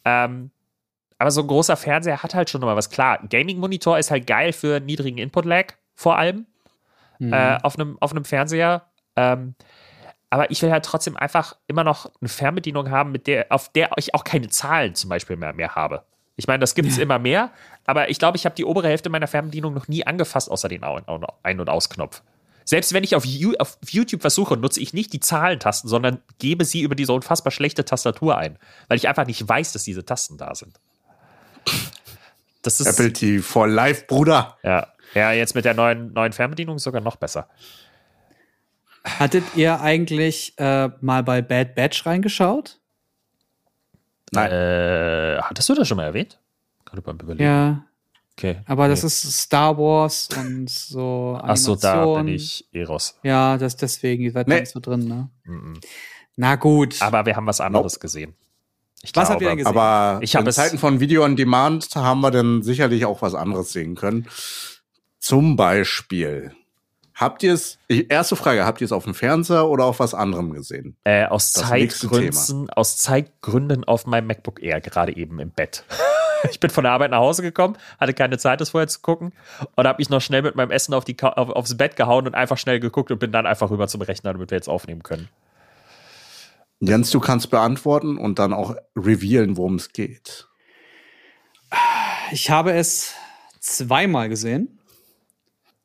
Ähm, 0.03 0.51
aber 1.17 1.31
so 1.31 1.41
ein 1.41 1.47
großer 1.47 1.77
Fernseher 1.77 2.21
hat 2.23 2.33
halt 2.35 2.49
schon 2.49 2.61
mal 2.61 2.75
was. 2.75 2.89
Klar, 2.89 3.19
Gaming-Monitor 3.29 3.99
ist 3.99 4.11
halt 4.11 4.25
geil 4.27 4.53
für 4.53 4.79
niedrigen 4.79 5.17
Input-Lag, 5.19 5.73
vor 5.95 6.17
allem 6.17 6.45
Mhm. 7.19 7.33
äh, 7.33 7.57
auf 7.61 7.77
einem 7.77 7.97
auf 7.99 8.11
einem 8.11 8.25
Fernseher. 8.25 8.87
Ähm, 9.15 9.53
aber 10.31 10.49
ich 10.49 10.61
will 10.63 10.71
halt 10.71 10.83
trotzdem 10.85 11.15
einfach 11.15 11.55
immer 11.67 11.83
noch 11.83 12.09
eine 12.19 12.29
Fernbedienung 12.29 12.89
haben, 12.89 13.11
mit 13.11 13.27
der, 13.27 13.45
auf 13.49 13.69
der 13.71 13.91
ich 13.97 14.15
auch 14.15 14.23
keine 14.23 14.47
Zahlen 14.49 14.95
zum 14.95 15.09
Beispiel 15.11 15.35
mehr, 15.35 15.53
mehr 15.53 15.75
habe. 15.75 16.03
Ich 16.37 16.47
meine, 16.47 16.59
das 16.59 16.73
gibt 16.73 16.89
es 16.89 16.97
immer 16.97 17.19
mehr, 17.19 17.51
aber 17.85 18.09
ich 18.09 18.17
glaube, 18.17 18.37
ich 18.37 18.45
habe 18.45 18.55
die 18.55 18.65
obere 18.65 18.87
Hälfte 18.87 19.09
meiner 19.09 19.27
Fernbedienung 19.27 19.73
noch 19.75 19.87
nie 19.87 20.07
angefasst, 20.07 20.49
außer 20.49 20.69
den 20.69 20.83
Ein- 20.83 21.59
und 21.59 21.69
Ausknopf. 21.69 22.23
Selbst 22.63 22.93
wenn 22.93 23.03
ich 23.03 23.15
auf, 23.15 23.25
You- 23.25 23.55
auf 23.59 23.77
YouTube 23.89 24.21
versuche, 24.21 24.55
nutze 24.55 24.79
ich 24.79 24.93
nicht 24.93 25.11
die 25.13 25.19
Zahlentasten, 25.19 25.89
sondern 25.89 26.19
gebe 26.39 26.63
sie 26.63 26.81
über 26.81 26.95
diese 26.95 27.11
unfassbar 27.13 27.51
schlechte 27.51 27.83
Tastatur 27.85 28.37
ein, 28.37 28.57
weil 28.87 28.97
ich 28.97 29.07
einfach 29.09 29.25
nicht 29.27 29.47
weiß, 29.47 29.73
dass 29.73 29.83
diese 29.83 30.05
Tasten 30.05 30.37
da 30.37 30.55
sind. 30.55 30.79
Das 32.61 32.79
ist 32.79 32.87
Apple 32.87 33.11
TV 33.11 33.43
for 33.43 33.67
Life, 33.67 34.05
Bruder. 34.07 34.57
ja, 34.63 34.87
ja 35.13 35.31
jetzt 35.31 35.55
mit 35.55 35.65
der 35.65 35.73
neuen, 35.73 36.13
neuen 36.13 36.31
Fernbedienung 36.31 36.79
sogar 36.79 37.01
noch 37.01 37.15
besser. 37.17 37.49
Hattet 39.03 39.43
ihr 39.55 39.81
eigentlich 39.81 40.53
äh, 40.57 40.89
mal 41.01 41.23
bei 41.23 41.41
Bad 41.41 41.75
Batch 41.75 42.05
reingeschaut? 42.05 42.79
Nein. 44.31 44.51
Äh, 44.51 45.39
hattest 45.41 45.67
du 45.69 45.75
das 45.75 45.87
schon 45.87 45.97
mal 45.97 46.05
erwähnt? 46.05 46.39
Gerade 46.85 47.01
beim 47.01 47.17
Überlegen. 47.17 47.43
Ja, 47.43 47.85
Okay. 48.37 48.61
aber 48.65 48.87
das 48.87 49.01
Nee. 49.03 49.07
ist 49.07 49.31
Star 49.37 49.77
Wars 49.77 50.29
und 50.37 50.69
so 50.69 51.37
Ach 51.41 51.57
so, 51.57 51.75
da 51.75 51.93
Animation. 51.93 52.25
bin 52.25 52.35
ich 52.35 52.65
eh 52.73 52.83
raus. 52.83 53.19
Ja, 53.23 53.57
das 53.57 53.75
deswegen, 53.75 54.23
ihr 54.23 54.31
seid 54.31 54.47
Nee. 54.47 54.55
da 54.55 54.59
nicht 54.61 54.71
so 54.71 54.79
drin, 54.79 55.07
ne? 55.07 55.29
Mhm. 55.43 55.79
Na 56.37 56.55
gut. 56.55 57.01
Aber 57.01 57.25
wir 57.25 57.35
haben 57.35 57.45
was 57.45 57.59
anderes 57.59 57.99
gesehen. 57.99 58.33
Ich 59.03 59.15
Was 59.15 59.29
habt 59.29 59.41
ihr 59.41 59.49
denn 59.49 59.57
gesehen? 59.57 59.75
Aber 59.75 60.19
Ich 60.21 60.33
in 60.35 60.49
Zeiten 60.51 60.77
von 60.77 60.99
Video 60.99 61.23
on 61.25 61.35
Demand 61.35 61.89
haben 61.95 62.21
wir 62.21 62.31
dann 62.31 62.61
sicherlich 62.63 63.05
auch 63.05 63.21
was 63.21 63.33
anderes 63.35 63.73
sehen 63.73 63.95
können. 63.95 64.27
Zum 65.19 65.55
Beispiel. 65.55 66.53
Habt 67.15 67.43
ihr 67.43 67.53
es, 67.53 67.77
ich- 67.87 68.09
erste 68.09 68.35
Frage, 68.35 68.65
habt 68.65 68.81
ihr 68.81 68.85
es 68.85 68.91
auf 68.91 69.03
dem 69.03 69.13
Fernseher 69.13 69.67
oder 69.67 69.85
auf 69.85 69.99
was 69.99 70.13
anderem 70.13 70.53
gesehen? 70.53 70.95
Äh, 71.03 71.25
aus 71.25 71.53
Zeitgründen, 71.53 72.69
aus 72.69 72.97
Zeitgründen 72.97 73.83
auf 73.83 74.05
meinem 74.05 74.27
MacBook 74.27 74.61
Air 74.63 74.81
gerade 74.81 75.15
eben 75.15 75.39
im 75.39 75.51
Bett. 75.51 75.83
Ich 76.49 76.59
bin 76.59 76.71
von 76.71 76.83
der 76.85 76.93
Arbeit 76.93 77.11
nach 77.11 77.19
Hause 77.19 77.43
gekommen, 77.43 77.77
hatte 77.99 78.15
keine 78.15 78.39
Zeit, 78.39 78.59
das 78.61 78.71
vorher 78.71 78.87
zu 78.87 79.01
gucken 79.01 79.31
und 79.75 79.85
habe 79.87 79.99
mich 79.99 80.09
noch 80.09 80.21
schnell 80.21 80.41
mit 80.41 80.55
meinem 80.55 80.71
Essen 80.71 80.95
auf 80.95 81.05
die, 81.05 81.15
auf, 81.21 81.49
aufs 81.51 81.77
Bett 81.77 81.95
gehauen 81.95 82.25
und 82.25 82.33
einfach 82.33 82.57
schnell 82.57 82.79
geguckt 82.79 83.11
und 83.11 83.19
bin 83.19 83.31
dann 83.31 83.45
einfach 83.45 83.69
rüber 83.69 83.87
zum 83.87 84.01
Rechner, 84.01 84.33
damit 84.33 84.49
wir 84.49 84.57
jetzt 84.57 84.67
aufnehmen 84.67 85.03
können. 85.03 85.29
Jens, 86.79 87.11
du 87.11 87.19
kannst 87.19 87.51
beantworten 87.51 88.17
und 88.17 88.39
dann 88.39 88.53
auch 88.53 88.75
revealen, 88.95 89.55
worum 89.55 89.75
es 89.75 89.93
geht. 89.93 90.47
Ich 92.31 92.49
habe 92.49 92.71
es 92.73 93.13
zweimal 93.59 94.27
gesehen. 94.27 94.79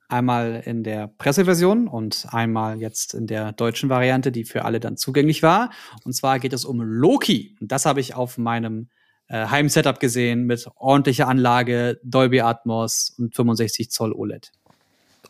Einmal 0.08 0.62
in 0.64 0.84
der 0.84 1.08
Presseversion 1.08 1.88
und 1.88 2.26
einmal 2.30 2.78
jetzt 2.80 3.14
in 3.14 3.26
der 3.26 3.52
deutschen 3.52 3.88
Variante, 3.88 4.30
die 4.30 4.44
für 4.44 4.64
alle 4.64 4.78
dann 4.78 4.96
zugänglich 4.96 5.42
war. 5.42 5.70
Und 6.04 6.12
zwar 6.12 6.38
geht 6.38 6.52
es 6.52 6.64
um 6.64 6.80
Loki. 6.80 7.56
Und 7.60 7.72
das 7.72 7.86
habe 7.86 8.00
ich 8.00 8.14
auf 8.14 8.38
meinem 8.38 8.88
äh, 9.28 9.46
Heim-Setup 9.46 9.98
gesehen 9.98 10.44
mit 10.44 10.68
ordentlicher 10.76 11.28
Anlage, 11.28 11.98
Dolby 12.04 12.40
Atmos 12.40 13.14
und 13.18 13.34
65 13.34 13.90
Zoll 13.90 14.12
OLED. 14.12 14.52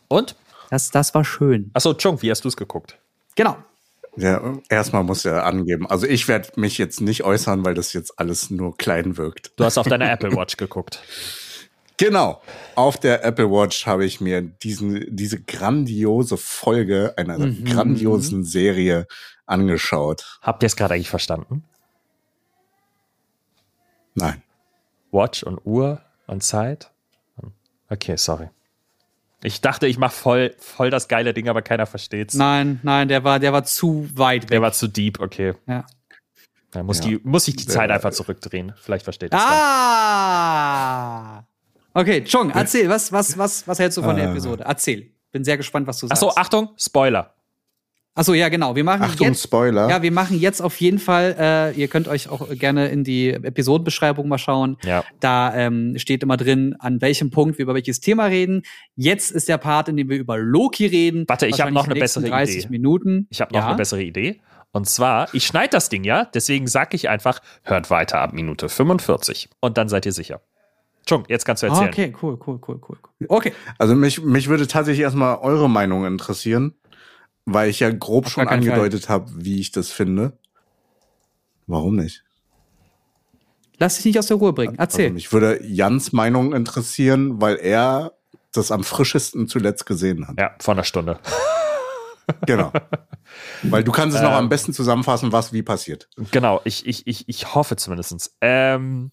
Und? 0.07 0.35
Das, 0.69 0.91
das 0.91 1.13
war 1.13 1.23
schön. 1.25 1.71
Achso, 1.73 1.93
Chung, 1.93 2.21
wie 2.21 2.29
hast 2.29 2.43
du 2.43 2.49
es 2.49 2.57
geguckt? 2.57 2.99
Genau. 3.35 3.57
Ja, 4.17 4.57
erstmal 4.69 5.03
muss 5.03 5.25
er 5.25 5.45
angeben. 5.45 5.87
Also 5.87 6.07
ich 6.07 6.27
werde 6.27 6.49
mich 6.55 6.77
jetzt 6.77 7.01
nicht 7.01 7.23
äußern, 7.23 7.63
weil 7.63 7.75
das 7.75 7.93
jetzt 7.93 8.19
alles 8.19 8.49
nur 8.49 8.75
klein 8.75 9.15
wirkt. 9.15 9.51
Du 9.57 9.63
hast 9.63 9.77
auf 9.77 9.87
deiner 9.87 10.11
Apple 10.11 10.35
Watch 10.35 10.57
geguckt. 10.57 11.01
Genau. 11.97 12.41
Auf 12.75 12.97
der 12.97 13.23
Apple 13.25 13.49
Watch 13.49 13.87
habe 13.87 14.05
ich 14.05 14.21
mir 14.21 14.41
diesen, 14.41 15.03
diese 15.15 15.41
grandiose 15.41 16.37
Folge 16.37 17.13
einer 17.17 17.39
Mhm. 17.39 17.65
grandiosen 17.65 18.43
Serie 18.43 19.07
angeschaut. 19.47 20.39
Habt 20.43 20.61
ihr 20.63 20.67
es 20.67 20.75
gerade 20.75 20.93
eigentlich 20.93 21.09
verstanden? 21.09 21.63
Nein. 24.13 24.41
Watch 25.11 25.41
und 25.43 25.59
Uhr 25.65 26.01
und 26.27 26.43
Zeit? 26.43 26.91
Okay, 27.89 28.15
sorry. 28.17 28.49
Ich 29.43 29.61
dachte, 29.61 29.87
ich 29.87 29.97
mache 29.97 30.13
voll, 30.15 30.55
voll 30.59 30.89
das 30.89 31.07
geile 31.07 31.33
Ding, 31.33 31.47
aber 31.47 31.61
keiner 31.61 31.85
versteht's. 31.85 32.33
Nein, 32.33 32.79
nein, 32.83 33.07
der 33.07 33.23
war, 33.23 33.39
der 33.39 33.53
war 33.53 33.63
zu 33.63 34.09
weit 34.15 34.43
weg. 34.43 34.49
Der 34.49 34.61
war 34.61 34.71
zu 34.73 34.87
deep, 34.87 35.19
okay. 35.19 35.53
ja. 35.67 35.85
Dann 36.71 36.85
muss, 36.85 36.99
Ja. 36.99 37.05
die, 37.05 37.19
muss 37.23 37.47
ich 37.47 37.55
die 37.55 37.65
Zeit 37.65 37.89
einfach 37.91 38.11
zurückdrehen. 38.11 38.73
Vielleicht 38.81 39.03
versteht 39.05 39.33
es 39.33 39.39
dann. 39.39 39.49
Okay, 41.97 42.23
Chung, 42.23 42.51
erzähl, 42.51 42.87
was, 42.89 43.11
was, 43.11 43.35
was, 43.39 43.67
was 43.67 43.79
hältst 43.79 43.97
du 43.97 44.03
von 44.03 44.15
der 44.15 44.25
Äh. 44.25 44.31
Episode? 44.31 44.63
Erzähl. 44.67 45.09
Bin 45.31 45.43
sehr 45.43 45.57
gespannt, 45.57 45.87
was 45.87 45.97
du 45.97 46.05
sagst. 46.07 46.21
Achso, 46.21 46.39
Achtung, 46.39 46.69
Spoiler. 46.77 47.33
Achso, 48.13 48.33
ja, 48.33 48.49
genau. 48.49 48.75
Wir 48.75 48.83
machen 48.83 49.01
Achtung, 49.01 49.27
jetzt. 49.27 49.43
Spoiler. 49.43 49.89
Ja, 49.89 50.03
wir 50.03 50.11
machen 50.11 50.39
jetzt 50.39 50.61
auf 50.61 50.79
jeden 50.79 50.99
Fall, 50.99 51.35
äh, 51.39 51.71
ihr 51.79 51.87
könnt 51.87 52.07
euch 52.07 52.29
auch 52.29 52.49
gerne 52.51 52.89
in 52.89 53.03
die 53.03 53.29
Episodenbeschreibung 53.29 54.27
mal 54.27 54.37
schauen. 54.37 54.77
Ja. 54.83 55.03
Da 55.19 55.55
ähm, 55.55 55.95
steht 55.97 56.21
immer 56.21 56.37
drin, 56.37 56.75
an 56.77 57.01
welchem 57.01 57.31
Punkt 57.31 57.57
wir 57.57 57.63
über 57.63 57.73
welches 57.73 57.99
Thema 57.99 58.25
reden. 58.25 58.61
Jetzt 58.95 59.31
ist 59.31 59.49
der 59.49 59.57
Part, 59.57 59.89
in 59.89 59.97
dem 59.97 60.09
wir 60.09 60.17
über 60.17 60.37
Loki 60.37 60.85
reden. 60.85 61.25
Warte, 61.27 61.47
ich 61.47 61.53
hab 61.53 61.59
Wahrscheinlich 61.59 61.83
noch 61.83 61.89
eine 61.91 61.99
bessere 61.99 62.25
30 62.25 62.57
Idee. 62.57 62.67
Minuten. 62.69 63.27
Ich 63.31 63.41
habe 63.41 63.53
noch 63.53 63.61
ja? 63.61 63.67
eine 63.69 63.77
bessere 63.77 64.03
Idee. 64.03 64.39
Und 64.71 64.87
zwar, 64.87 65.33
ich 65.33 65.47
schneide 65.47 65.69
das 65.69 65.89
Ding 65.89 66.03
ja, 66.03 66.25
deswegen 66.25 66.67
sage 66.67 66.95
ich 66.95 67.09
einfach, 67.09 67.39
hört 67.63 67.89
weiter 67.89 68.19
ab 68.19 68.33
Minute 68.33 68.69
45. 68.69 69.49
Und 69.61 69.77
dann 69.77 69.89
seid 69.89 70.05
ihr 70.05 70.11
sicher. 70.11 70.41
Chung, 71.07 71.23
jetzt 71.27 71.45
kannst 71.45 71.63
du 71.63 71.67
Ah, 71.67 71.69
erzählen. 71.69 71.89
Okay, 71.89 72.15
cool, 72.21 72.37
cool, 72.45 72.59
cool, 72.67 72.79
cool. 72.87 72.97
Okay. 73.29 73.53
Also 73.77 73.95
mich, 73.95 74.21
mich 74.21 74.49
würde 74.49 74.67
tatsächlich 74.67 75.03
erstmal 75.03 75.37
eure 75.37 75.69
Meinung 75.69 76.05
interessieren, 76.05 76.75
weil 77.45 77.69
ich 77.69 77.79
ja 77.79 77.89
grob 77.89 78.25
Auf 78.25 78.31
schon 78.33 78.47
angedeutet 78.47 79.07
habe, 79.09 79.31
wie 79.35 79.59
ich 79.59 79.71
das 79.71 79.89
finde. 79.91 80.37
Warum 81.65 81.95
nicht? 81.95 82.23
Lass 83.79 83.95
dich 83.95 84.05
nicht 84.05 84.19
aus 84.19 84.27
der 84.27 84.37
Ruhe 84.37 84.53
bringen. 84.53 84.75
Erzähl. 84.77 85.05
Also 85.05 85.13
mich 85.13 85.31
würde 85.31 85.63
Jans 85.65 86.11
Meinung 86.11 86.53
interessieren, 86.53 87.41
weil 87.41 87.55
er 87.57 88.13
das 88.53 88.71
am 88.71 88.83
frischesten 88.83 89.47
zuletzt 89.47 89.85
gesehen 89.85 90.27
hat. 90.27 90.39
Ja, 90.39 90.55
vor 90.59 90.73
einer 90.73 90.83
Stunde. 90.83 91.19
Genau. 92.45 92.73
weil 93.63 93.83
du 93.83 93.91
kannst 93.91 94.17
es 94.17 94.21
noch 94.21 94.31
Ähm. 94.31 94.37
am 94.37 94.49
besten 94.49 94.73
zusammenfassen, 94.73 95.31
was 95.31 95.53
wie 95.53 95.63
passiert. 95.63 96.09
Genau, 96.31 96.59
ich, 96.65 96.85
ich, 96.85 97.07
ich, 97.07 97.29
ich 97.29 97.55
hoffe 97.55 97.75
zumindest. 97.77 98.35
Ähm, 98.41 99.11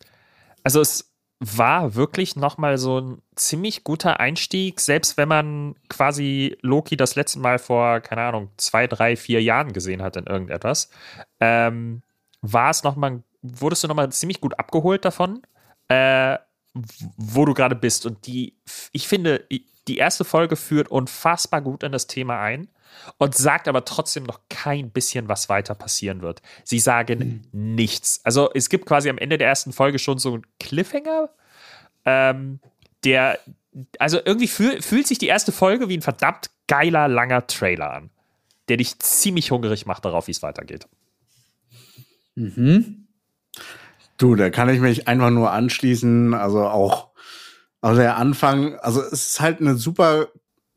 also 0.62 0.80
es 0.80 1.13
war 1.46 1.94
wirklich 1.94 2.36
nochmal 2.36 2.78
so 2.78 3.00
ein 3.00 3.22
ziemlich 3.34 3.84
guter 3.84 4.18
Einstieg, 4.18 4.80
selbst 4.80 5.16
wenn 5.16 5.28
man 5.28 5.74
quasi 5.88 6.56
Loki 6.62 6.96
das 6.96 7.16
letzte 7.16 7.38
Mal 7.38 7.58
vor, 7.58 8.00
keine 8.00 8.22
Ahnung, 8.22 8.50
zwei, 8.56 8.86
drei, 8.86 9.16
vier 9.16 9.42
Jahren 9.42 9.72
gesehen 9.72 10.02
hat 10.02 10.16
in 10.16 10.26
irgendetwas. 10.26 10.88
Ähm, 11.40 12.02
war 12.40 12.70
es 12.70 12.82
nochmal, 12.82 13.22
wurdest 13.42 13.84
du 13.84 13.88
nochmal 13.88 14.10
ziemlich 14.12 14.40
gut 14.40 14.58
abgeholt 14.58 15.04
davon, 15.04 15.42
äh, 15.88 16.38
wo 17.16 17.44
du 17.44 17.52
gerade 17.52 17.74
bist. 17.74 18.06
Und 18.06 18.26
die, 18.26 18.56
ich 18.92 19.06
finde, 19.06 19.44
die 19.86 19.98
erste 19.98 20.24
Folge 20.24 20.56
führt 20.56 20.88
unfassbar 20.88 21.60
gut 21.60 21.82
in 21.82 21.92
das 21.92 22.06
Thema 22.06 22.40
ein 22.40 22.68
und 23.18 23.34
sagt 23.34 23.68
aber 23.68 23.84
trotzdem 23.84 24.24
noch 24.24 24.40
kein 24.48 24.90
bisschen, 24.90 25.28
was 25.28 25.48
weiter 25.48 25.74
passieren 25.74 26.22
wird. 26.22 26.42
Sie 26.64 26.78
sagen 26.78 27.46
mhm. 27.52 27.74
nichts. 27.74 28.20
Also 28.24 28.50
es 28.54 28.68
gibt 28.68 28.86
quasi 28.86 29.08
am 29.10 29.18
Ende 29.18 29.38
der 29.38 29.48
ersten 29.48 29.72
Folge 29.72 29.98
schon 29.98 30.18
so 30.18 30.34
einen 30.34 30.46
Cliffhanger, 30.60 31.30
ähm, 32.04 32.60
der, 33.04 33.38
also 33.98 34.18
irgendwie 34.24 34.48
fühl, 34.48 34.82
fühlt 34.82 35.06
sich 35.06 35.18
die 35.18 35.26
erste 35.26 35.52
Folge 35.52 35.88
wie 35.88 35.96
ein 35.96 36.02
verdammt 36.02 36.50
geiler, 36.66 37.08
langer 37.08 37.46
Trailer 37.46 37.92
an, 37.92 38.10
der 38.68 38.78
dich 38.78 38.98
ziemlich 38.98 39.50
hungrig 39.50 39.86
macht 39.86 40.04
darauf, 40.04 40.26
wie 40.26 40.32
es 40.32 40.42
weitergeht. 40.42 40.86
Mhm. 42.34 43.06
Du, 44.16 44.36
da 44.36 44.50
kann 44.50 44.68
ich 44.68 44.80
mich 44.80 45.08
einfach 45.08 45.30
nur 45.30 45.50
anschließen. 45.50 46.34
Also 46.34 46.64
auch, 46.64 47.10
also 47.80 48.00
der 48.00 48.16
Anfang, 48.16 48.76
also 48.76 49.02
es 49.02 49.26
ist 49.26 49.40
halt 49.40 49.60
eine 49.60 49.76
super 49.76 50.28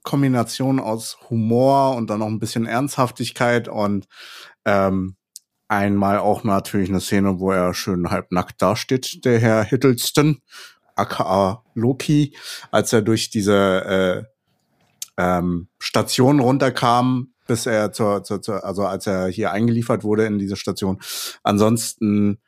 Kombination 0.07 0.79
aus 0.79 1.17
Humor 1.29 1.97
und 1.97 2.09
dann 2.09 2.19
noch 2.19 2.27
ein 2.27 2.39
bisschen 2.39 2.65
Ernsthaftigkeit 2.65 3.67
und 3.67 4.07
ähm, 4.63 5.17
einmal 5.67 6.19
auch 6.19 6.45
natürlich 6.45 6.87
eine 6.87 7.01
Szene, 7.01 7.41
wo 7.41 7.51
er 7.51 7.73
schön 7.73 8.09
halb 8.09 8.31
nackt 8.31 8.61
dasteht, 8.61 9.25
der 9.25 9.37
Herr 9.39 9.65
Hiddleston, 9.65 10.39
aka 10.95 11.61
Loki, 11.73 12.37
als 12.71 12.93
er 12.93 13.01
durch 13.01 13.29
diese 13.29 14.25
äh, 15.17 15.21
ähm, 15.21 15.67
Station 15.77 16.39
runterkam, 16.39 17.33
bis 17.45 17.65
er 17.65 17.91
zur, 17.91 18.23
zur, 18.23 18.41
zur, 18.41 18.63
also 18.63 18.85
als 18.85 19.07
er 19.07 19.27
hier 19.27 19.51
eingeliefert 19.51 20.05
wurde 20.05 20.25
in 20.25 20.39
diese 20.39 20.55
Station. 20.55 21.01
Ansonsten 21.43 22.39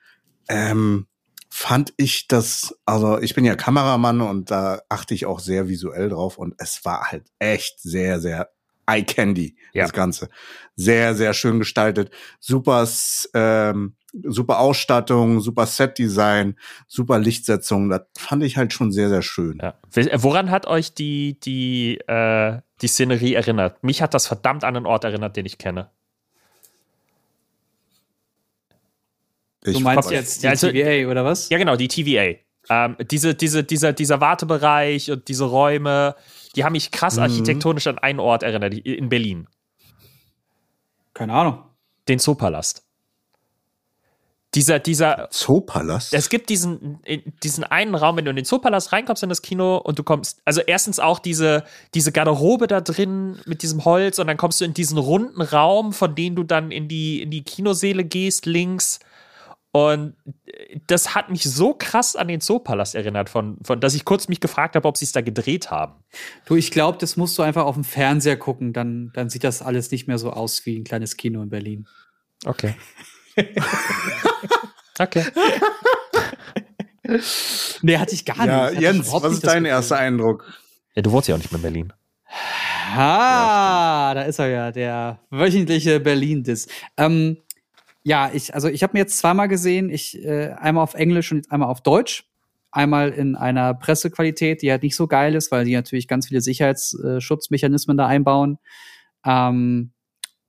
ähm, 0.47 1.07
fand 1.49 1.93
ich 1.97 2.27
das, 2.27 2.75
also 2.85 3.19
ich 3.19 3.33
bin 3.33 3.43
ja 3.43 3.55
Kameramann 3.55 4.21
und 4.21 4.51
da 4.51 4.81
achte 4.87 5.13
ich 5.13 5.25
auch 5.25 5.39
sehr 5.39 5.67
visuell 5.67 6.09
drauf 6.09 6.37
und 6.37 6.53
es 6.57 6.85
war 6.85 7.11
halt 7.11 7.25
echt 7.39 7.79
sehr, 7.81 8.19
sehr 8.19 8.49
Eye 8.89 9.03
Candy, 9.03 9.55
ja. 9.73 9.83
das 9.83 9.93
Ganze. 9.93 10.29
Sehr, 10.75 11.15
sehr 11.15 11.33
schön 11.33 11.59
gestaltet. 11.59 12.11
Super, 12.39 12.87
ähm, 13.33 13.95
super 14.23 14.59
Ausstattung, 14.59 15.41
super 15.41 15.65
Set-Design, 15.65 16.55
super 16.87 17.19
Lichtsetzung. 17.19 17.89
Das 17.89 18.01
fand 18.17 18.43
ich 18.43 18.57
halt 18.57 18.73
schon 18.73 18.91
sehr, 18.91 19.09
sehr 19.09 19.21
schön. 19.21 19.59
Ja. 19.61 19.75
Woran 20.21 20.49
hat 20.49 20.65
euch 20.65 20.93
die, 20.93 21.39
die, 21.39 21.99
äh, 22.07 22.59
die 22.81 22.87
Szenerie 22.87 23.35
erinnert? 23.35 23.83
Mich 23.83 24.01
hat 24.01 24.13
das 24.13 24.25
verdammt 24.25 24.63
an 24.63 24.75
einen 24.75 24.85
Ort 24.85 25.03
erinnert, 25.03 25.35
den 25.35 25.45
ich 25.45 25.57
kenne. 25.57 25.91
Ich 29.63 29.77
du 29.77 29.83
meinst 29.83 30.11
jetzt 30.11 30.41
die 30.41 30.45
ja, 30.45 30.51
also, 30.51 30.71
TVA 30.71 31.09
oder 31.09 31.25
was? 31.25 31.49
Ja, 31.49 31.57
genau, 31.57 31.75
die 31.75 31.87
TVA. 31.87 32.39
Ähm, 32.69 32.95
diese, 33.09 33.35
diese, 33.35 33.63
dieser, 33.63 33.93
dieser 33.93 34.21
Wartebereich 34.21 35.11
und 35.11 35.27
diese 35.27 35.45
Räume, 35.45 36.15
die 36.55 36.63
haben 36.63 36.73
mich 36.73 36.91
krass 36.91 37.17
mhm. 37.17 37.23
architektonisch 37.23 37.87
an 37.87 37.97
einen 37.97 38.19
Ort 38.19 38.43
erinnert, 38.43 38.73
in 38.73 39.09
Berlin. 39.09 39.47
Keine 41.13 41.33
Ahnung. 41.33 41.63
Den 42.07 42.19
Zoopalast. 42.19 42.83
Dieser, 44.55 44.79
dieser. 44.79 45.27
Zoopalast? 45.29 46.13
Es 46.13 46.29
gibt 46.29 46.49
diesen, 46.49 46.99
diesen 47.43 47.63
einen 47.63 47.93
Raum, 47.93 48.17
wenn 48.17 48.25
du 48.25 48.31
in 48.31 48.35
den 48.35 48.45
Zoopalast 48.45 48.91
reinkommst 48.91 49.21
in 49.21 49.29
das 49.29 49.43
Kino 49.43 49.77
und 49.77 49.99
du 49.99 50.03
kommst, 50.03 50.41
also 50.43 50.61
erstens 50.61 50.99
auch 50.99 51.19
diese, 51.19 51.63
diese 51.93 52.11
Garderobe 52.11 52.65
da 52.65 52.81
drin 52.81 53.39
mit 53.45 53.61
diesem 53.61 53.85
Holz 53.85 54.17
und 54.17 54.25
dann 54.25 54.37
kommst 54.37 54.59
du 54.59 54.65
in 54.65 54.73
diesen 54.73 54.97
runden 54.97 55.41
Raum, 55.41 55.93
von 55.93 56.15
dem 56.15 56.35
du 56.35 56.43
dann 56.43 56.71
in 56.71 56.87
die, 56.87 57.21
in 57.21 57.29
die 57.29 57.43
Kinoseele 57.43 58.03
gehst, 58.03 58.47
links. 58.47 58.99
Und 59.71 60.15
das 60.87 61.13
hat 61.13 61.29
mich 61.29 61.43
so 61.43 61.75
krass 61.75 62.15
an 62.15 62.27
den 62.27 62.41
Zoopalast 62.41 62.95
erinnert, 62.95 63.29
von, 63.29 63.57
von, 63.63 63.79
dass 63.79 63.93
ich 63.93 64.03
kurz 64.03 64.27
mich 64.27 64.39
gefragt 64.39 64.75
habe, 64.75 64.87
ob 64.87 64.97
sie 64.97 65.05
es 65.05 65.11
da 65.11 65.21
gedreht 65.21 65.69
haben. 65.69 66.03
Du, 66.45 66.55
ich 66.55 66.71
glaube, 66.71 66.97
das 66.97 67.17
musst 67.17 67.37
du 67.37 67.43
einfach 67.43 67.65
auf 67.65 67.75
dem 67.75 67.83
Fernseher 67.83 68.37
gucken, 68.37 68.73
dann, 68.73 69.11
dann 69.13 69.29
sieht 69.29 69.43
das 69.43 69.61
alles 69.61 69.91
nicht 69.91 70.07
mehr 70.07 70.17
so 70.17 70.31
aus 70.31 70.65
wie 70.65 70.77
ein 70.77 70.83
kleines 70.85 71.17
Kino 71.17 71.43
in 71.43 71.49
Berlin. 71.49 71.87
Okay. 72.45 72.75
okay. 74.99 75.25
nee, 77.83 77.97
hatte 77.97 78.15
ich 78.15 78.25
gar 78.25 78.45
ja, 78.45 78.71
nicht. 78.71 78.81
Jens, 78.81 79.11
was 79.11 79.33
ist 79.33 79.45
dein 79.45 79.65
erster 79.65 79.97
Eindruck? 79.97 80.51
Ja, 80.95 81.03
du 81.03 81.11
wohnst 81.11 81.27
ja 81.27 81.35
auch 81.35 81.39
nicht 81.39 81.51
mehr 81.51 81.59
in 81.59 81.61
Berlin. 81.61 81.93
Ah, 82.95 84.09
ja, 84.09 84.13
da 84.15 84.21
ist 84.23 84.39
er 84.39 84.47
ja, 84.47 84.71
der 84.71 85.19
wöchentliche 85.29 85.99
Berlin-Diss. 85.99 86.67
Ähm, 86.97 87.37
ja, 88.03 88.31
ich, 88.33 88.53
also 88.53 88.67
ich 88.67 88.83
habe 88.83 88.93
mir 88.93 88.99
jetzt 88.99 89.17
zweimal 89.17 89.47
gesehen, 89.47 89.89
ich 89.89 90.23
äh, 90.23 90.51
einmal 90.57 90.83
auf 90.83 90.93
Englisch 90.93 91.31
und 91.31 91.51
einmal 91.51 91.69
auf 91.69 91.81
Deutsch. 91.81 92.25
Einmal 92.71 93.09
in 93.09 93.35
einer 93.35 93.73
Pressequalität, 93.73 94.61
die 94.61 94.69
halt 94.69 94.83
nicht 94.83 94.95
so 94.95 95.07
geil 95.07 95.33
ist, 95.33 95.51
weil 95.51 95.65
die 95.65 95.73
natürlich 95.73 96.07
ganz 96.07 96.27
viele 96.27 96.41
Sicherheitsschutzmechanismen 96.41 97.97
da 97.97 98.05
einbauen. 98.05 98.59
Ähm, 99.25 99.91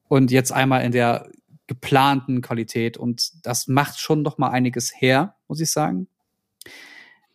und 0.09 0.31
jetzt 0.31 0.53
einmal 0.53 0.85
in 0.85 0.93
der 0.93 1.31
geplanten 1.67 2.43
Qualität. 2.43 2.99
Und 2.99 3.47
das 3.47 3.69
macht 3.69 3.99
schon 4.01 4.23
noch 4.23 4.39
mal 4.39 4.51
einiges 4.51 4.93
her, 5.01 5.37
muss 5.49 5.61
ich 5.61 5.71
sagen. 5.71 6.09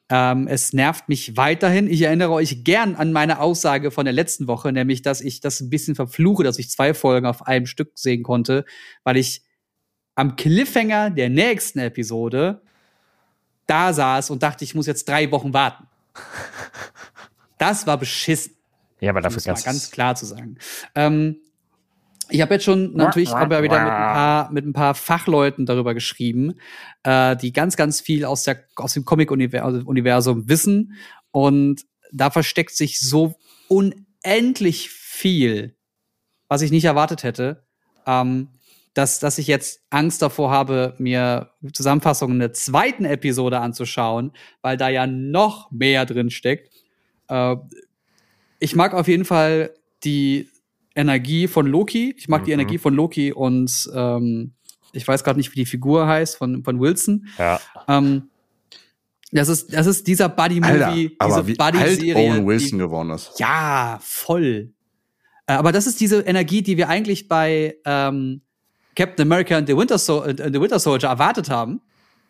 Ähm, 0.09 0.47
es 0.47 0.73
nervt 0.73 1.09
mich 1.09 1.35
weiterhin. 1.35 1.87
Ich 1.87 2.01
erinnere 2.01 2.31
euch 2.31 2.63
gern 2.63 2.95
an 2.95 3.11
meine 3.11 3.39
Aussage 3.39 3.91
von 3.91 4.05
der 4.05 4.13
letzten 4.13 4.47
Woche, 4.47 4.71
nämlich, 4.71 5.01
dass 5.01 5.21
ich 5.21 5.39
das 5.39 5.61
ein 5.61 5.69
bisschen 5.69 5.95
verfluche, 5.95 6.43
dass 6.43 6.59
ich 6.59 6.69
zwei 6.69 6.93
Folgen 6.93 7.25
auf 7.25 7.47
einem 7.47 7.65
Stück 7.65 7.93
sehen 7.95 8.21
konnte, 8.21 8.65
weil 9.03 9.17
ich 9.17 9.44
am 10.15 10.35
Cliffhanger 10.35 11.09
der 11.09 11.29
nächsten 11.29 11.79
Episode 11.79 12.61
da 13.67 13.93
saß 13.93 14.29
und 14.29 14.43
dachte, 14.43 14.63
ich 14.63 14.75
muss 14.75 14.87
jetzt 14.87 15.07
drei 15.09 15.31
Wochen 15.31 15.53
warten. 15.53 15.85
Das 17.57 17.87
war 17.87 17.97
beschissen. 17.97 18.53
Ja, 18.99 19.11
aber 19.11 19.21
dafür 19.21 19.41
ganz, 19.41 19.63
ganz 19.63 19.89
klar 19.89 20.13
zu 20.13 20.25
sagen. 20.25 20.57
Ähm, 20.93 21.37
ich 22.29 22.41
habe 22.41 22.55
jetzt 22.55 22.65
schon 22.65 22.93
natürlich 22.95 23.29
ja 23.29 23.45
wieder 23.45 23.61
mit 23.61 23.71
ein, 23.71 23.87
paar, 23.87 24.51
mit 24.51 24.65
ein 24.65 24.73
paar 24.73 24.93
Fachleuten 24.93 25.65
darüber 25.65 25.93
geschrieben, 25.93 26.55
äh, 27.03 27.37
die 27.37 27.53
ganz, 27.53 27.77
ganz 27.77 28.01
viel 28.01 28.25
aus, 28.25 28.43
der, 28.43 28.65
aus 28.75 28.93
dem 28.93 29.05
Comic-Universum 29.05 30.49
wissen. 30.49 30.97
Und 31.31 31.85
da 32.11 32.29
versteckt 32.29 32.75
sich 32.75 32.99
so 32.99 33.35
unendlich 33.69 34.89
viel, 34.89 35.77
was 36.47 36.61
ich 36.61 36.71
nicht 36.71 36.85
erwartet 36.85 37.23
hätte. 37.23 37.65
Ähm, 38.05 38.49
dass, 38.95 39.19
dass 39.19 39.37
ich 39.37 39.47
jetzt 39.47 39.81
Angst 39.89 40.21
davor 40.21 40.49
habe, 40.49 40.95
mir 40.97 41.51
Zusammenfassungen 41.73 42.39
der 42.39 42.53
zweiten 42.53 43.03
Episode 43.05 43.59
anzuschauen, 43.59 44.31
weil 44.61 44.77
da 44.77 44.89
ja 44.89 45.05
noch 45.05 45.69
mehr 45.69 46.05
drin 46.05 46.31
steckt. 46.31 46.73
Äh, 47.27 47.57
ich 48.59 48.75
mag 48.75 48.93
auf 48.93 49.09
jeden 49.09 49.25
Fall 49.25 49.71
die 50.05 50.49
Energie 50.95 51.47
von 51.47 51.67
Loki. 51.67 52.15
Ich 52.17 52.29
mag 52.29 52.41
mhm. 52.41 52.45
die 52.45 52.51
Energie 52.53 52.77
von 52.77 52.95
Loki 52.95 53.33
und 53.33 53.89
ähm, 53.93 54.53
ich 54.93 55.05
weiß 55.05 55.25
gerade 55.25 55.37
nicht, 55.37 55.51
wie 55.51 55.59
die 55.59 55.65
Figur 55.65 56.07
heißt 56.07 56.37
von, 56.37 56.63
von 56.63 56.79
Wilson. 56.79 57.27
Ja. 57.37 57.59
Ähm, 57.89 58.29
das 59.33 59.49
ist, 59.49 59.73
das 59.73 59.87
ist 59.87 60.07
dieser 60.07 60.29
Buddy-Movie, 60.29 61.17
diese 61.21 61.43
Buddy-Serie. 61.43 62.15
Halt 62.15 62.31
Owen 62.31 62.47
Wilson 62.47 62.79
die, 62.79 62.85
gewonnen 62.85 63.09
ist. 63.11 63.37
Ja, 63.39 63.99
voll. 64.01 64.73
Äh, 65.47 65.53
aber 65.53 65.73
das 65.73 65.85
ist 65.85 65.99
diese 65.99 66.21
Energie, 66.21 66.61
die 66.61 66.77
wir 66.77 66.87
eigentlich 66.87 67.27
bei 67.27 67.75
ähm, 67.83 68.41
Captain 68.95 69.25
America 69.25 69.57
und 69.57 69.67
The 69.67 69.77
Winter, 69.77 69.97
so 69.97 70.23
äh, 70.23 70.35
The 70.35 70.59
Winter 70.59 70.79
Soldier 70.79 71.09
erwartet 71.09 71.49
haben, 71.49 71.81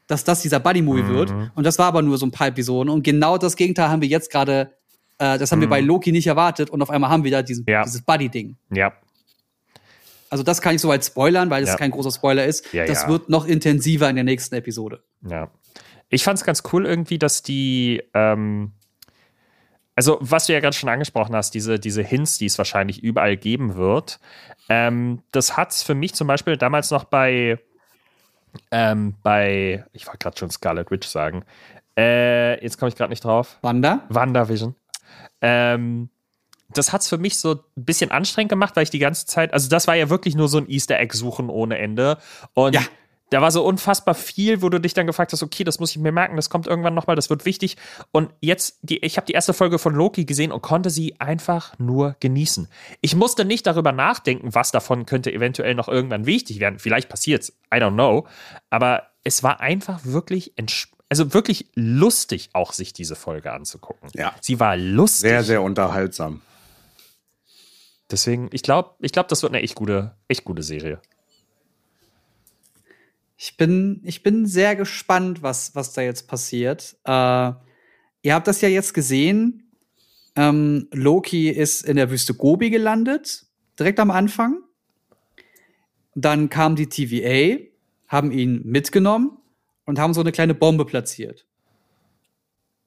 dass 0.08 0.24
das 0.24 0.42
dieser 0.42 0.60
Buddy-Movie 0.60 1.04
mhm. 1.04 1.14
wird. 1.14 1.34
Und 1.56 1.64
das 1.64 1.80
war 1.80 1.88
aber 1.88 2.02
nur 2.02 2.18
so 2.18 2.26
ein 2.26 2.32
paar 2.32 2.48
Episoden. 2.48 2.90
Und 2.90 3.04
genau 3.04 3.38
das 3.38 3.56
Gegenteil 3.56 3.90
haben 3.90 4.02
wir 4.02 4.08
jetzt 4.08 4.32
gerade, 4.32 4.74
äh, 5.18 5.38
das 5.38 5.52
haben 5.52 5.60
mhm. 5.60 5.64
wir 5.64 5.70
bei 5.70 5.82
Loki 5.82 6.12
nicht 6.12 6.28
erwartet. 6.28 6.70
Und 6.70 6.82
auf 6.82 6.90
einmal 6.90 7.10
haben 7.10 7.24
wir 7.24 7.32
da 7.32 7.42
diesen, 7.42 7.66
ja. 7.68 7.84
dieses 7.84 8.02
Buddy-Ding. 8.02 8.56
Ja. 8.72 8.94
Also 10.30 10.44
das 10.44 10.62
kann 10.62 10.76
ich 10.76 10.82
soweit 10.82 11.06
spoilern, 11.06 11.50
weil 11.50 11.64
es 11.64 11.70
ja. 11.70 11.78
kein 11.78 11.92
großer 11.92 12.12
Spoiler 12.12 12.46
ist. 12.46 12.74
Ja, 12.74 12.86
das 12.86 13.08
wird 13.08 13.30
noch 13.30 13.46
intensiver 13.46 14.10
in 14.10 14.16
der 14.16 14.26
nächsten 14.26 14.56
Episode. 14.56 15.04
Ja. 15.28 15.50
Ich 16.10 16.24
fand 16.24 16.40
es 16.40 16.46
ganz 16.46 16.64
cool 16.74 16.86
irgendwie, 16.86 17.18
dass 17.18 17.42
die 17.42 18.04
ähm 18.14 18.74
also, 19.96 20.18
was 20.22 20.46
du 20.46 20.54
ja 20.54 20.60
gerade 20.60 20.76
schon 20.76 20.90
angesprochen 20.90 21.36
hast, 21.36 21.54
diese, 21.54 21.80
diese 21.80 22.04
Hints, 22.04 22.38
die 22.38 22.46
es 22.46 22.58
wahrscheinlich 22.58 23.02
überall 23.02 23.38
geben 23.38 23.76
wird, 23.76 24.20
ähm, 24.70 25.24
das 25.32 25.56
hat 25.56 25.72
es 25.72 25.84
für 25.84 25.96
mich 25.96 26.14
zum 26.14 26.28
Beispiel 26.28 26.58
damals 26.58 26.92
noch 26.92 27.06
bei, 27.06 27.60
ähm, 28.72 29.16
bei, 29.24 29.86
ich 29.94 30.08
wollte 30.08 30.20
gerade 30.20 30.38
schon 30.38 30.52
Scarlet 30.52 30.92
Witch 30.92 31.08
sagen, 31.08 31.46
äh, 31.98 32.62
jetzt 32.62 32.78
komme 32.78 32.90
ich 32.90 32.96
gerade 32.96 33.10
nicht 33.10 33.24
drauf. 33.24 33.58
Wanda? 33.62 34.04
WandaVision. 34.10 34.76
Ähm, 35.42 36.10
das 36.70 36.92
hat 36.92 37.02
es 37.02 37.08
für 37.08 37.18
mich 37.18 37.38
so 37.38 37.54
ein 37.54 37.86
bisschen 37.86 38.12
anstrengend 38.12 38.50
gemacht, 38.50 38.76
weil 38.76 38.84
ich 38.84 38.90
die 38.90 39.00
ganze 39.00 39.26
Zeit, 39.26 39.54
also 39.54 39.70
das 39.70 39.88
war 39.88 39.96
ja 39.96 40.10
wirklich 40.10 40.36
nur 40.36 40.50
so 40.50 40.58
ein 40.58 40.70
Easter 40.70 41.00
Egg 41.00 41.16
suchen 41.16 41.50
ohne 41.50 41.78
Ende. 41.78 42.18
Und 42.54 42.76
ja. 42.76 42.82
Da 43.32 43.42
war 43.42 43.52
so 43.52 43.66
unfassbar 43.66 44.14
viel, 44.14 44.62
wo 44.62 44.70
du 44.70 44.80
dich 44.80 44.94
dann 44.94 45.08
gefragt 45.08 45.34
hast, 45.34 45.42
okay, 45.42 45.64
das 45.64 45.80
muss 45.80 45.92
ich 45.92 45.98
mir 45.98 46.12
merken, 46.12 46.36
das 46.36 46.50
kommt 46.50 46.68
irgendwann 46.68 46.94
nochmal, 46.94 47.16
das 47.16 47.30
wird 47.30 47.46
wichtig. 47.46 47.76
Und 48.12 48.32
jetzt, 48.40 48.78
die, 48.84 49.04
ich 49.04 49.18
habe 49.18 49.26
die 49.26 49.34
erste 49.34 49.54
Folge 49.54 49.80
von 49.80 49.96
Loki 49.96 50.26
gesehen 50.26 50.52
und 50.52 50.62
konnte 50.62 50.90
sie 50.90 51.20
einfach 51.20 51.78
nur 51.80 52.16
genießen. 52.20 52.68
Ich 53.02 53.16
musste 53.16 53.44
nicht 53.44 53.66
darüber 53.66 53.92
nachdenken, 53.92 54.54
was 54.54 54.72
davon 54.72 55.06
könnte 55.06 55.34
eventuell 55.34 55.74
noch 55.74 55.88
irgendwann 55.88 56.26
wichtig 56.26 56.60
werden. 56.60 56.78
Vielleicht 56.78 57.10
passiert's, 57.10 57.50
I 57.74 57.78
don't 57.78 57.94
know. 57.94 58.28
Aber 58.70 59.08
es 59.24 59.42
war 59.42 59.60
einfach 59.60 60.02
wirklich 60.04 60.54
also 61.10 61.34
wirklich 61.34 61.68
lustig, 61.76 62.50
auch 62.54 62.74
sich 62.74 62.94
diese 62.94 63.16
Folge 63.16 63.52
anzugucken. 63.52 64.10
Ja. 64.14 64.34
Sie 64.42 64.60
war 64.60 64.76
lustig. 64.76 65.30
Sehr, 65.30 65.44
sehr 65.44 65.62
unterhaltsam. 65.62 66.42
Deswegen, 68.12 68.50
ich 68.52 68.64
glaube, 68.64 68.92
ich 69.00 69.12
glaube, 69.12 69.30
das 69.30 69.42
wird 69.42 69.54
eine 69.54 69.64
echt 69.64 69.76
gute, 69.76 70.16
echt 70.28 70.44
gute 70.44 70.64
Serie. 70.64 71.00
Ich 73.38 73.58
bin, 73.58 74.02
ich 74.04 74.24
bin 74.24 74.46
sehr 74.46 74.76
gespannt, 74.76 75.42
was, 75.42 75.76
was 75.76 75.94
da 75.94 76.02
jetzt 76.02 76.28
passiert. 76.28 76.96
Äh, 77.04 77.52
ihr 78.22 78.34
habt 78.34 78.48
das 78.48 78.62
ja 78.62 78.70
jetzt 78.70 78.94
gesehen. 78.94 79.72
Ähm, 80.36 80.88
Loki 80.92 81.50
ist 81.50 81.82
in 81.84 81.98
der 81.98 82.10
Wüste 82.12 82.34
Gobi 82.34 82.70
gelandet, 82.70 83.46
direkt 83.78 84.00
am 84.00 84.12
Anfang. 84.12 84.62
Dann 86.14 86.50
kam 86.50 86.76
die 86.76 86.88
TVA, 86.88 87.62
haben 88.08 88.32
ihn 88.32 88.62
mitgenommen 88.64 89.38
und 89.86 90.00
haben 90.00 90.14
so 90.14 90.22
eine 90.22 90.32
kleine 90.32 90.54
Bombe 90.54 90.86
platziert. 90.86 91.46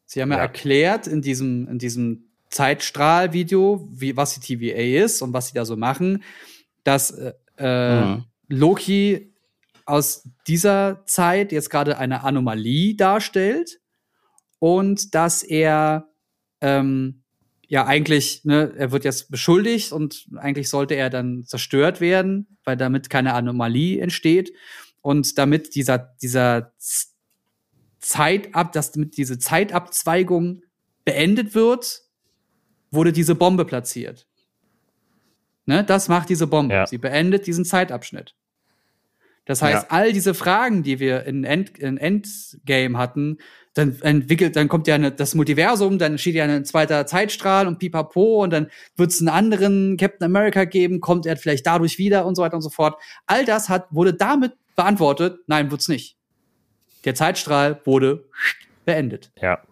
Sie 0.07 0.23
haben 0.23 0.31
ja, 0.31 0.39
ja 0.39 0.43
erklärt 0.43 1.07
in 1.07 1.21
diesem, 1.21 1.69
in 1.69 1.79
diesem 1.79 2.25
Zeitstrahlvideo, 2.49 3.87
wie, 3.93 4.17
was 4.17 4.39
die 4.39 4.41
TVA 4.41 5.05
ist 5.05 5.21
und 5.21 5.35
was 5.35 5.49
sie 5.49 5.55
da 5.55 5.67
so 5.67 5.77
machen, 5.77 6.23
dass 6.85 7.11
äh, 7.11 7.35
äh 7.59 8.05
mhm. 8.05 8.25
Loki 8.49 9.35
aus 9.89 10.29
dieser 10.47 11.03
Zeit 11.07 11.51
jetzt 11.51 11.71
gerade 11.71 11.99
eine 11.99 12.23
Anomalie 12.23 12.95
darstellt 12.95 13.81
und 14.59 15.15
dass 15.15 15.43
er 15.43 16.09
ähm, 16.61 17.23
ja 17.67 17.87
eigentlich, 17.87 18.45
ne, 18.45 18.75
er 18.77 18.93
wird 18.93 19.05
jetzt 19.05 19.31
beschuldigt 19.31 19.93
und 19.93 20.29
eigentlich 20.37 20.69
sollte 20.69 20.95
er 20.95 21.09
dann 21.09 21.45
zerstört 21.47 22.03
werden, 22.03 22.59
weil 22.65 22.77
damit 22.77 23.09
keine 23.09 23.33
Anomalie 23.33 24.01
entsteht 24.01 24.53
und 25.01 25.39
damit 25.39 25.75
dieser 25.75 25.99
dieser 26.21 26.73
Zeitab, 27.99 28.73
dass 28.73 28.93
damit 28.93 29.17
diese 29.17 29.39
Zeitabzweigung 29.39 30.63
beendet 31.07 31.55
wird, 31.55 32.03
wurde 32.91 33.13
diese 33.13 33.35
Bombe 33.35 33.65
platziert. 33.65 34.27
Ne, 35.65 35.83
das 35.83 36.09
macht 36.09 36.29
diese 36.29 36.47
Bombe. 36.47 36.75
Ja. 36.75 36.87
Sie 36.87 36.99
beendet 36.99 37.47
diesen 37.47 37.65
Zeitabschnitt. 37.65 38.35
Das 39.49 39.63
heißt, 39.63 39.85
ja. 39.85 39.89
all 39.89 40.13
diese 40.13 40.35
Fragen, 40.35 40.83
die 40.83 41.01
wir 41.01 41.25
in, 41.25 41.43
End, 41.43 41.79
in 41.79 41.97
Endgame 41.97 42.99
hatten, 42.99 43.39
dann 43.73 43.99
entwickelt, 44.03 44.57
dann 44.57 44.69
kommt 44.69 44.87
ja 44.87 44.95
eine, 44.95 45.11
das 45.11 45.35
Multiversum, 45.35 45.99
dann 45.99 46.19
steht 46.19 46.35
ja 46.35 46.45
ein 46.45 46.67
zweiter 46.67 47.07
Zeitstrahl 47.07 47.67
und 47.67 47.79
pipapo 47.79 48.43
und 48.43 48.51
dann 48.51 48.71
wird 48.97 49.11
es 49.11 49.21
einen 49.21 49.31
anderen 49.31 49.97
Captain 49.97 50.27
America 50.27 50.67
geben, 50.67 51.01
kommt 51.01 51.25
er 51.25 51.39
vielleicht 51.39 51.67
dadurch 51.67 51.97
wieder 51.97 52.27
und 52.27 52.35
so 52.35 52.43
weiter 52.43 52.57
und 52.57 52.63
so 52.63 52.69
fort. 52.69 53.01
All 53.27 53.47
das 53.47 53.71
hat, 53.71 53.87
wurde 53.91 54.13
damit 54.13 54.53
beantwortet, 54.77 55.39
nein, 55.47 55.71
wird's 55.71 55.89
nicht. 55.89 56.19
Der 57.07 57.15
Zeitstrahl 57.15 57.81
wurde 57.85 58.29
beendet. 58.85 59.33
Ja. 59.41 59.63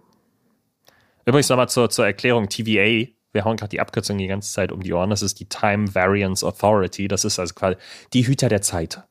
Übrigens 1.26 1.50
nochmal 1.50 1.68
zur, 1.68 1.90
zur 1.90 2.06
Erklärung, 2.06 2.48
TVA, 2.48 3.08
wir 3.32 3.44
hauen 3.44 3.58
gerade 3.58 3.68
die 3.68 3.80
Abkürzung 3.80 4.16
die 4.16 4.26
ganze 4.26 4.50
Zeit 4.50 4.72
um 4.72 4.82
die 4.82 4.94
Ohren, 4.94 5.10
das 5.10 5.20
ist 5.20 5.38
die 5.38 5.50
Time 5.50 5.94
Variance 5.94 6.46
Authority, 6.46 7.08
das 7.08 7.26
ist 7.26 7.38
also 7.38 7.52
quasi 7.52 7.76
die 8.14 8.26
Hüter 8.26 8.48
der 8.48 8.62
Zeit. 8.62 9.02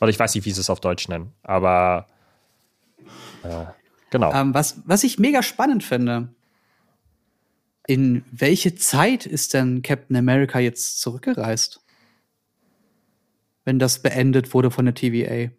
Oder 0.00 0.10
ich 0.10 0.18
weiß 0.18 0.34
nicht, 0.34 0.44
wie 0.44 0.52
sie 0.52 0.60
es 0.60 0.70
auf 0.70 0.80
Deutsch 0.80 1.08
nennen, 1.08 1.32
aber 1.42 2.06
äh, 3.42 3.66
genau. 4.10 4.32
Ähm, 4.32 4.54
was, 4.54 4.82
was 4.84 5.04
ich 5.04 5.18
mega 5.18 5.42
spannend 5.42 5.84
finde, 5.84 6.28
in 7.86 8.24
welche 8.30 8.74
Zeit 8.74 9.26
ist 9.26 9.54
denn 9.54 9.82
Captain 9.82 10.16
America 10.16 10.58
jetzt 10.58 11.00
zurückgereist? 11.00 11.80
Wenn 13.64 13.78
das 13.78 14.00
beendet 14.00 14.54
wurde 14.54 14.70
von 14.70 14.86
der 14.86 14.94
TVA. 14.94 15.50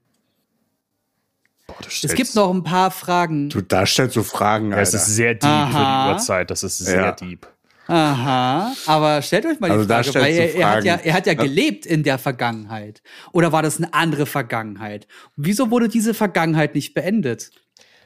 Boah, 1.68 1.76
es 1.88 2.16
gibt 2.16 2.36
noch 2.36 2.52
ein 2.52 2.64
paar 2.64 2.90
Fragen. 2.90 3.50
Du, 3.50 3.62
da 3.62 3.86
stellst 3.86 4.16
du 4.16 4.24
Fragen, 4.24 4.74
Alter. 4.74 4.82
Es 4.82 4.94
ist 4.94 5.06
sehr 5.08 5.36
deep 5.36 5.44
Aha. 5.44 5.68
für 5.68 6.08
die 6.08 6.14
Uhrzeit. 6.14 6.52
Das 6.52 6.64
ist 6.64 6.80
sehr 6.80 7.02
ja. 7.02 7.12
deep. 7.12 7.48
Aha, 7.88 8.74
aber 8.86 9.22
stellt 9.22 9.46
euch 9.46 9.60
mal 9.60 9.68
die 9.68 9.74
also 9.74 9.88
Frage, 9.88 10.14
weil 10.16 10.34
er, 10.34 10.56
er, 10.56 10.70
hat 10.70 10.84
ja, 10.84 10.96
er 10.96 11.14
hat 11.14 11.26
ja 11.26 11.34
gelebt 11.34 11.86
in 11.86 12.04
der 12.04 12.18
Vergangenheit. 12.18 13.02
Oder 13.34 13.52
war 13.52 13.64
das 13.64 13.78
eine 13.78 13.94
andere 13.94 14.26
Vergangenheit? 14.26 15.08
Wieso 15.36 15.72
wurde 15.72 15.90
diese 15.90 16.14
Vergangenheit 16.14 16.76
nicht 16.76 16.94
beendet? 16.94 17.52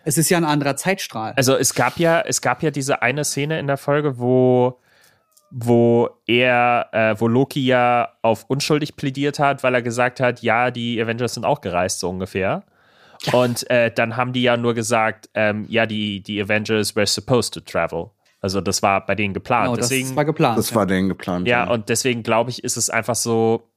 Es 0.03 0.17
ist 0.17 0.29
ja 0.29 0.37
ein 0.37 0.45
anderer 0.45 0.75
Zeitstrahl. 0.75 1.33
Also 1.35 1.55
es 1.55 1.73
gab 1.73 1.97
ja, 1.97 2.21
es 2.21 2.41
gab 2.41 2.63
ja 2.63 2.71
diese 2.71 3.01
eine 3.01 3.25
Szene 3.25 3.59
in 3.59 3.67
der 3.67 3.77
Folge, 3.77 4.17
wo 4.17 4.79
wo 5.57 6.09
er, 6.27 6.89
äh, 6.91 7.15
wo 7.17 7.27
Loki 7.27 7.65
ja 7.65 8.09
auf 8.21 8.43
unschuldig 8.49 8.97
plädiert 8.97 9.39
hat, 9.39 9.63
weil 9.63 9.73
er 9.73 9.81
gesagt 9.81 10.19
hat, 10.19 10.41
ja, 10.41 10.69
die 10.69 11.01
Avengers 11.01 11.35
sind 11.35 11.45
auch 11.45 11.61
gereist, 11.61 11.99
so 11.99 12.09
ungefähr. 12.09 12.63
Und 13.31 13.69
äh, 13.69 13.89
dann 13.89 14.17
haben 14.17 14.33
die 14.33 14.41
ja 14.41 14.57
nur 14.57 14.73
gesagt, 14.73 15.29
ähm, 15.33 15.65
ja, 15.69 15.85
die, 15.85 16.21
die 16.21 16.41
Avengers 16.41 16.95
were 16.95 17.07
supposed 17.07 17.53
to 17.53 17.61
travel. 17.61 18.11
Also 18.45 18.61
das 18.61 18.83
war 18.83 19.03
bei 19.03 19.15
denen 19.15 19.33
geplant. 19.33 19.69
Genau, 19.69 19.75
deswegen, 19.75 20.09
das 20.09 20.15
war 20.15 20.23
geplant. 20.23 20.59
Das 20.59 20.69
ja. 20.69 20.75
war 20.75 20.85
denen 20.85 21.09
geplant. 21.09 21.47
Ja, 21.47 21.65
ja, 21.65 21.71
und 21.71 21.89
deswegen 21.89 22.21
glaube 22.21 22.51
ich, 22.51 22.63
ist 22.63 22.77
es 22.77 22.91
einfach 22.91 23.15
so, 23.15 23.71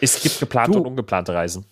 es 0.00 0.22
gibt 0.22 0.40
geplante 0.40 0.72
du, 0.72 0.78
und 0.78 0.86
ungeplante 0.86 1.34
Reisen. 1.34 1.66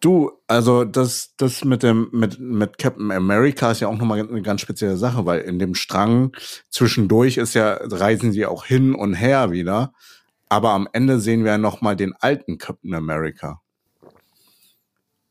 Du, 0.00 0.32
also 0.48 0.84
das, 0.84 1.36
das 1.36 1.64
mit 1.64 1.84
dem, 1.84 2.08
mit, 2.10 2.40
mit 2.40 2.78
Captain 2.78 3.12
America 3.12 3.70
ist 3.70 3.78
ja 3.78 3.86
auch 3.86 3.96
nochmal 3.96 4.28
eine 4.28 4.42
ganz 4.42 4.60
spezielle 4.60 4.96
Sache, 4.96 5.24
weil 5.24 5.42
in 5.42 5.60
dem 5.60 5.76
Strang 5.76 6.32
zwischendurch 6.68 7.36
ist 7.36 7.54
ja, 7.54 7.78
reisen 7.80 8.32
sie 8.32 8.44
auch 8.44 8.64
hin 8.64 8.96
und 8.96 9.14
her 9.14 9.52
wieder. 9.52 9.92
Aber 10.48 10.70
am 10.70 10.88
Ende 10.92 11.20
sehen 11.20 11.44
wir 11.44 11.52
ja 11.52 11.58
nochmal 11.58 11.94
den 11.94 12.12
alten 12.18 12.58
Captain 12.58 12.92
America. 12.92 13.62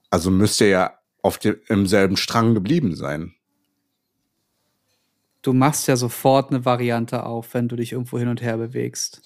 Also 0.10 0.32
müsste 0.32 0.64
er 0.64 0.70
ja 0.70 0.94
auf 1.24 1.40
dem, 1.40 1.58
im 1.68 1.88
selben 1.88 2.16
Strang 2.16 2.54
geblieben 2.54 2.96
sein 2.96 3.34
du 5.42 5.54
machst 5.54 5.88
ja 5.88 5.96
sofort 5.96 6.52
eine 6.52 6.66
Variante 6.66 7.26
auf, 7.26 7.54
wenn 7.54 7.68
du 7.68 7.76
dich 7.76 7.94
irgendwo 7.94 8.20
hin 8.20 8.28
und 8.28 8.42
her 8.42 8.58
bewegst. 8.58 9.22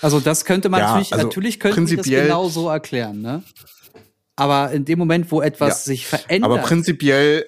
Also 0.00 0.18
das 0.18 0.44
könnte 0.44 0.68
man 0.68 0.80
ja, 0.80 0.86
natürlich, 0.88 1.12
also 1.12 1.26
natürlich 1.26 1.60
könnte 1.60 1.80
man 1.80 1.96
das 1.96 2.06
genau 2.06 2.48
so 2.48 2.68
erklären, 2.68 3.22
ne? 3.22 3.42
Aber 4.34 4.72
in 4.72 4.84
dem 4.84 4.98
Moment, 4.98 5.30
wo 5.30 5.40
etwas 5.40 5.86
ja, 5.86 5.92
sich 5.92 6.06
verändert. 6.06 6.50
Aber 6.50 6.58
prinzipiell. 6.62 7.46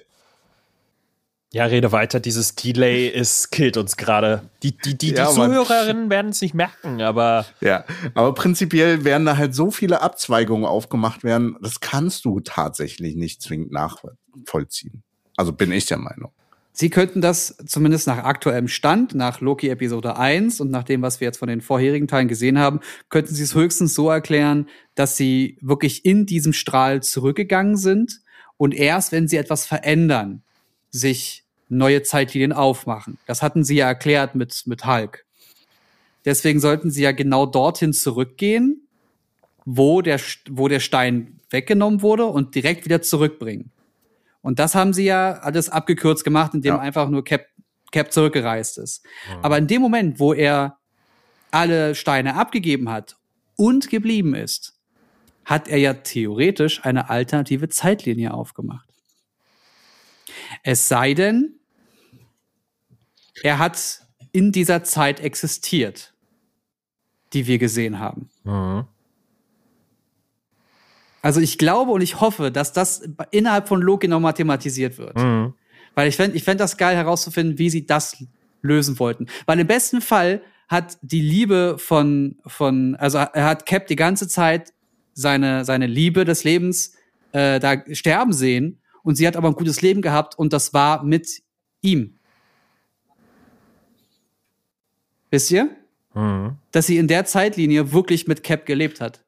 Ja, 1.51 1.65
rede 1.65 1.91
weiter. 1.91 2.19
Dieses 2.19 2.55
Delay 2.55 3.07
ist, 3.07 3.51
killt 3.51 3.77
uns 3.77 3.97
gerade. 3.97 4.49
Die, 4.61 4.77
die, 4.77 4.97
die, 4.97 5.11
ja, 5.11 5.27
die 5.27 5.33
Zuhörerinnen 5.33 6.09
werden 6.09 6.31
es 6.31 6.41
nicht 6.41 6.53
merken, 6.53 7.01
aber. 7.01 7.45
Ja, 7.61 7.85
aber 8.13 8.33
prinzipiell 8.33 9.03
werden 9.03 9.25
da 9.25 9.37
halt 9.37 9.55
so 9.55 9.71
viele 9.71 10.01
Abzweigungen 10.01 10.65
aufgemacht 10.65 11.23
werden, 11.23 11.57
das 11.61 11.79
kannst 11.79 12.25
du 12.25 12.39
tatsächlich 12.39 13.15
nicht 13.15 13.41
zwingend 13.41 13.71
nachvollziehen. 13.71 15.03
Also 15.37 15.53
bin 15.53 15.71
ich 15.71 15.85
der 15.85 15.97
Meinung. 15.97 16.31
Sie 16.77 16.89
könnten 16.89 17.21
das 17.21 17.55
zumindest 17.65 18.05
nach 18.05 18.17
aktuellem 18.17 18.67
Stand, 18.67 19.15
nach 19.15 19.39
Loki 19.39 19.69
Episode 19.69 20.17
1 20.17 20.59
und 20.59 20.71
nach 20.71 20.83
dem, 20.83 21.01
was 21.01 21.21
wir 21.21 21.25
jetzt 21.25 21.37
von 21.37 21.47
den 21.47 21.61
vorherigen 21.61 22.09
Teilen 22.09 22.27
gesehen 22.27 22.59
haben, 22.59 22.81
könnten 23.07 23.33
Sie 23.33 23.43
es 23.43 23.55
höchstens 23.55 23.93
so 23.93 24.09
erklären, 24.09 24.67
dass 24.93 25.15
Sie 25.15 25.57
wirklich 25.61 26.03
in 26.03 26.25
diesem 26.25 26.51
Strahl 26.51 27.01
zurückgegangen 27.01 27.77
sind 27.77 28.19
und 28.57 28.73
erst, 28.73 29.13
wenn 29.13 29.29
Sie 29.29 29.37
etwas 29.37 29.65
verändern, 29.65 30.43
sich 30.91 31.45
neue 31.69 32.03
Zeitlinien 32.03 32.51
aufmachen. 32.51 33.17
Das 33.25 33.41
hatten 33.41 33.63
Sie 33.63 33.77
ja 33.77 33.87
erklärt 33.87 34.35
mit, 34.35 34.63
mit 34.65 34.85
Hulk. 34.85 35.25
Deswegen 36.25 36.59
sollten 36.59 36.91
Sie 36.91 37.03
ja 37.03 37.13
genau 37.13 37.45
dorthin 37.45 37.93
zurückgehen, 37.93 38.85
wo 39.63 40.01
der, 40.01 40.19
wo 40.49 40.67
der 40.67 40.81
Stein 40.81 41.39
weggenommen 41.49 42.01
wurde 42.01 42.25
und 42.25 42.53
direkt 42.53 42.83
wieder 42.83 43.01
zurückbringen. 43.01 43.71
Und 44.45 44.59
das 44.59 44.75
haben 44.75 44.93
sie 44.93 45.05
ja 45.05 45.39
alles 45.39 45.69
abgekürzt 45.69 46.23
gemacht, 46.23 46.53
indem 46.53 46.75
ja. 46.75 46.79
einfach 46.79 47.09
nur 47.09 47.23
Cap, 47.23 47.47
Cap 47.91 48.13
zurückgereist 48.13 48.77
ist. 48.77 49.03
Mhm. 49.03 49.39
Aber 49.41 49.57
in 49.57 49.65
dem 49.65 49.81
Moment, 49.81 50.19
wo 50.19 50.35
er 50.35 50.77
alle 51.49 51.95
Steine 51.95 52.35
abgegeben 52.35 52.91
hat 52.91 53.17
und 53.55 53.89
geblieben 53.89 54.35
ist, 54.35 54.79
hat 55.45 55.67
er 55.67 55.79
ja 55.79 55.95
theoretisch 55.95 56.85
eine 56.85 57.09
alternative 57.09 57.69
Zeitlinie 57.69 58.35
aufgemacht. 58.35 58.87
Es 60.61 60.87
sei 60.87 61.15
denn, 61.15 61.55
er 63.41 63.57
hat 63.57 64.05
in 64.31 64.51
dieser 64.51 64.83
Zeit 64.83 65.21
existiert, 65.21 66.13
die 67.33 67.47
wir 67.47 67.57
gesehen 67.57 67.97
haben. 67.97 68.29
Mhm. 68.43 68.85
Also 71.25 71.41
ich 71.41 71.57
glaube 71.57 71.91
und 71.91 72.01
ich 72.01 72.21
hoffe, 72.21 72.51
dass 72.51 72.71
das 72.71 73.01
innerhalb 73.31 73.67
von 73.67 73.81
Loki 73.81 74.07
noch 74.07 74.19
mathematisiert 74.19 74.99
wird. 74.99 75.17
Mhm. 75.17 75.55
Weil 75.95 76.07
ich 76.07 76.17
fände 76.17 76.37
ich 76.37 76.43
fänd 76.43 76.59
das 76.59 76.77
geil 76.77 76.95
herauszufinden, 76.95 77.57
wie 77.57 77.71
sie 77.71 77.87
das 77.87 78.23
lösen 78.61 78.99
wollten. 78.99 79.25
Weil 79.47 79.59
im 79.59 79.65
besten 79.65 80.01
Fall 80.01 80.43
hat 80.67 80.99
die 81.01 81.21
Liebe 81.21 81.77
von, 81.79 82.37
von, 82.45 82.95
also 82.97 83.17
er 83.17 83.43
hat 83.43 83.65
Cap 83.65 83.87
die 83.87 83.95
ganze 83.95 84.27
Zeit 84.27 84.71
seine, 85.13 85.65
seine 85.65 85.87
Liebe 85.87 86.25
des 86.25 86.43
Lebens 86.43 86.93
äh, 87.31 87.59
da 87.59 87.77
sterben 87.95 88.31
sehen 88.31 88.79
und 89.01 89.15
sie 89.15 89.25
hat 89.25 89.35
aber 89.35 89.47
ein 89.47 89.55
gutes 89.55 89.81
Leben 89.81 90.03
gehabt 90.03 90.37
und 90.37 90.53
das 90.53 90.75
war 90.75 91.03
mit 91.03 91.41
ihm. 91.81 92.19
Wisst 95.31 95.49
ihr? 95.49 95.71
Mhm. 96.13 96.57
Dass 96.71 96.85
sie 96.85 96.97
in 96.97 97.07
der 97.07 97.25
Zeitlinie 97.25 97.93
wirklich 97.93 98.27
mit 98.27 98.43
Cap 98.43 98.67
gelebt 98.67 99.01
hat. 99.01 99.25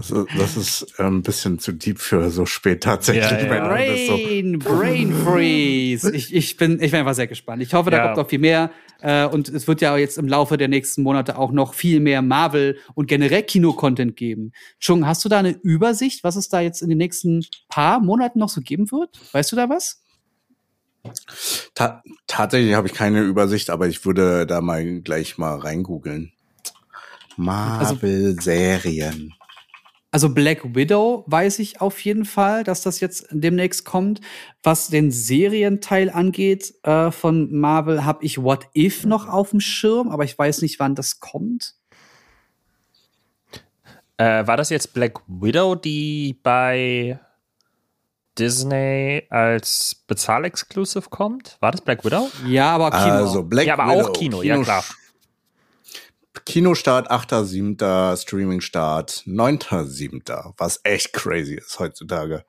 Das 0.00 0.10
ist, 0.10 0.26
das 0.38 0.56
ist 0.56 0.98
ein 0.98 1.20
bisschen 1.22 1.58
zu 1.58 1.72
deep 1.72 1.98
für 1.98 2.30
so 2.30 2.46
spät 2.46 2.82
tatsächlich. 2.82 3.24
Ja, 3.30 3.38
ja. 3.38 3.68
das 3.86 4.06
so- 4.06 4.16
Brain, 4.16 4.58
Brain 4.58 5.12
Freeze. 5.12 6.10
Ich, 6.14 6.34
ich, 6.34 6.56
bin, 6.56 6.80
ich 6.82 6.90
bin 6.90 7.00
einfach 7.00 7.12
sehr 7.14 7.26
gespannt. 7.26 7.62
Ich 7.62 7.74
hoffe, 7.74 7.90
da 7.90 7.98
Ja. 7.98 8.04
kommt 8.06 8.16
noch 8.16 8.28
viel 8.30 8.38
mehr. 8.38 8.70
Äh, 9.02 9.26
und 9.26 9.50
es 9.50 9.68
wird 9.68 9.82
ja 9.82 9.94
jetzt 9.98 10.16
im 10.16 10.26
Laufe 10.26 10.56
der 10.56 10.68
nächsten 10.68 11.02
Monate 11.02 11.36
auch 11.38 11.52
noch 11.52 11.74
viel 11.74 12.00
mehr 12.00 12.22
Marvel 12.22 12.78
und 12.94 13.06
generell 13.08 13.42
Kino-Content 13.42 14.16
geben. 14.16 14.52
Chung, 14.78 15.06
hast 15.06 15.22
du 15.24 15.28
da 15.28 15.38
eine 15.38 15.50
Übersicht, 15.62 16.24
was 16.24 16.36
es 16.36 16.48
da 16.48 16.60
jetzt 16.60 16.80
in 16.80 16.88
den 16.88 16.98
nächsten 16.98 17.44
paar 17.68 18.00
Monaten 18.00 18.38
noch 18.38 18.48
so 18.48 18.62
geben 18.62 18.90
wird? 18.90 19.18
Weißt 19.32 19.52
du 19.52 19.56
da 19.56 19.68
was? 19.68 20.02
Ta 21.74 22.02
tatsächlich 22.26 22.74
habe 22.74 22.86
ich 22.88 22.94
keine 22.94 23.20
Übersicht, 23.22 23.68
aber 23.70 23.86
ich 23.88 24.04
würde 24.06 24.46
da 24.46 24.60
mal 24.62 25.00
gleich 25.00 25.36
mal 25.38 25.58
reingoogeln. 25.58 26.32
Marvel-Serien. 27.36 29.32
Also 30.12 30.28
Black 30.28 30.74
Widow 30.74 31.24
weiß 31.28 31.60
ich 31.60 31.80
auf 31.80 32.00
jeden 32.00 32.24
Fall, 32.24 32.64
dass 32.64 32.82
das 32.82 32.98
jetzt 32.98 33.28
demnächst 33.30 33.84
kommt. 33.84 34.20
Was 34.62 34.88
den 34.88 35.12
Serienteil 35.12 36.10
angeht 36.10 36.74
äh, 36.82 37.12
von 37.12 37.52
Marvel, 37.52 38.04
habe 38.04 38.24
ich 38.24 38.42
What 38.42 38.66
If 38.76 39.04
noch 39.04 39.28
auf 39.28 39.50
dem 39.50 39.60
Schirm, 39.60 40.08
aber 40.08 40.24
ich 40.24 40.36
weiß 40.36 40.62
nicht, 40.62 40.80
wann 40.80 40.96
das 40.96 41.20
kommt. 41.20 41.74
Äh, 44.16 44.46
war 44.46 44.56
das 44.56 44.70
jetzt 44.70 44.92
Black 44.94 45.20
Widow, 45.28 45.76
die 45.76 46.38
bei 46.42 47.20
Disney 48.36 49.26
als 49.30 50.04
Bezahl-Exclusive 50.08 51.08
kommt? 51.08 51.56
War 51.60 51.70
das 51.70 51.82
Black 51.82 52.04
Widow? 52.04 52.30
Ja, 52.46 52.72
aber 52.74 52.90
Kino. 52.90 53.14
Also 53.14 53.44
Black 53.44 53.66
Ja, 53.66 53.78
aber 53.78 53.92
Widow, 53.92 54.08
auch 54.08 54.12
Kino, 54.12 54.42
ja, 54.42 54.60
klar. 54.60 54.84
Kinostart 56.50 57.10
8.7., 57.10 58.16
Streamingstart 58.16 59.22
9.7., 59.26 60.52
was 60.58 60.80
echt 60.82 61.12
crazy 61.12 61.54
ist 61.54 61.78
heutzutage. 61.78 62.44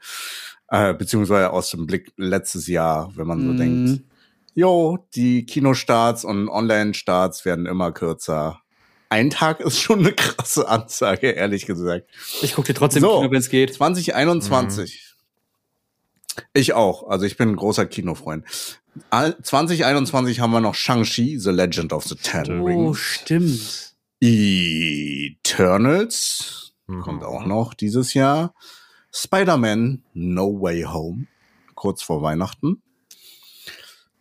Äh, 0.70 0.94
beziehungsweise 0.94 1.52
aus 1.52 1.70
dem 1.70 1.86
Blick 1.86 2.12
letztes 2.18 2.68
Jahr, 2.68 3.12
wenn 3.16 3.28
man 3.28 3.40
so 3.46 3.54
Mhm. 3.54 3.58
denkt, 3.58 4.02
jo, 4.56 4.98
die 5.16 5.46
Kinostarts 5.46 6.26
und 6.26 6.50
Online-Starts 6.50 7.46
werden 7.46 7.66
immer 7.68 7.92
kürzer. 7.92 8.62
Ein 9.10 9.30
Tag 9.30 9.60
ist 9.60 9.80
schon 9.80 10.00
eine 10.00 10.14
krasse 10.14 10.68
Ansage, 10.68 11.30
ehrlich 11.32 11.66
gesagt. 11.66 12.08
Ich 12.42 12.56
gucke 12.56 12.68
dir 12.68 12.74
trotzdem 12.80 13.02
So. 13.04 13.20
Kino, 13.20 13.32
wenn 13.32 13.38
es 13.40 13.50
geht. 13.50 13.74
2021. 13.74 15.14
Ich 16.54 16.74
auch. 16.74 17.08
Also 17.10 17.26
ich 17.26 17.36
bin 17.38 17.50
ein 17.50 17.56
großer 17.58 17.86
Kinofreund. 17.86 18.46
All- 19.10 19.38
2021 19.42 20.40
haben 20.40 20.52
wir 20.52 20.62
noch 20.62 20.76
Shang-Chi, 20.76 21.38
The 21.40 21.50
Legend 21.52 21.92
of 21.94 22.06
the 22.06 22.16
Ten 22.16 22.62
Oh, 22.62 22.66
Rings. 22.66 23.00
stimmt. 23.00 23.91
Eternals 25.42 26.74
Mhm. 26.88 27.02
kommt 27.02 27.24
auch 27.24 27.46
noch 27.46 27.74
dieses 27.74 28.14
Jahr. 28.14 28.54
Spider-Man 29.14 30.04
No 30.14 30.62
Way 30.62 30.84
Home, 30.84 31.28
kurz 31.76 32.02
vor 32.04 32.22
Weihnachten. 32.22 32.82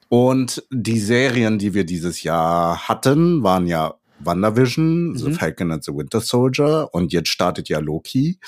Und 0.09 0.65
die 0.71 0.99
Serien, 0.99 1.59
die 1.59 1.73
wir 1.75 1.85
dieses 1.85 2.23
Jahr 2.25 2.89
hatten, 2.89 3.43
waren 3.45 3.67
ja 3.69 3.95
WandaVision, 4.19 5.17
The 5.17 5.29
Mhm. 5.29 5.35
Falcon 5.35 5.71
and 5.73 5.85
the 5.85 5.93
Winter 5.95 6.21
Soldier 6.21 6.89
und 6.93 7.13
jetzt 7.13 7.29
startet 7.29 7.69
ja 7.69 7.79
Loki. 7.79 8.39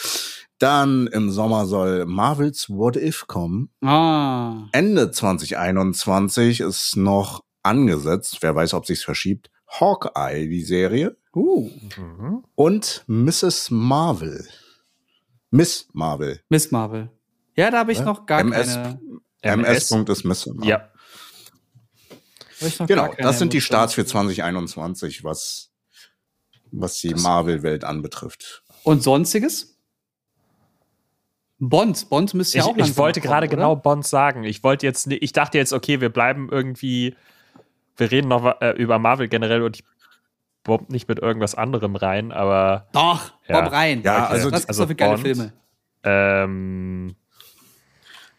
Dann 0.58 1.06
im 1.08 1.30
Sommer 1.30 1.66
soll 1.66 2.04
Marvels 2.06 2.68
What 2.68 2.96
If 2.96 3.26
kommen. 3.26 3.70
Ah. 3.82 4.66
Ende 4.72 5.10
2021 5.12 6.60
ist 6.60 6.96
noch 6.96 7.42
angesetzt, 7.62 8.38
wer 8.42 8.54
weiß, 8.54 8.74
ob 8.74 8.86
sich's 8.86 9.04
verschiebt, 9.04 9.50
Hawkeye, 9.68 10.48
die 10.48 10.62
Serie. 10.62 11.16
Uh. 11.34 11.70
Mhm. 11.96 12.44
Und 12.54 13.04
Mrs. 13.06 13.70
Marvel. 13.70 14.46
Miss 15.50 15.88
Marvel. 15.92 16.40
Miss 16.48 16.70
Marvel. 16.70 17.10
Ja, 17.56 17.70
da 17.70 17.78
habe 17.80 17.92
ich 17.92 17.98
Ja. 17.98 18.04
noch 18.04 18.26
gar 18.26 18.40
MS. 18.40 18.74
keine. 18.74 18.98
MS. 19.42 19.88
Punkt 19.88 20.08
ist 20.08 20.24
Miss 20.24 20.46
Marvel. 20.46 20.68
Ja. 20.68 20.88
Genau, 22.86 23.12
das 23.18 23.38
sind 23.38 23.52
die. 23.52 23.60
Starts 23.60 23.94
für 23.94 24.06
2021, 24.06 25.24
was, 25.24 25.72
was 26.70 27.00
die 27.00 27.12
Marvel-Welt 27.14 27.82
anbetrifft. 27.84 28.62
Und 28.84 29.02
sonstiges? 29.02 29.76
Bond. 31.58 32.08
Bond 32.08 32.34
müsste 32.34 32.58
ja 32.58 32.64
Ich, 32.64 32.70
auch 32.70 32.76
ich 32.76 32.96
wollte 32.96 33.20
gerade 33.20 33.48
genau 33.48 33.76
Bond 33.76 34.06
sagen. 34.06 34.44
Ich 34.44 34.62
wollte 34.62 34.86
jetzt, 34.86 35.06
ich 35.08 35.32
dachte 35.32 35.58
jetzt, 35.58 35.72
okay, 35.72 36.00
wir 36.00 36.08
bleiben 36.08 36.48
irgendwie, 36.50 37.16
wir 37.96 38.10
reden 38.10 38.28
noch 38.28 38.60
äh, 38.60 38.70
über 38.72 38.98
Marvel 38.98 39.28
generell 39.28 39.62
und 39.62 39.76
ich 39.76 39.84
bomb 40.64 40.90
nicht 40.90 41.08
mit 41.08 41.18
irgendwas 41.18 41.54
anderem 41.54 41.96
rein, 41.96 42.32
aber 42.32 42.86
Doch, 42.92 43.32
Ja. 43.48 43.60
Bob 43.62 43.72
rein. 43.72 44.02
Ja, 44.02 44.24
Okay. 44.24 44.32
also- 44.34 44.50
das 44.50 44.60
ist 44.60 44.68
also 44.68 44.82
so 44.84 44.86
für 44.88 44.94
geile 44.94 45.12
Bond. 45.14 45.22
Filme. 45.22 45.52
ähm, 46.04 47.16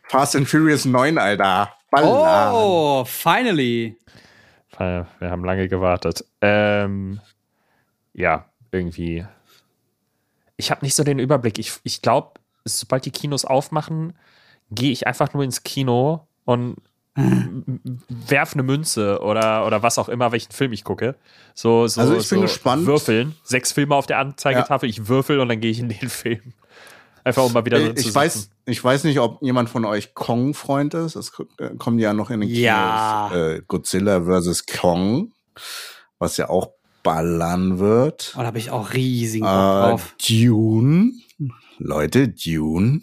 Fast 0.03 0.35
and 0.35 0.47
Furious 0.47 0.85
9, 0.85 1.17
Alter. 1.17 1.71
Ballern. 1.89 2.53
Oh, 2.53 3.03
finally. 3.05 3.97
wir 4.77 5.05
haben 5.21 5.43
lange 5.45 5.67
gewartet. 5.67 6.25
Ähm, 6.41 7.19
ja, 8.13 8.45
irgendwie. 8.71 9.25
Ich 10.57 10.71
habe 10.71 10.83
nicht 10.83 10.95
so 10.95 11.03
den 11.03 11.19
Überblick. 11.19 11.57
Ich, 11.59 11.73
ich 11.83 12.01
glaube, 12.01 12.39
sobald 12.65 13.05
die 13.05 13.11
Kinos 13.11 13.45
aufmachen, 13.45 14.13
gehe 14.71 14.91
ich 14.91 15.05
einfach 15.07 15.33
nur 15.33 15.43
ins 15.43 15.63
Kino 15.63 16.27
und 16.45 16.77
werf 17.15 18.53
eine 18.53 18.63
Münze 18.63 19.19
oder, 19.21 19.65
oder 19.67 19.83
was 19.83 19.97
auch 19.99 20.09
immer, 20.09 20.31
welchen 20.31 20.51
Film 20.51 20.73
ich 20.73 20.83
gucke. 20.83 21.15
So, 21.53 21.87
so, 21.87 22.01
Also 22.01 22.13
ich 22.17 22.27
bin 22.29 22.39
so 22.39 22.41
gespannt. 22.41 22.85
Würfeln. 22.85 23.35
Sechs 23.43 23.71
Filme 23.71 23.95
auf 23.95 24.07
der 24.07 24.19
Anzeigetafel, 24.19 24.89
ich 24.89 25.07
würfel 25.07 25.39
und 25.39 25.49
dann 25.49 25.59
gehe 25.59 25.71
ich 25.71 25.79
in 25.79 25.89
den 25.89 26.09
Film. 26.09 26.53
Einfach 27.25 27.43
um 27.45 27.53
mal 27.53 27.63
wieder 27.65 27.77
zu 27.77 27.91
ich 27.91 27.97
sitzen. 28.03 28.15
weiß, 28.15 28.49
ich 28.65 28.83
weiß 28.83 29.03
nicht, 29.05 29.19
ob 29.19 29.41
jemand 29.41 29.69
von 29.69 29.85
euch 29.85 30.13
Kong-Freund 30.13 30.93
ist. 30.95 31.15
Es 31.15 31.31
äh, 31.57 31.69
kommen 31.77 31.99
ja 31.99 32.13
noch 32.13 32.29
in 32.29 32.41
den 32.41 32.49
Kinos 32.49 32.61
Ja. 32.63 33.31
äh, 33.33 33.61
Godzilla 33.65 34.21
vs. 34.23 34.65
Kong, 34.65 35.31
was 36.19 36.35
ja 36.37 36.49
auch 36.49 36.71
ballern 37.03 37.79
wird. 37.79 38.33
Oh, 38.35 38.39
da 38.39 38.47
habe 38.47 38.57
ich 38.57 38.71
auch 38.71 38.91
riesigen 38.93 39.45
Bock 39.45 39.51
Äh, 39.51 39.89
drauf. 39.89 40.15
Dune. 40.27 41.11
Leute, 41.77 42.27
Dune. 42.29 43.01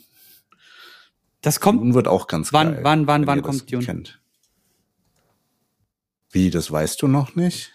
Das 1.43 1.61
kommt. 1.61 1.81
Dune 1.81 1.95
wird 1.95 2.09
auch 2.09 2.27
ganz 2.27 2.53
Wann- 2.53 2.75
geil. 2.75 2.85
wann- 2.85 3.07
wann- 3.07 3.27
wann 3.27 3.43
kommt 3.43 3.71
Dune? 3.73 3.85
Kennt. 3.85 4.21
Wie, 6.31 6.51
das 6.51 6.71
weißt 6.71 7.01
du 7.03 7.09
noch 7.09 7.35
nicht? 7.35 7.73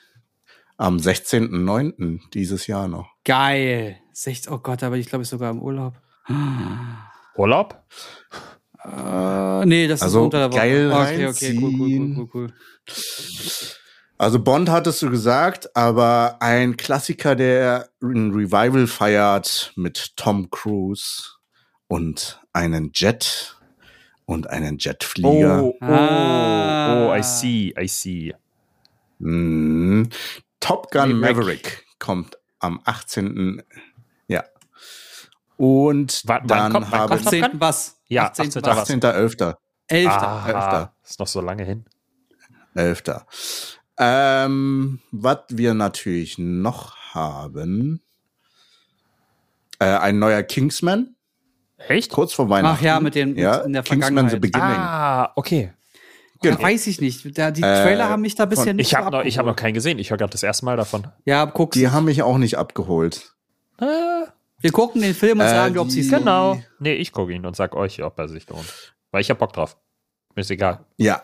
Am 0.77 0.97
16.09. 0.97 2.21
dieses 2.33 2.67
Jahr 2.67 2.87
noch. 2.87 3.09
Geil. 3.23 3.97
Sech- 4.13 4.49
Oh 4.49 4.59
Gott, 4.59 4.83
aber 4.83 4.97
ich 4.97 5.07
glaube, 5.07 5.23
ich 5.23 5.29
sogar 5.29 5.51
im 5.51 5.61
Urlaub. 5.61 5.95
Urlaub? 7.35 7.83
Äh, 8.83 9.65
nee, 9.65 9.87
das 9.87 10.01
Also, 10.01 10.19
ist 10.19 10.23
unter 10.25 10.39
der 10.39 10.49
Woche. 10.51 10.57
geil 10.59 10.91
okay, 10.91 11.27
okay, 11.27 11.59
cool, 11.61 11.73
cool, 11.79 12.15
cool, 12.17 12.29
cool. 12.33 12.53
Also 14.17 14.39
Bond 14.39 14.69
hattest 14.69 15.01
du 15.01 15.09
gesagt, 15.09 15.75
aber 15.75 16.37
ein 16.39 16.77
Klassiker, 16.77 17.35
der 17.35 17.89
ein 18.01 18.31
Revival 18.31 18.87
feiert 18.87 19.73
mit 19.75 20.15
Tom 20.15 20.49
Cruise 20.49 21.31
und 21.87 22.41
einen 22.53 22.91
Jet 22.93 23.54
und 24.25 24.47
einen 24.49 24.77
Jetflieger. 24.79 25.63
Oh, 25.63 25.75
oh, 25.81 25.85
Ah. 25.85 27.09
oh, 27.09 27.15
I 27.15 27.21
see, 27.23 27.73
I 27.79 27.87
see. 27.87 28.33
Mhm. 29.19 30.09
Top 30.59 30.91
Gun 30.91 31.19
Maverick. 31.19 31.37
Maverick 31.37 31.85
kommt 31.99 32.37
am 32.59 32.79
18. 32.83 33.61
Ja. 34.27 34.43
Und 35.57 36.21
wann 36.25 36.47
dann 36.47 36.71
kommt- 36.73 36.91
wann 36.91 36.99
habe 37.01 37.09
kommt 37.17 37.21
ich 37.21 37.25
Top 37.25 37.33
Gun? 37.33 37.43
18. 37.43 37.59
was? 37.61 38.01
Ja, 38.07 38.23
18. 38.25 38.45
18. 38.47 38.61
was? 38.63 38.77
was? 38.77 38.89
18.11. 38.89 39.57
11. 39.87 40.11
Ah, 40.11 40.45
Elfter. 40.47 40.95
ist 41.03 41.19
noch 41.19 41.27
so 41.27 41.41
lange 41.41 41.63
hin. 41.63 41.85
11. 42.73 43.03
Ähm, 43.97 44.99
was 45.11 45.39
wir 45.49 45.73
natürlich 45.73 46.37
noch 46.37 46.95
haben, 47.13 48.01
äh, 49.79 49.85
ein 49.85 50.19
neuer 50.19 50.43
Kingsman, 50.43 51.15
Echt? 51.87 52.11
kurz 52.11 52.33
vor 52.33 52.49
Weihnachten. 52.49 52.77
Ach 52.79 52.83
ja, 52.83 52.99
mit 52.99 53.15
dem- 53.15 53.29
mit 53.29 53.39
ja, 53.39 53.57
in 53.57 53.73
der 53.73 53.83
Kingsman 53.83 54.29
The 54.29 54.37
Vergangenheit. 54.37 54.41
Beginning. 54.41 54.77
Ah, 54.79 55.31
okay. 55.35 55.73
genau. 56.41 56.61
Weiß 56.61 56.87
ich 56.87 57.01
nicht. 57.01 57.37
Da, 57.37 57.51
die 57.51 57.61
Äh, 57.61 57.83
Trailer 57.83 58.09
haben 58.09 58.21
mich 58.21 58.35
da 58.35 58.45
bisher 58.45 58.65
von- 58.67 58.75
nicht 58.75 58.87
Ich 58.87 58.95
habe 58.95 59.05
so 59.05 59.11
noch, 59.11 59.23
ich 59.25 59.37
hab 59.37 59.45
noch 59.45 59.55
keinen 59.55 59.73
gesehen. 59.73 59.97
Ich 59.99 60.09
höre 60.11 60.17
gerade 60.17 60.31
das 60.31 60.43
erste 60.43 60.65
Mal 60.65 60.77
davon. 60.77 61.07
Ja, 61.25 61.45
guck's. 61.45 61.75
Die 61.77 61.89
haben 61.89 62.05
mich 62.05 62.21
auch 62.23 62.37
nicht 62.37 62.57
abgeholt. 62.57 63.31
Wir 63.79 64.71
gucken 64.71 65.01
den 65.01 65.13
Film 65.13 65.39
und 65.39 65.45
Äh, 65.45 65.49
sagen, 65.49 65.77
ob 65.77 65.89
sie 65.91 66.01
es 66.01 66.09
Genau. 66.09 66.59
Nee, 66.79 66.93
ich 66.95 67.11
gucke 67.11 67.33
ihn 67.33 67.45
und 67.45 67.55
sag 67.55 67.75
euch, 67.75 68.01
ob 68.03 68.17
er 68.19 68.27
sich 68.29 68.47
lohnt. 68.49 68.95
Weil 69.11 69.21
ich 69.21 69.29
hab 69.29 69.37
Bock 69.39 69.53
drauf. 69.53 69.77
Mir 70.35 70.41
ist 70.41 70.51
egal. 70.51 70.85
Ja. 70.97 71.21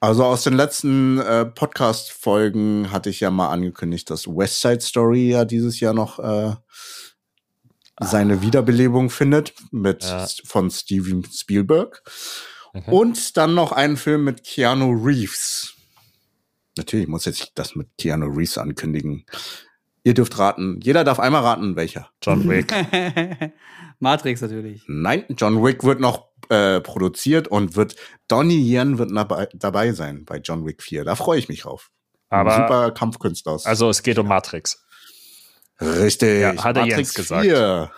Also 0.00 0.24
aus 0.24 0.44
den 0.44 0.54
letzten 0.54 1.18
äh, 1.18 1.44
Podcast-Folgen 1.44 2.92
hatte 2.92 3.10
ich 3.10 3.18
ja 3.20 3.30
mal 3.32 3.48
angekündigt, 3.50 4.08
dass 4.10 4.28
West 4.28 4.60
Side 4.60 4.80
Story 4.80 5.30
ja 5.30 5.44
dieses 5.44 5.80
Jahr 5.80 5.92
noch 5.92 6.18
äh, 6.20 6.54
seine 8.00 8.34
ah. 8.34 8.42
Wiederbelebung 8.42 9.10
findet 9.10 9.54
mit 9.70 10.04
ja. 10.04 10.26
von 10.44 10.70
Steven 10.70 11.24
Spielberg. 11.24 12.02
Okay. 12.74 12.90
Und 12.90 13.36
dann 13.36 13.54
noch 13.54 13.72
einen 13.72 13.96
Film 13.96 14.24
mit 14.24 14.44
Keanu 14.44 14.92
Reeves. 14.92 15.74
Natürlich 16.76 17.08
muss 17.08 17.24
jetzt 17.24 17.52
das 17.54 17.74
mit 17.74 17.88
Keanu 17.98 18.26
Reeves 18.26 18.58
ankündigen. 18.58 19.24
Ihr 20.04 20.14
dürft 20.14 20.38
raten. 20.38 20.80
Jeder 20.82 21.04
darf 21.04 21.18
einmal 21.18 21.42
raten, 21.42 21.76
welcher. 21.76 22.10
John 22.22 22.48
Wick. 22.48 22.72
Matrix 23.98 24.40
natürlich. 24.40 24.84
Nein, 24.86 25.24
John 25.36 25.62
Wick 25.62 25.82
wird 25.82 26.00
noch 26.00 26.28
äh, 26.48 26.80
produziert 26.80 27.48
und 27.48 27.76
wird 27.76 27.96
Donnie 28.28 28.60
Yen 28.60 28.98
wird 28.98 29.10
dabei, 29.14 29.48
dabei 29.54 29.92
sein 29.92 30.24
bei 30.24 30.38
John 30.38 30.64
Wick 30.64 30.82
4. 30.82 31.04
Da 31.04 31.16
freue 31.16 31.38
ich 31.38 31.48
mich 31.48 31.62
drauf. 31.62 31.90
Aber 32.30 32.54
super 32.54 32.90
Kampfkünstler. 32.92 33.58
Also 33.64 33.88
es 33.88 34.02
geht 34.02 34.18
um 34.18 34.28
Matrix. 34.28 34.84
Richtig. 35.80 36.40
Ja, 36.40 36.62
hat 36.62 36.76
er 36.76 36.86
Matrix 36.86 36.96
Jens 36.96 37.14
gesagt. 37.14 37.42
4. 37.44 37.90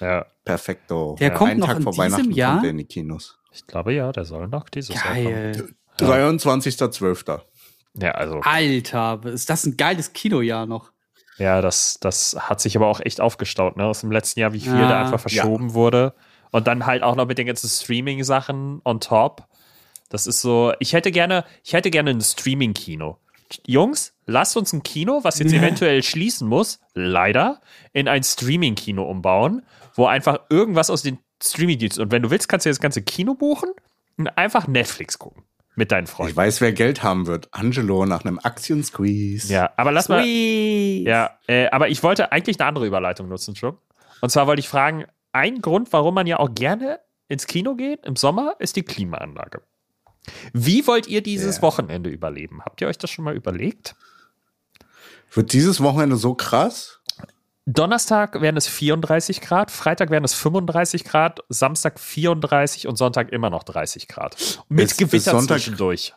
Ja. 0.00 0.26
Perfekto. 0.44 1.16
Der 1.18 1.28
ja. 1.28 1.34
kommt 1.34 1.52
Einen 1.52 1.60
noch 1.60 1.68
Tag 1.68 1.76
in 1.78 1.82
vor 1.82 1.92
diesem 1.92 2.12
Weihnachten 2.12 2.30
Jahr? 2.32 2.54
kommt 2.56 2.66
in 2.66 2.78
die 2.78 2.84
Kinos. 2.84 3.38
Ich 3.52 3.66
glaube 3.66 3.94
ja, 3.94 4.12
der 4.12 4.24
soll 4.24 4.48
noch 4.48 4.68
dieses 4.68 5.00
Geil. 5.00 5.54
Jahr 5.98 6.12
kommen. 6.12 6.40
23.12. 6.40 7.40
Ja, 8.00 8.10
also. 8.12 8.40
Alter, 8.40 9.20
ist 9.24 9.48
das 9.48 9.64
ein 9.64 9.76
geiles 9.76 10.12
Kinojahr 10.12 10.66
noch? 10.66 10.92
Ja, 11.38 11.60
das, 11.60 11.98
das 12.00 12.36
hat 12.38 12.60
sich 12.60 12.76
aber 12.76 12.86
auch 12.86 13.00
echt 13.00 13.20
aufgestaut, 13.20 13.76
ne? 13.76 13.84
Aus 13.84 14.00
dem 14.00 14.12
letzten 14.12 14.40
Jahr, 14.40 14.52
wie 14.52 14.60
viel 14.60 14.72
ja. 14.72 14.88
da 14.88 15.02
einfach 15.02 15.20
verschoben 15.20 15.68
ja. 15.68 15.74
wurde. 15.74 16.14
Und 16.50 16.66
dann 16.66 16.86
halt 16.86 17.02
auch 17.02 17.16
noch 17.16 17.26
mit 17.26 17.38
den 17.38 17.46
ganzen 17.46 17.68
Streaming-Sachen 17.68 18.80
on 18.84 19.00
top. 19.00 19.46
Das 20.08 20.26
ist 20.26 20.40
so, 20.40 20.72
ich 20.78 20.92
hätte 20.92 21.10
gerne, 21.10 21.44
ich 21.64 21.72
hätte 21.72 21.90
gerne 21.90 22.10
ein 22.10 22.20
Streaming-Kino. 22.20 23.18
Jungs, 23.66 24.14
lasst 24.26 24.56
uns 24.56 24.72
ein 24.72 24.82
Kino, 24.82 25.20
was 25.22 25.38
jetzt 25.38 25.52
eventuell 25.52 26.02
schließen 26.02 26.48
muss, 26.48 26.80
leider, 26.94 27.60
in 27.92 28.08
ein 28.08 28.22
Streaming-Kino 28.22 29.02
umbauen, 29.02 29.62
wo 29.94 30.06
einfach 30.06 30.40
irgendwas 30.50 30.90
aus 30.90 31.02
den 31.02 31.18
Streaming-Diensten 31.42 32.02
und 32.02 32.12
wenn 32.12 32.22
du 32.22 32.30
willst, 32.30 32.48
kannst 32.48 32.66
du 32.66 32.70
das 32.70 32.80
ganze 32.80 33.02
Kino 33.02 33.34
buchen 33.34 33.70
und 34.16 34.28
einfach 34.28 34.66
Netflix 34.66 35.18
gucken 35.18 35.44
mit 35.76 35.92
deinen 35.92 36.06
Freunden. 36.06 36.30
Ich 36.30 36.36
weiß, 36.36 36.60
wer 36.60 36.72
Geld 36.72 37.02
haben 37.02 37.26
wird. 37.26 37.48
Angelo 37.52 38.06
nach 38.06 38.24
einem 38.24 38.38
Aktien-Squeeze. 38.42 39.52
Ja, 39.52 39.70
aber 39.76 39.92
lass 39.92 40.08
mal. 40.08 40.24
Ja, 40.24 41.38
äh, 41.46 41.66
aber 41.68 41.88
ich 41.88 42.02
wollte 42.02 42.32
eigentlich 42.32 42.60
eine 42.60 42.68
andere 42.68 42.86
Überleitung 42.86 43.28
nutzen, 43.28 43.56
schon. 43.56 43.76
Und 44.20 44.30
zwar 44.30 44.46
wollte 44.46 44.60
ich 44.60 44.68
fragen: 44.68 45.04
Ein 45.32 45.60
Grund, 45.60 45.92
warum 45.92 46.14
man 46.14 46.26
ja 46.26 46.38
auch 46.38 46.54
gerne 46.54 47.00
ins 47.28 47.46
Kino 47.46 47.74
geht 47.74 48.04
im 48.04 48.16
Sommer, 48.16 48.54
ist 48.58 48.76
die 48.76 48.82
Klimaanlage. 48.82 49.62
Wie 50.52 50.86
wollt 50.86 51.06
ihr 51.06 51.22
dieses 51.22 51.56
yeah. 51.56 51.62
Wochenende 51.62 52.10
überleben? 52.10 52.62
Habt 52.64 52.80
ihr 52.80 52.88
euch 52.88 52.98
das 52.98 53.10
schon 53.10 53.24
mal 53.24 53.34
überlegt? 53.34 53.94
Wird 55.32 55.52
dieses 55.52 55.82
Wochenende 55.82 56.16
so 56.16 56.34
krass? 56.34 57.00
Donnerstag 57.66 58.40
werden 58.42 58.56
es 58.56 58.68
34 58.68 59.40
Grad, 59.40 59.70
Freitag 59.70 60.10
werden 60.10 60.24
es 60.24 60.34
35 60.34 61.04
Grad, 61.04 61.40
Samstag 61.48 61.98
34 61.98 62.86
und 62.86 62.96
Sonntag 62.96 63.32
immer 63.32 63.48
noch 63.48 63.62
30 63.62 64.06
Grad. 64.06 64.36
Mit 64.68 64.90
ist, 64.90 64.98
Gewitter 64.98 65.16
ist 65.16 65.24
Sonntag, 65.24 65.56
zwischendurch. 65.56 66.12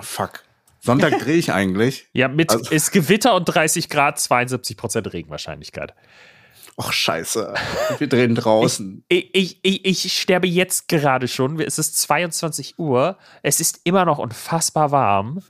Fuck. 0.00 0.42
Sonntag 0.80 1.18
drehe 1.20 1.36
ich 1.36 1.52
eigentlich. 1.52 2.08
Ja, 2.12 2.26
mit 2.26 2.50
also, 2.50 2.70
ist 2.70 2.90
Gewitter 2.90 3.34
und 3.36 3.44
30 3.44 3.88
Grad, 3.88 4.18
72 4.18 4.76
Prozent 4.76 5.12
Regenwahrscheinlichkeit. 5.12 5.94
Ach, 6.82 6.92
scheiße. 6.92 7.52
Wir 7.98 8.08
drehen 8.08 8.34
draußen. 8.34 9.04
Ich, 9.08 9.34
ich, 9.34 9.58
ich, 9.62 9.84
ich, 9.84 10.20
sterbe 10.20 10.46
jetzt 10.46 10.88
gerade 10.88 11.28
schon. 11.28 11.60
Es 11.60 11.78
ist 11.78 11.98
22 11.98 12.78
Uhr. 12.78 13.18
Es 13.42 13.60
ist 13.60 13.80
immer 13.84 14.04
noch 14.04 14.18
unfassbar 14.18 14.90
warm. 14.90 15.42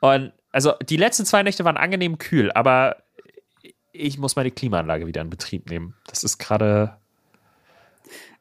Und 0.00 0.32
also 0.52 0.74
die 0.88 0.96
letzten 0.96 1.24
zwei 1.24 1.42
Nächte 1.42 1.64
waren 1.64 1.76
angenehm 1.76 2.18
kühl, 2.18 2.52
aber 2.52 2.98
ich 3.90 4.18
muss 4.18 4.36
meine 4.36 4.50
Klimaanlage 4.50 5.06
wieder 5.06 5.22
in 5.22 5.30
Betrieb 5.30 5.70
nehmen. 5.70 5.94
Das 6.06 6.22
ist 6.22 6.38
gerade. 6.38 6.98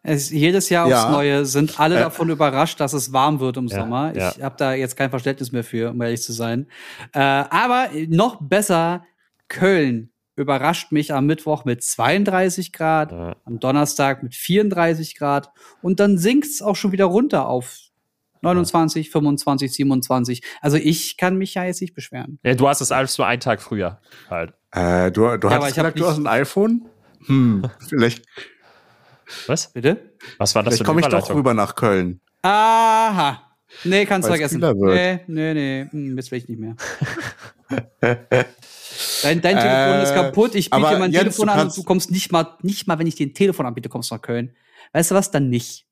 jedes 0.03 0.70
Jahr 0.70 0.86
aufs 0.86 0.91
ja. 0.91 1.09
Neue 1.09 1.45
sind 1.45 1.80
alle 1.80 1.95
äh. 1.95 1.99
davon 1.99 2.30
überrascht, 2.30 2.80
dass 2.80 2.93
es 2.93 3.11
warm 3.11 3.39
wird 3.39 3.57
im 3.57 3.68
ja, 3.68 3.78
Sommer. 3.78 4.11
Ich 4.11 4.38
ja. 4.38 4.43
habe 4.43 4.55
da 4.57 4.74
jetzt 4.74 4.97
kein 4.97 5.09
Verständnis 5.09 5.51
mehr 5.51 5.64
für, 5.64 5.89
um 5.91 6.01
ehrlich 6.01 6.22
zu 6.22 6.34
sein. 6.34 6.68
Äh, 7.14 7.20
aber 7.20 7.89
noch 8.07 8.38
besser, 8.41 9.03
Köln 9.47 10.12
überrascht 10.36 10.91
mich 10.91 11.13
am 11.13 11.25
Mittwoch 11.25 11.65
mit 11.65 11.84
32 11.84 12.73
Grad, 12.73 13.11
ja. 13.11 13.36
am 13.45 13.59
Donnerstag 13.59 14.23
mit 14.23 14.36
34 14.36 15.15
Grad 15.15 15.51
und 15.81 15.99
dann 15.99 16.17
sinkt 16.17 16.47
es 16.47 16.61
auch 16.61 16.75
schon 16.75 16.91
wieder 16.91 17.05
runter 17.05 17.47
auf 17.47 17.77
29, 18.41 19.09
25, 19.09 19.71
27. 19.71 20.43
Also 20.61 20.77
ich 20.77 21.17
kann 21.17 21.38
mich 21.38 21.53
ja 21.53 21.63
jetzt 21.63 21.81
nicht 21.81 21.93
beschweren. 21.93 22.39
Ja, 22.43 22.55
du 22.55 22.67
hast 22.67 22.81
es 22.81 22.91
alles 22.91 23.17
nur 23.17 23.25
einen 23.25 23.39
Tag 23.39 23.61
früher 23.61 23.99
halt. 24.29 24.53
Äh, 24.71 25.11
du 25.11 25.38
du 25.38 25.49
ja, 25.49 25.61
hast 25.61 25.75
gesagt, 25.75 25.99
du 25.99 26.05
hast 26.05 26.17
ein 26.17 26.27
iPhone? 26.27 26.86
Hm, 27.25 27.69
vielleicht. 27.88 28.25
Was? 29.47 29.71
Bitte? 29.71 30.13
Was 30.38 30.55
war 30.55 30.63
das 30.63 30.75
vielleicht 30.75 30.86
komme 30.86 31.01
ich 31.01 31.07
doch 31.07 31.34
rüber 31.34 31.53
nach 31.53 31.75
Köln. 31.75 32.19
Aha. 32.41 33.41
Nee, 33.86 34.05
kannst 34.05 34.27
du 34.27 34.31
vergessen. 34.31 34.59
Nee, 34.59 35.21
nee, 35.27 35.53
nee. 35.53 35.88
Hm, 35.89 36.17
jetzt 36.17 36.31
will 36.31 36.39
ich 36.39 36.47
nicht 36.47 36.59
mehr. 36.59 36.75
dein, 39.24 39.41
dein 39.41 39.58
Telefon 39.58 39.99
äh, 39.99 40.04
ist 40.04 40.14
kaputt. 40.14 40.56
Ich 40.56 40.70
biete 40.70 40.89
dir 40.89 40.99
mein 40.99 41.12
Jens, 41.12 41.24
Telefon 41.24 41.49
an 41.49 41.68
und 41.68 41.78
du 41.78 41.84
kommst 41.84 42.12
nicht 42.12 42.32
mal, 42.32 42.58
nicht 42.62 42.88
mal, 42.88 42.99
wenn 42.99 43.08
ich 43.08 43.16
dir 43.16 43.28
ein 43.28 43.34
Telefon 43.34 43.66
anbiete, 43.66 43.89
kommst 43.89 44.12
du 44.12 44.16
nach 44.16 44.22
Köln. 44.22 44.56
Weißt 44.93 45.12
du 45.12 45.16
was? 45.16 45.32
Dann 45.32 45.49
nicht. 45.49 45.86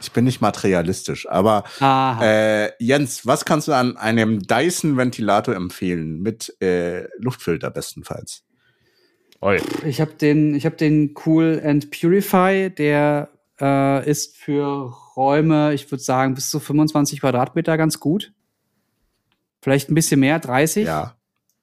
Ich 0.00 0.12
bin 0.12 0.24
nicht 0.24 0.40
materialistisch, 0.40 1.28
aber 1.28 1.64
äh, 1.80 2.70
Jens, 2.82 3.26
was 3.26 3.44
kannst 3.44 3.68
du 3.68 3.72
an 3.72 3.96
einem 3.96 4.40
Dyson-Ventilator 4.40 5.54
empfehlen 5.54 6.20
mit 6.20 6.54
äh, 6.60 7.04
Luftfilter 7.18 7.70
bestenfalls? 7.70 8.44
Oi. 9.40 9.58
Ich 9.86 10.00
habe 10.00 10.12
den, 10.12 10.54
ich 10.54 10.66
habe 10.66 10.76
den 10.76 11.14
Cool 11.24 11.62
and 11.64 11.90
Purify, 11.90 12.68
der 12.68 13.30
äh, 13.58 14.08
ist 14.08 14.36
für 14.36 14.92
Räume, 15.16 15.72
ich 15.72 15.90
würde 15.90 16.02
sagen 16.02 16.34
bis 16.34 16.50
zu 16.50 16.60
25 16.60 17.20
Quadratmeter 17.20 17.78
ganz 17.78 18.00
gut. 18.00 18.32
Vielleicht 19.60 19.90
ein 19.90 19.94
bisschen 19.94 20.20
mehr, 20.20 20.38
30. 20.38 20.86
Ja. 20.86 21.16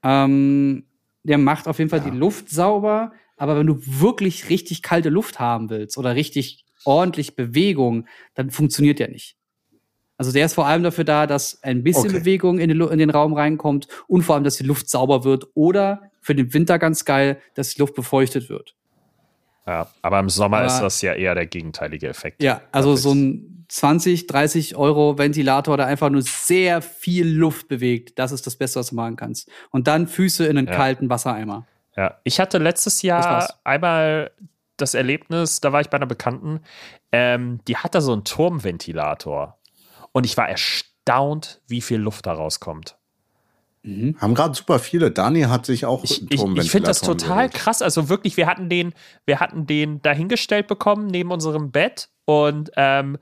Ähm, 0.03 0.85
der 1.23 1.37
macht 1.37 1.67
auf 1.67 1.79
jeden 1.79 1.89
Fall 1.89 1.99
ja. 1.99 2.09
die 2.09 2.17
Luft 2.17 2.49
sauber, 2.49 3.11
aber 3.35 3.57
wenn 3.57 3.67
du 3.67 3.79
wirklich 3.83 4.49
richtig 4.49 4.81
kalte 4.81 5.09
Luft 5.09 5.39
haben 5.39 5.69
willst 5.69 5.97
oder 5.97 6.15
richtig 6.15 6.65
ordentlich 6.85 7.35
Bewegung, 7.35 8.07
dann 8.33 8.49
funktioniert 8.49 8.99
der 8.99 9.09
nicht. 9.09 9.35
Also 10.17 10.31
der 10.31 10.45
ist 10.45 10.55
vor 10.55 10.65
allem 10.65 10.83
dafür 10.83 11.03
da, 11.03 11.27
dass 11.27 11.61
ein 11.63 11.83
bisschen 11.83 12.09
okay. 12.09 12.19
Bewegung 12.19 12.59
in 12.59 12.69
den, 12.69 12.81
in 12.81 12.97
den, 12.97 13.11
Raum 13.11 13.33
reinkommt 13.33 13.87
und 14.07 14.23
vor 14.23 14.35
allem, 14.35 14.43
dass 14.43 14.55
die 14.55 14.63
Luft 14.63 14.89
sauber 14.89 15.23
wird 15.23 15.45
oder 15.53 16.11
für 16.21 16.33
den 16.33 16.53
Winter 16.53 16.79
ganz 16.79 17.05
geil, 17.05 17.39
dass 17.53 17.73
die 17.73 17.79
Luft 17.79 17.93
befeuchtet 17.93 18.49
wird. 18.49 18.75
Ja, 19.67 19.87
aber 20.01 20.19
im 20.19 20.29
Sommer 20.29 20.57
aber, 20.57 20.67
ist 20.67 20.79
das 20.79 21.01
ja 21.01 21.13
eher 21.13 21.35
der 21.35 21.45
gegenteilige 21.45 22.07
Effekt. 22.07 22.41
Ja, 22.41 22.61
also 22.71 22.95
so 22.95 23.13
ein 23.13 23.65
20, 23.67 24.27
30 24.27 24.77
Euro 24.77 25.17
Ventilator, 25.17 25.75
der 25.75 25.87
einfach 25.87 26.09
nur 26.09 26.21
sehr 26.21 26.81
viel 26.81 27.27
Luft 27.27 27.67
bewegt, 27.67 28.17
das 28.17 28.31
ist 28.31 28.47
das 28.47 28.55
Beste, 28.55 28.79
was 28.79 28.89
du 28.89 28.95
machen 28.95 29.17
kannst. 29.17 29.49
Und 29.71 29.87
dann 29.87 30.07
Füße 30.07 30.45
in 30.45 30.57
einen 30.57 30.67
ja. 30.67 30.73
kalten 30.73 31.09
Wassereimer. 31.09 31.67
Ja, 31.97 32.15
ich 32.23 32.39
hatte 32.39 32.59
letztes 32.59 33.01
Jahr 33.01 33.53
einmal 33.65 34.31
das 34.77 34.93
Erlebnis, 34.93 35.59
da 35.59 35.73
war 35.73 35.81
ich 35.81 35.89
bei 35.89 35.97
einer 35.97 36.05
Bekannten, 36.05 36.61
ähm, 37.11 37.59
die 37.67 37.75
hat 37.75 37.95
da 37.95 38.01
so 38.01 38.13
einen 38.13 38.23
Turmventilator. 38.23 39.57
Und 40.13 40.25
ich 40.25 40.37
war 40.37 40.47
erstaunt, 40.47 41.61
wie 41.67 41.81
viel 41.81 41.99
Luft 41.99 42.25
da 42.25 42.33
rauskommt. 42.33 42.96
Mhm. 43.83 44.15
Haben 44.19 44.35
gerade 44.35 44.55
super 44.55 44.79
viele. 44.79 45.11
Dani 45.11 45.41
hat 45.41 45.65
sich 45.65 45.85
auch 45.85 46.03
Ich, 46.03 46.29
ich, 46.31 46.43
ich 46.43 46.71
finde 46.71 46.87
das 46.87 47.01
total 47.01 47.47
geholt. 47.47 47.53
krass. 47.53 47.81
Also 47.81 48.09
wirklich, 48.09 48.37
wir 48.37 48.47
hatten 48.47 48.69
den, 48.69 48.93
wir 49.25 49.39
hatten 49.39 49.65
den 49.65 50.01
dahingestellt 50.01 50.67
bekommen 50.67 51.07
neben 51.07 51.31
unserem 51.31 51.71
Bett 51.71 52.09
und 52.25 52.71
ähm, 52.75 53.17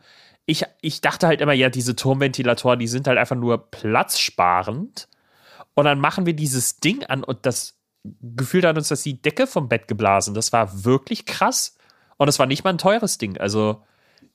ich, 0.46 0.64
ich 0.82 1.02
dachte 1.02 1.28
halt 1.28 1.42
immer, 1.42 1.54
ja, 1.54 1.70
diese 1.70 1.96
Turmventilatoren, 1.96 2.80
die 2.80 2.88
sind 2.88 3.08
halt 3.08 3.18
einfach 3.18 3.36
nur 3.36 3.70
platzsparend. 3.72 5.08
Und 5.74 5.86
dann 5.86 6.00
machen 6.00 6.26
wir 6.26 6.34
dieses 6.34 6.78
Ding 6.78 7.04
an 7.04 7.24
und 7.24 7.46
das 7.46 7.78
gefühlt 8.22 8.66
hat 8.66 8.78
uns 8.78 8.90
das 8.90 9.04
die 9.04 9.22
Decke 9.22 9.48
vom 9.48 9.68
Bett 9.68 9.88
geblasen. 9.88 10.34
Das 10.34 10.54
war 10.54 10.86
wirklich 10.86 11.26
krass. 11.26 11.76
Und 12.18 12.28
es 12.28 12.40
war 12.40 12.46
nicht 12.46 12.64
mal 12.64 12.70
ein 12.70 12.78
teures 12.78 13.18
Ding. 13.18 13.38
Also, 13.38 13.84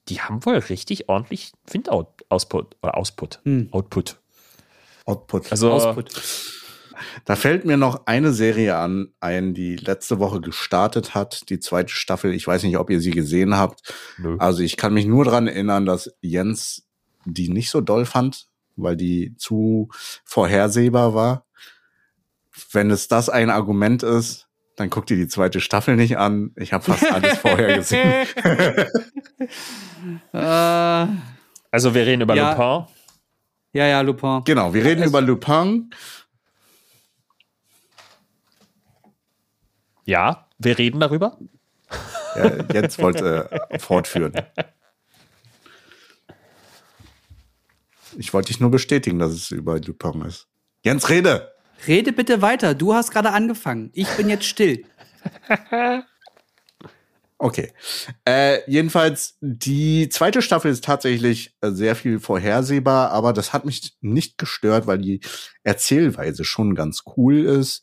die 0.09 0.21
haben 0.21 0.45
wohl 0.45 0.57
richtig 0.57 1.09
ordentlich 1.09 1.53
Windout-Output 1.71 2.77
oder 2.83 2.97
Ausput. 2.97 3.41
Hm. 3.45 3.69
Output. 3.71 4.20
Output. 5.07 5.51
Also, 5.51 5.73
Ausput. 5.73 6.11
Da 7.25 7.35
fällt 7.35 7.65
mir 7.65 7.77
noch 7.77 8.07
eine 8.07 8.33
Serie 8.33 8.77
an, 8.77 9.13
ein, 9.21 9.55
die 9.55 9.77
letzte 9.77 10.19
Woche 10.19 10.41
gestartet 10.41 11.15
hat, 11.15 11.49
die 11.49 11.59
zweite 11.59 11.93
Staffel. 11.93 12.35
Ich 12.35 12.47
weiß 12.47 12.63
nicht, 12.63 12.77
ob 12.77 12.91
ihr 12.91 13.01
sie 13.01 13.11
gesehen 13.11 13.57
habt. 13.57 13.81
Nö. 14.19 14.37
Also 14.39 14.63
ich 14.63 14.77
kann 14.77 14.93
mich 14.95 15.07
nur 15.07 15.25
dran 15.25 15.47
erinnern, 15.47 15.87
dass 15.87 16.13
Jens 16.21 16.87
die 17.25 17.49
nicht 17.49 17.71
so 17.71 17.81
doll 17.81 18.05
fand, 18.07 18.47
weil 18.77 18.97
die 18.97 19.35
zu 19.37 19.89
vorhersehbar 20.25 21.15
war 21.15 21.45
wenn 22.73 22.91
es 22.91 23.09
das 23.09 23.29
ein 23.29 23.51
Argument 23.51 24.03
ist, 24.03 24.49
dann 24.77 24.91
guck 24.91 25.07
dir 25.07 25.17
die 25.17 25.29
zweite 25.29 25.61
Staffel 25.61 25.97
nicht 25.97 26.17
an. 26.19 26.53
Ich 26.57 26.73
habe 26.73 26.85
fast 26.85 27.11
alles 27.11 27.39
vorher 27.39 27.77
gesehen. 27.77 28.27
uh, 30.33 31.07
Also 31.73 31.95
wir 31.95 32.05
reden 32.07 32.23
über 32.23 32.35
Ja. 32.35 32.53
Lupin. 32.53 32.95
Ja, 33.73 33.87
ja, 33.87 34.01
Lupin. 34.01 34.43
Genau, 34.45 34.75
wir 34.75 34.85
reden 34.85 35.03
Es- 35.03 35.09
über 35.09 35.21
Lupin. 35.21 35.91
Ja, 40.05 40.49
wir 40.59 40.77
reden 40.79 40.99
darüber. 41.01 41.39
Ja, 42.37 42.65
Jens 42.73 42.99
wollte 42.99 43.51
äh, 43.71 43.79
fortführen. 43.79 44.33
Ich 48.17 48.33
wollte 48.35 48.49
dich 48.49 48.61
nur 48.61 48.71
bestätigen, 48.71 49.19
dass 49.19 49.31
es 49.33 49.51
über 49.51 49.79
Lupin 49.81 50.23
ist. 50.23 50.49
Jens, 50.85 51.09
rede! 51.09 51.53
Rede 51.87 52.13
bitte 52.13 52.43
weiter. 52.43 52.75
Du 52.75 52.93
hast 52.95 53.11
gerade 53.11 53.31
angefangen. 53.31 53.91
Ich 53.95 54.09
bin 54.17 54.29
jetzt 54.29 54.45
still. 54.45 54.85
Okay. 57.43 57.73
Äh, 58.27 58.59
jedenfalls, 58.71 59.39
die 59.41 60.11
zweite 60.11 60.43
Staffel 60.43 60.71
ist 60.71 60.85
tatsächlich 60.85 61.57
äh, 61.63 61.71
sehr 61.71 61.97
viel 61.97 62.21
vorhersehbar, 62.21 63.13
aber 63.13 63.33
das 63.33 63.55
hat 63.55 63.65
mich 63.65 63.97
nicht 64.03 64.37
gestört, 64.37 64.87
weil 64.87 64.99
die 64.99 65.21
Erzählweise 65.65 66.45
schon 66.45 66.75
ganz 66.75 67.03
cool 67.17 67.39
ist. 67.39 67.83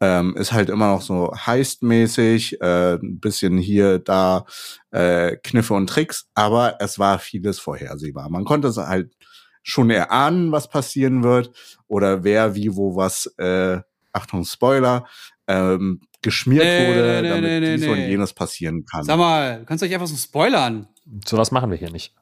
Ähm, 0.00 0.34
ist 0.36 0.52
halt 0.52 0.70
immer 0.70 0.88
noch 0.92 1.02
so 1.02 1.30
heistmäßig, 1.34 2.62
äh, 2.62 2.94
ein 2.94 3.20
bisschen 3.20 3.58
hier, 3.58 3.98
da 3.98 4.46
äh, 4.92 5.36
Kniffe 5.42 5.74
und 5.74 5.88
Tricks, 5.88 6.28
aber 6.34 6.76
es 6.80 6.98
war 6.98 7.18
vieles 7.18 7.58
vorhersehbar. 7.58 8.30
Man 8.30 8.46
konnte 8.46 8.68
es 8.68 8.78
halt 8.78 9.14
schon 9.62 9.90
erahnen, 9.90 10.52
was 10.52 10.68
passieren 10.70 11.22
wird 11.22 11.50
oder 11.86 12.24
wer 12.24 12.54
wie 12.54 12.74
wo 12.76 12.96
was, 12.96 13.26
äh, 13.36 13.78
Achtung 14.12 14.44
Spoiler, 14.44 15.06
ähm, 15.48 16.00
geschmiert 16.26 16.64
Nee, 16.64 16.88
wurde, 16.88 17.22
nee, 17.22 17.28
damit 17.30 17.42
nee, 17.44 17.60
nee, 17.60 17.76
dies 17.76 17.86
und 17.86 17.96
jenes 17.98 18.32
passieren 18.34 18.84
kann. 18.84 19.04
Sag 19.04 19.16
mal, 19.16 19.60
du 19.60 19.64
kannst 19.64 19.82
euch 19.82 19.94
einfach 19.94 20.06
so 20.06 20.16
spoilern. 20.16 20.86
Sowas 21.26 21.50
machen 21.52 21.70
wir 21.70 21.78
hier 21.78 21.90
nicht. 21.90 22.14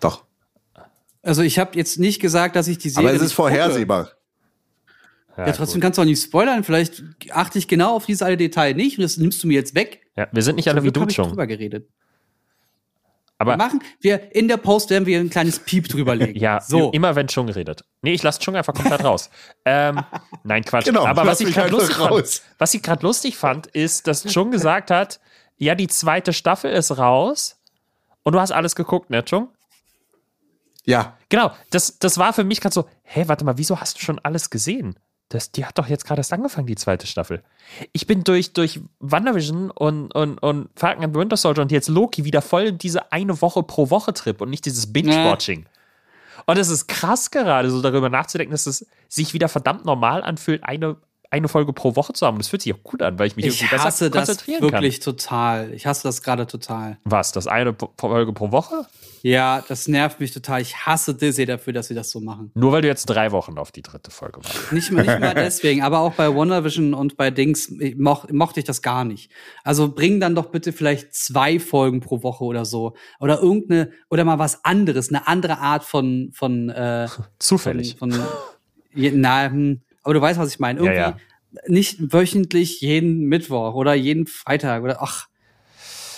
Doch. 0.00 0.24
Also 1.22 1.42
ich 1.42 1.58
habe 1.58 1.76
jetzt 1.76 1.98
nicht 1.98 2.20
gesagt, 2.20 2.56
dass 2.56 2.68
ich 2.68 2.78
die 2.78 2.90
Serie 2.90 3.08
Aber 3.08 3.16
es 3.16 3.22
ist 3.22 3.30
gucke. 3.36 3.48
vorhersehbar. 3.48 4.10
Ja, 5.36 5.52
trotzdem 5.52 5.74
gut. 5.80 5.82
kannst 5.82 5.98
du 5.98 6.02
auch 6.02 6.06
nicht 6.06 6.22
spoilern. 6.22 6.64
Vielleicht 6.64 7.02
achte 7.30 7.58
ich 7.58 7.68
genau 7.68 7.94
auf 7.96 8.06
dieses 8.06 8.22
eine 8.22 8.36
Detail 8.36 8.74
nicht 8.74 8.98
und 8.98 9.02
das 9.02 9.16
nimmst 9.16 9.42
du 9.42 9.46
mir 9.48 9.54
jetzt 9.54 9.74
weg. 9.74 10.02
Ja, 10.16 10.28
wir 10.32 10.42
sind 10.42 10.56
nicht 10.56 10.68
alle 10.68 10.82
wie 10.82 10.90
du 10.92 11.08
schon. 11.10 11.28
drüber 11.28 11.46
geredet. 11.46 11.88
Wir 13.38 13.42
Aber 13.42 13.56
machen 13.56 13.82
wir 14.00 14.34
in 14.34 14.48
der 14.48 14.56
Post 14.56 14.90
werden 14.90 15.04
wir 15.04 15.20
ein 15.20 15.28
kleines 15.28 15.58
Piep 15.58 15.88
drüberlegen. 15.88 16.36
ja, 16.40 16.60
so. 16.60 16.90
immer 16.92 17.14
wenn 17.16 17.28
schon 17.28 17.46
geredet. 17.46 17.84
Nee, 18.02 18.14
ich 18.14 18.22
lasse 18.22 18.42
schon 18.42 18.56
einfach 18.56 18.74
komplett 18.74 19.04
raus. 19.04 19.30
Ähm, 19.68 20.00
nein, 20.44 20.64
Quatsch. 20.64 20.84
Genau, 20.84 21.04
Aber 21.04 21.26
was 21.26 21.40
ich 21.40 21.52
gerade 21.52 21.70
lustig, 21.70 21.98
raus. 21.98 22.38
fand, 22.38 22.42
was 22.58 22.72
ich 22.74 22.82
grad 22.82 23.02
lustig 23.02 23.36
fand, 23.36 23.66
ist, 23.66 24.06
dass 24.06 24.22
Chung 24.22 24.52
gesagt 24.52 24.92
hat, 24.92 25.18
ja, 25.56 25.74
die 25.74 25.88
zweite 25.88 26.32
Staffel 26.32 26.70
ist 26.70 26.96
raus 26.98 27.60
und 28.22 28.34
du 28.34 28.40
hast 28.40 28.52
alles 28.52 28.76
geguckt, 28.76 29.10
ne, 29.10 29.24
Chung? 29.24 29.48
Ja, 30.84 31.16
Genau, 31.28 31.50
das, 31.70 31.98
das 31.98 32.18
war 32.18 32.32
für 32.32 32.44
mich 32.44 32.60
gerade 32.60 32.74
so, 32.74 32.88
hä, 33.02 33.24
warte 33.26 33.44
mal, 33.44 33.58
wieso 33.58 33.80
hast 33.80 33.98
du 33.98 34.02
schon 34.02 34.20
alles 34.20 34.50
gesehen? 34.50 34.98
Das, 35.28 35.50
die 35.50 35.66
hat 35.66 35.76
doch 35.76 35.88
jetzt 35.88 36.04
gerade 36.06 36.20
erst 36.20 36.32
angefangen, 36.32 36.68
die 36.68 36.76
zweite 36.76 37.06
Staffel. 37.06 37.42
Ich 37.92 38.06
bin 38.06 38.22
durch, 38.22 38.52
durch 38.52 38.80
WandaVision 39.00 39.72
und, 39.72 40.14
und, 40.14 40.38
und 40.38 40.68
Falcon 40.76 41.04
and 41.04 41.16
Winter 41.16 41.36
Soldier 41.36 41.62
und 41.62 41.72
jetzt 41.72 41.88
Loki 41.88 42.24
wieder 42.24 42.42
voll 42.42 42.62
in 42.62 42.78
diese 42.78 43.10
eine 43.10 43.40
Woche 43.42 43.64
pro 43.64 43.90
Woche 43.90 44.14
Trip 44.14 44.40
und 44.40 44.50
nicht 44.50 44.64
dieses 44.64 44.92
Binge-Watching. 44.92 45.66
Und 46.46 46.58
es 46.58 46.68
ist 46.68 46.86
krass 46.86 47.32
gerade, 47.32 47.70
so 47.70 47.82
darüber 47.82 48.08
nachzudenken, 48.08 48.52
dass 48.52 48.66
es 48.66 48.86
sich 49.08 49.34
wieder 49.34 49.48
verdammt 49.48 49.84
normal 49.84 50.22
anfühlt, 50.22 50.62
eine, 50.62 50.96
eine 51.36 51.48
Folge 51.48 51.72
pro 51.72 51.94
Woche 51.94 52.12
zu 52.12 52.26
haben. 52.26 52.34
Und 52.34 52.42
das 52.42 52.48
fühlt 52.48 52.62
sich 52.62 52.74
auch 52.74 52.82
gut 52.82 53.02
an, 53.02 53.18
weil 53.18 53.28
ich 53.28 53.36
mich 53.36 53.46
ich 53.46 53.60
irgendwie 53.60 53.74
besser 53.74 53.84
hasse 53.84 54.10
das 54.10 54.26
konzentrieren 54.26 54.62
wirklich 54.62 55.00
total. 55.00 55.72
Ich 55.72 55.86
hasse 55.86 56.02
das 56.02 56.22
gerade 56.22 56.46
total. 56.46 56.96
kann. 56.96 56.98
Was, 57.04 57.32
das 57.32 57.46
eine 57.46 57.74
Folge 57.98 58.32
pro 58.32 58.52
Woche? 58.52 58.86
Ja, 59.22 59.64
das 59.66 59.88
nervt 59.88 60.20
mich 60.20 60.32
total. 60.32 60.60
Ich 60.60 60.86
hasse 60.86 61.14
Disney 61.14 61.46
dafür, 61.46 61.72
dass 61.72 61.88
sie 61.88 61.94
das 61.94 62.10
so 62.10 62.20
machen. 62.20 62.52
Nur 62.54 62.72
weil 62.72 62.82
du 62.82 62.88
jetzt 62.88 63.06
drei 63.06 63.32
Wochen 63.32 63.58
auf 63.58 63.72
die 63.72 63.82
dritte 63.82 64.10
Folge 64.10 64.38
warst. 64.44 64.72
Nicht 64.72 64.92
mal, 64.92 65.04
nicht 65.04 65.18
mal 65.18 65.34
deswegen, 65.34 65.82
aber 65.82 65.98
auch 66.00 66.12
bei 66.12 66.32
WandaVision 66.32 66.94
und 66.94 67.16
bei 67.16 67.30
Dings 67.30 67.68
ich 67.80 67.96
moch, 67.96 68.28
mochte 68.30 68.60
ich 68.60 68.66
das 68.66 68.82
gar 68.82 69.04
nicht. 69.04 69.30
Also 69.64 69.92
bring 69.92 70.20
dann 70.20 70.34
doch 70.34 70.46
bitte 70.46 70.72
vielleicht 70.72 71.14
zwei 71.14 71.58
Folgen 71.58 72.00
pro 72.00 72.22
Woche 72.22 72.44
oder 72.44 72.64
so. 72.64 72.94
Oder 73.18 73.40
irgendeine, 73.40 73.90
oder 74.10 74.24
mal 74.24 74.38
was 74.38 74.64
anderes, 74.64 75.08
eine 75.08 75.26
andere 75.26 75.58
Art 75.58 75.84
von, 75.84 76.30
von, 76.32 76.70
äh, 76.70 77.08
von, 77.08 77.24
Zufällig. 77.38 77.96
von 77.98 78.14
je, 78.94 79.10
na, 79.12 79.46
hm, 79.46 79.82
aber 80.06 80.14
du 80.14 80.20
weißt, 80.22 80.38
was 80.38 80.48
ich 80.52 80.58
meine. 80.58 80.80
Ja, 80.82 80.86
Irgendwie 80.92 81.20
ja. 81.52 81.62
nicht 81.68 82.12
wöchentlich 82.12 82.80
jeden 82.80 83.24
Mittwoch 83.26 83.74
oder 83.74 83.92
jeden 83.94 84.26
Freitag 84.26 84.82
oder 84.82 85.02
ach, 85.02 85.26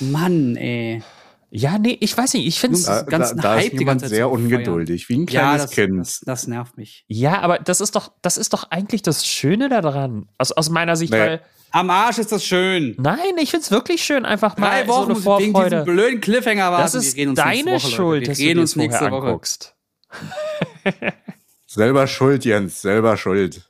Mann, 0.01 0.55
ey. 0.57 1.03
Ja, 1.51 1.79
nee, 1.79 1.97
ich 2.01 2.17
weiß 2.17 2.35
nicht, 2.35 2.47
ich 2.47 2.61
finde 2.61 2.77
es. 2.77 2.87
Jungs, 2.87 3.07
da, 3.09 3.33
da, 3.35 3.55
Hype 3.55 3.65
ist 3.65 3.73
die 3.73 3.79
jemand 3.79 3.87
ganze 4.03 4.05
Zeit 4.05 4.17
sehr 4.17 4.31
ungeduldig, 4.31 5.09
wie 5.09 5.15
ein 5.17 5.21
Ja, 5.23 5.27
kleines 5.41 5.63
das, 5.63 5.71
Kind. 5.71 5.99
das, 5.99 6.21
das 6.21 6.47
nervt 6.47 6.77
mich. 6.77 7.05
Ja, 7.09 7.41
aber 7.41 7.59
das 7.59 7.81
ist 7.81 7.97
doch, 7.97 8.13
das 8.21 8.37
ist 8.37 8.53
doch 8.53 8.71
eigentlich 8.71 9.01
das 9.01 9.27
Schöne 9.27 9.69
daran. 9.71 10.29
Aus, 10.37 10.53
aus 10.53 10.69
meiner 10.71 10.95
Sicht, 10.97 11.13
Nee. 11.13 11.19
weil. 11.19 11.41
Am 11.71 11.91
Arsch 11.91 12.17
ist 12.19 12.33
das 12.33 12.45
schön. 12.47 12.95
Nein, 12.99 13.19
ich 13.41 13.51
find's 13.51 13.71
wirklich 13.71 14.03
schön, 14.03 14.25
einfach 14.25 14.57
mal 14.57 14.69
Drei 14.71 14.83
so 14.87 14.89
Wochen 14.93 15.05
eine 15.05 15.15
muss 15.15 15.19
ich 15.21 15.27
wegen 15.27 15.39
diesem 15.39 15.53
Vorfreude. 15.53 15.85
blöden 15.85 16.21
Cliffhanger 16.23 16.71
warten. 16.73 16.83
Das 16.83 16.95
ist 16.95 17.15
Wir 17.17 17.21
reden 17.23 17.31
uns 17.31 17.39
nächste 17.45 17.65
deine 17.65 17.77
Woche, 17.77 17.87
Leute. 17.87 17.97
Schuld, 17.97 18.21
Wir 18.23 18.29
dass 18.29 18.39
du 18.39 18.45
reden 18.45 18.59
uns 18.61 18.77
nächste 18.77 19.11
Woche. 19.11 19.27
anguckst. 19.27 19.75
Selber 21.67 22.07
schuld, 22.07 22.45
Jens, 22.45 22.81
selber 22.81 23.17
schuld. 23.17 23.68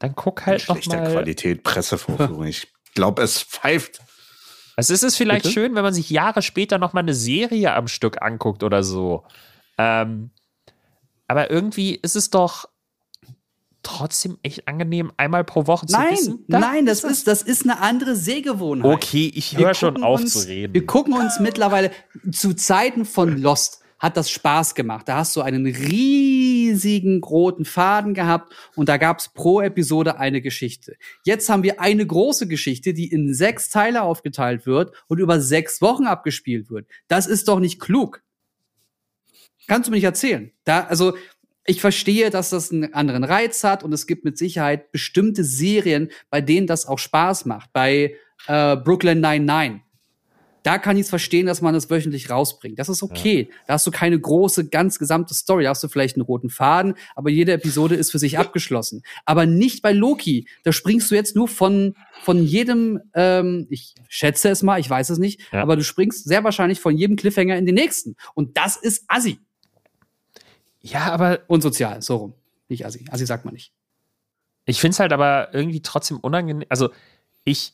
Dann 0.00 0.14
guck 0.16 0.46
halt 0.46 0.66
noch 0.68 0.76
Schlechter 0.76 1.02
mal. 1.02 1.12
Qualität, 1.12 1.62
Pressevorführung. 1.62 2.44
Ich 2.46 2.68
glaube, 2.94 3.22
es 3.22 3.40
pfeift. 3.42 4.00
Also 4.76 4.94
es 4.94 5.02
ist 5.02 5.16
vielleicht 5.16 5.42
Bitte? 5.42 5.52
schön, 5.52 5.74
wenn 5.74 5.82
man 5.82 5.94
sich 5.94 6.10
Jahre 6.10 6.42
später 6.42 6.78
noch 6.78 6.94
mal 6.94 7.00
eine 7.00 7.14
Serie 7.14 7.74
am 7.74 7.86
Stück 7.86 8.22
anguckt 8.22 8.62
oder 8.62 8.82
so. 8.82 9.24
Ähm, 9.78 10.30
aber 11.28 11.50
irgendwie 11.50 11.94
ist 11.94 12.16
es 12.16 12.30
doch 12.30 12.66
trotzdem 13.82 14.38
echt 14.42 14.66
angenehm, 14.68 15.12
einmal 15.16 15.44
pro 15.44 15.66
Woche 15.66 15.86
zu 15.86 15.96
Nein, 15.96 16.12
wissen. 16.12 16.44
da 16.48 16.58
nein, 16.58 16.86
das 16.86 17.04
ist, 17.04 17.26
das 17.26 17.42
ist 17.42 17.64
eine 17.64 17.80
andere 17.80 18.16
Sehgewohnheit. 18.16 18.90
Okay, 18.90 19.30
ich 19.34 19.56
höre 19.56 19.74
schon 19.74 20.02
auf 20.02 20.20
uns, 20.20 20.32
zu 20.32 20.48
reden. 20.48 20.74
Wir 20.74 20.86
gucken 20.86 21.14
uns 21.14 21.40
mittlerweile 21.40 21.90
zu 22.32 22.54
Zeiten 22.54 23.04
von 23.04 23.38
Lost 23.38 23.82
hat 24.00 24.16
das 24.16 24.30
Spaß 24.30 24.74
gemacht. 24.74 25.08
Da 25.08 25.18
hast 25.18 25.36
du 25.36 25.42
einen 25.42 25.66
riesigen 25.66 27.22
roten 27.22 27.64
Faden 27.64 28.14
gehabt 28.14 28.52
und 28.74 28.88
da 28.88 28.96
gab 28.96 29.18
es 29.18 29.28
pro 29.28 29.60
Episode 29.60 30.18
eine 30.18 30.40
Geschichte. 30.40 30.96
Jetzt 31.24 31.48
haben 31.48 31.62
wir 31.62 31.80
eine 31.80 32.04
große 32.04 32.48
Geschichte, 32.48 32.94
die 32.94 33.12
in 33.12 33.32
sechs 33.32 33.68
Teile 33.68 34.02
aufgeteilt 34.02 34.66
wird 34.66 34.92
und 35.06 35.18
über 35.18 35.40
sechs 35.40 35.80
Wochen 35.82 36.06
abgespielt 36.06 36.70
wird. 36.70 36.88
Das 37.06 37.26
ist 37.26 37.46
doch 37.46 37.60
nicht 37.60 37.78
klug. 37.78 38.22
Kannst 39.68 39.86
du 39.86 39.90
mir 39.92 39.98
nicht 39.98 40.04
erzählen? 40.04 40.50
Da, 40.64 40.84
also, 40.84 41.14
ich 41.66 41.80
verstehe, 41.80 42.30
dass 42.30 42.50
das 42.50 42.72
einen 42.72 42.94
anderen 42.94 43.22
Reiz 43.22 43.62
hat 43.62 43.84
und 43.84 43.92
es 43.92 44.06
gibt 44.06 44.24
mit 44.24 44.38
Sicherheit 44.38 44.90
bestimmte 44.90 45.44
Serien, 45.44 46.10
bei 46.30 46.40
denen 46.40 46.66
das 46.66 46.86
auch 46.86 46.98
Spaß 46.98 47.44
macht. 47.44 47.72
Bei 47.72 48.16
äh, 48.48 48.76
Brooklyn 48.76 49.20
99. 49.20 49.82
Da 50.62 50.76
kann 50.78 50.96
ich 50.96 51.02
es 51.04 51.08
verstehen, 51.08 51.46
dass 51.46 51.62
man 51.62 51.72
das 51.72 51.88
wöchentlich 51.88 52.28
rausbringt. 52.28 52.78
Das 52.78 52.88
ist 52.90 53.02
okay. 53.02 53.48
Da 53.66 53.74
hast 53.74 53.86
du 53.86 53.90
keine 53.90 54.20
große, 54.20 54.68
ganz 54.68 54.98
gesamte 54.98 55.32
Story. 55.32 55.64
Da 55.64 55.70
hast 55.70 55.82
du 55.82 55.88
vielleicht 55.88 56.16
einen 56.16 56.22
roten 56.22 56.50
Faden, 56.50 56.94
aber 57.14 57.30
jede 57.30 57.52
Episode 57.52 57.94
ist 57.94 58.10
für 58.10 58.18
sich 58.18 58.38
abgeschlossen. 58.38 59.02
Aber 59.24 59.46
nicht 59.46 59.80
bei 59.80 59.92
Loki. 59.92 60.46
Da 60.64 60.72
springst 60.72 61.10
du 61.10 61.14
jetzt 61.14 61.34
nur 61.34 61.48
von, 61.48 61.94
von 62.22 62.42
jedem, 62.44 63.00
ähm, 63.14 63.66
ich 63.70 63.94
schätze 64.08 64.50
es 64.50 64.62
mal, 64.62 64.78
ich 64.78 64.90
weiß 64.90 65.08
es 65.10 65.18
nicht, 65.18 65.40
Ja. 65.52 65.62
aber 65.62 65.76
du 65.76 65.82
springst 65.84 66.24
sehr 66.28 66.44
wahrscheinlich 66.44 66.78
von 66.80 66.96
jedem 66.96 67.16
Cliffhanger 67.16 67.56
in 67.56 67.64
den 67.64 67.74
nächsten. 67.74 68.16
Und 68.34 68.56
das 68.58 68.76
ist 68.76 69.04
assi. 69.08 69.38
ja, 70.82 71.10
aber 71.12 71.40
Unsozial, 71.46 72.02
so 72.02 72.16
rum. 72.16 72.34
Nicht 72.68 72.86
assi. 72.86 73.04
Assi 73.10 73.26
sagt 73.26 73.44
man 73.44 73.54
nicht. 73.54 73.72
Ich 74.66 74.80
finde 74.80 74.92
es 74.92 75.00
halt 75.00 75.12
aber 75.12 75.52
irgendwie 75.54 75.80
trotzdem 75.82 76.18
unangenehm. 76.18 76.66
Also, 76.68 76.90
ich, 77.44 77.72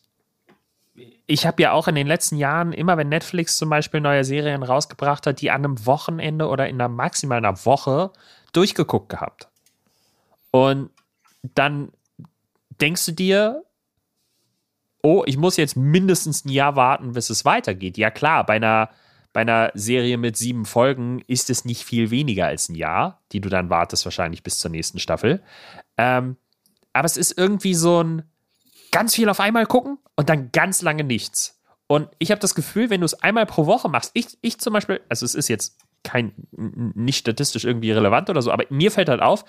ich 1.26 1.46
habe 1.46 1.62
ja 1.62 1.72
auch 1.72 1.88
in 1.88 1.94
den 1.94 2.06
letzten 2.06 2.36
Jahren, 2.36 2.72
immer 2.72 2.96
wenn 2.96 3.08
Netflix 3.08 3.56
zum 3.56 3.68
Beispiel 3.68 4.00
neue 4.00 4.24
Serien 4.24 4.62
rausgebracht 4.62 5.26
hat, 5.26 5.40
die 5.40 5.50
an 5.50 5.64
einem 5.64 5.86
Wochenende 5.86 6.48
oder 6.48 6.68
in 6.68 6.76
einer 6.76 6.88
maximal 6.88 7.38
einer 7.38 7.64
Woche 7.64 8.12
durchgeguckt 8.52 9.08
gehabt. 9.08 9.48
Und 10.50 10.90
dann 11.42 11.92
denkst 12.80 13.06
du 13.06 13.12
dir, 13.12 13.64
oh, 15.02 15.22
ich 15.26 15.36
muss 15.36 15.56
jetzt 15.56 15.76
mindestens 15.76 16.44
ein 16.44 16.50
Jahr 16.50 16.76
warten, 16.76 17.12
bis 17.12 17.30
es 17.30 17.44
weitergeht. 17.44 17.98
Ja, 17.98 18.10
klar, 18.10 18.44
bei 18.46 18.56
einer, 18.56 18.90
bei 19.32 19.42
einer 19.42 19.70
Serie 19.74 20.16
mit 20.16 20.36
sieben 20.36 20.64
Folgen 20.64 21.22
ist 21.26 21.50
es 21.50 21.64
nicht 21.64 21.84
viel 21.84 22.10
weniger 22.10 22.46
als 22.46 22.68
ein 22.68 22.74
Jahr, 22.74 23.20
die 23.32 23.40
du 23.40 23.48
dann 23.48 23.70
wartest, 23.70 24.04
wahrscheinlich 24.04 24.42
bis 24.42 24.58
zur 24.58 24.70
nächsten 24.70 24.98
Staffel. 24.98 25.42
Ähm, 25.96 26.36
aber 26.92 27.06
es 27.06 27.16
ist 27.16 27.36
irgendwie 27.36 27.74
so 27.74 28.02
ein 28.02 28.22
ganz 28.90 29.14
viel 29.14 29.28
auf 29.28 29.40
einmal 29.40 29.66
gucken 29.66 29.98
und 30.16 30.28
dann 30.28 30.50
ganz 30.52 30.82
lange 30.82 31.04
nichts. 31.04 31.60
Und 31.86 32.08
ich 32.18 32.30
habe 32.30 32.40
das 32.40 32.54
Gefühl, 32.54 32.90
wenn 32.90 33.00
du 33.00 33.04
es 33.04 33.14
einmal 33.22 33.46
pro 33.46 33.66
Woche 33.66 33.88
machst, 33.88 34.10
ich, 34.14 34.38
ich 34.40 34.58
zum 34.58 34.72
Beispiel, 34.72 35.00
also 35.08 35.24
es 35.24 35.34
ist 35.34 35.48
jetzt 35.48 35.78
kein, 36.02 36.32
nicht 36.52 37.18
statistisch 37.18 37.64
irgendwie 37.64 37.92
relevant 37.92 38.30
oder 38.30 38.42
so, 38.42 38.50
aber 38.50 38.64
mir 38.70 38.90
fällt 38.90 39.08
halt 39.08 39.22
auf, 39.22 39.44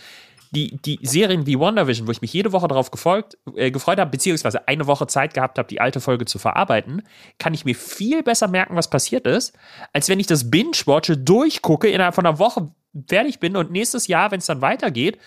die, 0.51 0.77
die 0.77 0.99
Serien 1.01 1.45
wie 1.45 1.59
WandaVision, 1.59 2.07
wo 2.07 2.11
ich 2.11 2.21
mich 2.21 2.31
jede 2.31 2.51
Woche 2.51 2.67
darauf 2.67 2.91
gefolgt, 2.91 3.37
äh, 3.55 3.71
gefreut 3.71 3.99
habe, 3.99 4.11
beziehungsweise 4.11 4.67
eine 4.67 4.87
Woche 4.87 5.07
Zeit 5.07 5.33
gehabt 5.33 5.57
habe, 5.57 5.67
die 5.67 5.81
alte 5.81 5.99
Folge 5.99 6.25
zu 6.25 6.39
verarbeiten, 6.39 7.03
kann 7.37 7.53
ich 7.53 7.65
mir 7.65 7.75
viel 7.75 8.23
besser 8.23 8.47
merken, 8.47 8.75
was 8.75 8.89
passiert 8.89 9.27
ist, 9.27 9.53
als 9.93 10.07
wenn 10.09 10.19
ich 10.19 10.27
das 10.27 10.49
Binge-Watche 10.49 11.17
durchgucke, 11.17 11.89
innerhalb 11.89 12.15
von 12.15 12.25
einer 12.25 12.39
Woche 12.39 12.71
fertig 13.09 13.39
bin 13.39 13.55
und 13.55 13.71
nächstes 13.71 14.07
Jahr, 14.07 14.31
wenn 14.31 14.39
es 14.39 14.45
dann 14.45 14.61
weitergeht, 14.61 15.19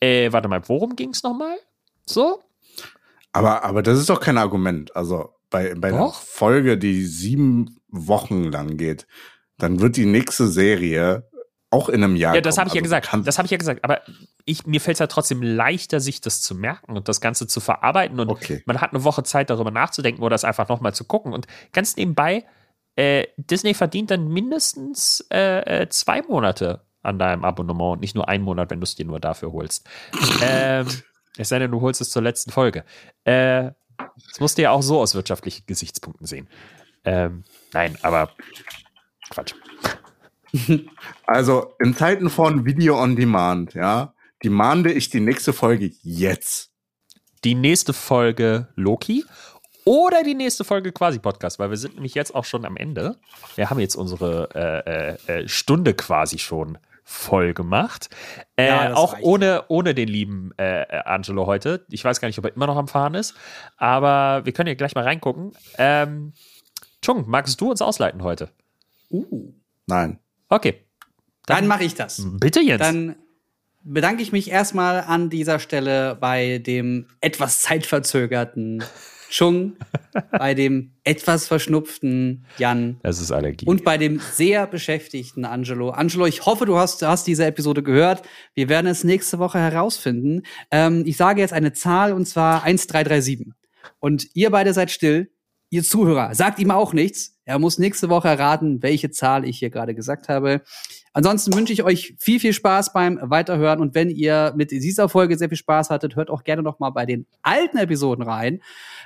äh, 0.00 0.32
warte 0.32 0.48
mal, 0.48 0.66
worum 0.68 0.96
ging 0.96 1.10
es 1.10 1.22
nochmal? 1.22 1.56
So? 2.06 2.42
Aber, 3.34 3.64
aber 3.64 3.82
das 3.82 3.98
ist 3.98 4.08
doch 4.08 4.20
kein 4.20 4.38
Argument. 4.38 4.94
Also 4.94 5.34
bei, 5.50 5.74
bei 5.74 5.88
einer 5.88 6.10
Folge, 6.10 6.78
die 6.78 7.04
sieben 7.04 7.80
Wochen 7.88 8.44
lang 8.44 8.76
geht, 8.76 9.06
dann 9.58 9.80
wird 9.80 9.96
die 9.96 10.06
nächste 10.06 10.46
Serie 10.46 11.28
auch 11.70 11.88
in 11.88 12.04
einem 12.04 12.14
Jahr. 12.14 12.36
Ja, 12.36 12.40
das 12.40 12.58
habe 12.58 12.68
ich 12.68 12.74
also 12.74 12.94
ja 12.94 13.00
gesagt. 13.00 13.26
Das 13.26 13.38
habe 13.38 13.46
ich 13.46 13.50
ja 13.50 13.58
gesagt. 13.58 13.82
Aber 13.82 14.02
ich, 14.44 14.66
mir 14.66 14.80
fällt 14.80 14.94
es 14.94 15.00
ja 15.00 15.08
trotzdem 15.08 15.42
leichter, 15.42 15.98
sich 15.98 16.20
das 16.20 16.42
zu 16.42 16.54
merken 16.54 16.96
und 16.96 17.08
das 17.08 17.20
Ganze 17.20 17.48
zu 17.48 17.58
verarbeiten. 17.58 18.20
Und 18.20 18.30
okay. 18.30 18.62
man 18.66 18.80
hat 18.80 18.92
eine 18.92 19.02
Woche 19.02 19.24
Zeit, 19.24 19.50
darüber 19.50 19.72
nachzudenken 19.72 20.22
oder 20.22 20.34
das 20.34 20.44
einfach 20.44 20.68
nochmal 20.68 20.94
zu 20.94 21.04
gucken. 21.04 21.32
Und 21.32 21.48
ganz 21.72 21.96
nebenbei, 21.96 22.44
äh, 22.94 23.26
Disney 23.36 23.74
verdient 23.74 24.12
dann 24.12 24.28
mindestens 24.28 25.26
äh, 25.32 25.82
äh 25.82 25.88
zwei 25.88 26.22
Monate 26.22 26.82
an 27.02 27.18
deinem 27.18 27.44
Abonnement 27.44 27.94
und 27.94 28.00
nicht 28.00 28.14
nur 28.14 28.28
einen 28.28 28.44
Monat, 28.44 28.70
wenn 28.70 28.78
du 28.78 28.84
es 28.84 28.94
dir 28.94 29.04
nur 29.04 29.18
dafür 29.18 29.52
holst. 29.52 29.88
ähm, 30.42 30.86
es 31.36 31.48
sei 31.48 31.58
denn, 31.58 31.70
du 31.70 31.80
holst 31.80 32.00
es 32.00 32.10
zur 32.10 32.22
letzten 32.22 32.50
Folge. 32.50 32.84
Äh, 33.24 33.70
das 33.96 34.40
musst 34.40 34.58
du 34.58 34.62
ja 34.62 34.70
auch 34.70 34.82
so 34.82 35.00
aus 35.00 35.14
wirtschaftlichen 35.14 35.64
Gesichtspunkten 35.66 36.26
sehen. 36.26 36.48
Ähm, 37.04 37.44
nein, 37.72 37.98
aber 38.02 38.30
Quatsch. 39.30 39.54
Also 41.26 41.74
in 41.80 41.96
Zeiten 41.96 42.30
von 42.30 42.64
Video 42.64 43.02
on 43.02 43.16
Demand, 43.16 43.74
ja, 43.74 44.14
demande 44.44 44.92
ich 44.92 45.10
die 45.10 45.18
nächste 45.18 45.52
Folge 45.52 45.90
jetzt. 46.02 46.70
Die 47.42 47.56
nächste 47.56 47.92
Folge 47.92 48.68
Loki 48.76 49.24
oder 49.84 50.22
die 50.22 50.34
nächste 50.34 50.64
Folge 50.64 50.92
quasi 50.92 51.18
Podcast, 51.18 51.58
weil 51.58 51.70
wir 51.70 51.76
sind 51.76 51.94
nämlich 51.94 52.14
jetzt 52.14 52.34
auch 52.34 52.44
schon 52.44 52.64
am 52.64 52.76
Ende. 52.76 53.16
Wir 53.56 53.68
haben 53.68 53.80
jetzt 53.80 53.96
unsere 53.96 54.48
äh, 55.26 55.32
äh, 55.32 55.40
äh 55.42 55.48
Stunde 55.48 55.94
quasi 55.94 56.38
schon 56.38 56.78
voll 57.04 57.54
gemacht. 57.54 58.08
Äh, 58.56 58.68
ja, 58.68 58.94
auch 58.94 59.16
ohne, 59.20 59.64
ohne 59.68 59.94
den 59.94 60.08
lieben 60.08 60.52
äh, 60.56 60.84
Angelo 61.04 61.46
heute. 61.46 61.84
Ich 61.90 62.04
weiß 62.04 62.20
gar 62.20 62.28
nicht, 62.28 62.38
ob 62.38 62.46
er 62.46 62.56
immer 62.56 62.66
noch 62.66 62.76
am 62.76 62.88
Fahren 62.88 63.14
ist, 63.14 63.34
aber 63.76 64.44
wir 64.44 64.52
können 64.52 64.68
ja 64.68 64.74
gleich 64.74 64.94
mal 64.94 65.04
reingucken. 65.04 65.52
Ähm, 65.78 66.32
Chung, 67.02 67.24
magst 67.28 67.60
du 67.60 67.70
uns 67.70 67.82
ausleiten 67.82 68.22
heute? 68.22 68.48
Uh. 69.10 69.52
Nein. 69.86 70.18
Okay. 70.48 70.80
Dann, 71.46 71.58
Dann 71.58 71.66
mache 71.66 71.84
ich 71.84 71.94
das. 71.94 72.22
Bitte 72.40 72.60
jetzt. 72.60 72.80
Dann 72.80 73.16
bedanke 73.82 74.22
ich 74.22 74.32
mich 74.32 74.50
erstmal 74.50 75.02
an 75.02 75.28
dieser 75.28 75.58
Stelle 75.58 76.16
bei 76.18 76.58
dem 76.58 77.08
etwas 77.20 77.60
zeitverzögerten 77.60 78.82
Chung, 79.30 79.76
bei 80.30 80.54
dem 80.54 80.92
etwas 81.04 81.46
verschnupften 81.48 82.46
Jan. 82.58 82.98
Das 83.02 83.20
ist 83.20 83.32
Allergie. 83.32 83.66
Und 83.66 83.84
bei 83.84 83.98
dem 83.98 84.20
sehr 84.20 84.66
beschäftigten 84.66 85.44
Angelo. 85.44 85.90
Angelo, 85.90 86.26
ich 86.26 86.46
hoffe, 86.46 86.66
du 86.66 86.76
hast, 86.76 87.02
hast 87.02 87.26
diese 87.26 87.44
Episode 87.44 87.82
gehört. 87.82 88.22
Wir 88.54 88.68
werden 88.68 88.86
es 88.86 89.04
nächste 89.04 89.38
Woche 89.38 89.58
herausfinden. 89.58 90.42
Ähm, 90.70 91.04
ich 91.06 91.16
sage 91.16 91.40
jetzt 91.40 91.52
eine 91.52 91.72
Zahl 91.72 92.12
und 92.12 92.26
zwar 92.26 92.64
1337. 92.64 93.52
Und 93.98 94.28
ihr 94.34 94.50
beide 94.50 94.72
seid 94.72 94.90
still. 94.90 95.30
Ihr 95.70 95.82
Zuhörer, 95.82 96.34
sagt 96.34 96.58
ihm 96.58 96.70
auch 96.70 96.92
nichts. 96.92 97.33
Er 97.44 97.58
muss 97.58 97.78
nächste 97.78 98.08
Woche 98.08 98.28
erraten, 98.28 98.82
welche 98.82 99.10
Zahl 99.10 99.44
ich 99.44 99.58
hier 99.58 99.70
gerade 99.70 99.94
gesagt 99.94 100.28
habe. 100.28 100.62
Ansonsten 101.16 101.54
wünsche 101.54 101.72
ich 101.72 101.84
euch 101.84 102.16
viel, 102.18 102.40
viel 102.40 102.52
Spaß 102.52 102.92
beim 102.92 103.20
Weiterhören. 103.22 103.80
Und 103.80 103.94
wenn 103.94 104.10
ihr 104.10 104.52
mit 104.56 104.72
dieser 104.72 105.08
Folge 105.08 105.38
sehr 105.38 105.48
viel 105.48 105.56
Spaß 105.56 105.90
hattet, 105.90 106.16
hört 106.16 106.28
auch 106.28 106.42
gerne 106.42 106.62
noch 106.62 106.80
mal 106.80 106.90
bei 106.90 107.06
den 107.06 107.26
alten 107.42 107.76
Episoden 107.76 108.24
rein. 108.24 108.60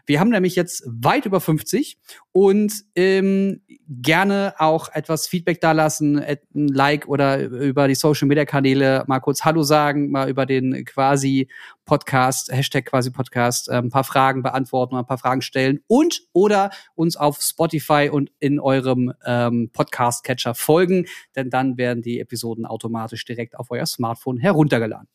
Wir 0.06 0.18
haben 0.18 0.30
nämlich 0.30 0.56
jetzt 0.56 0.84
weit 0.86 1.26
über 1.26 1.38
50 1.38 1.98
und 2.32 2.72
ähm, 2.94 3.60
gerne 3.88 4.54
auch 4.56 4.88
etwas 4.94 5.26
Feedback 5.26 5.60
dalassen, 5.60 6.18
ein 6.18 6.68
Like 6.68 7.08
oder 7.08 7.40
über 7.40 7.88
die 7.88 7.94
Social 7.94 8.26
Media 8.26 8.46
Kanäle 8.46 9.04
mal 9.06 9.20
kurz 9.20 9.44
Hallo 9.44 9.62
sagen, 9.62 10.10
mal 10.10 10.30
über 10.30 10.46
den 10.46 10.86
quasi 10.86 11.48
Podcast, 11.84 12.52
Hashtag 12.52 12.86
quasi 12.86 13.10
Podcast, 13.10 13.68
äh, 13.68 13.74
ein 13.74 13.90
paar 13.90 14.04
Fragen 14.04 14.42
beantworten, 14.42 14.96
ein 14.96 15.06
paar 15.06 15.18
Fragen 15.18 15.42
stellen 15.42 15.80
und 15.88 16.22
oder 16.32 16.70
uns 16.94 17.16
auf 17.16 17.38
Spotify 17.40 18.08
und 18.10 18.27
in 18.38 18.60
eurem 18.60 19.12
ähm, 19.24 19.70
Podcast-Catcher 19.72 20.54
folgen, 20.54 21.06
denn 21.36 21.50
dann 21.50 21.76
werden 21.76 22.02
die 22.02 22.20
Episoden 22.20 22.66
automatisch 22.66 23.24
direkt 23.24 23.58
auf 23.58 23.70
euer 23.70 23.86
Smartphone 23.86 24.38
heruntergeladen. 24.38 25.08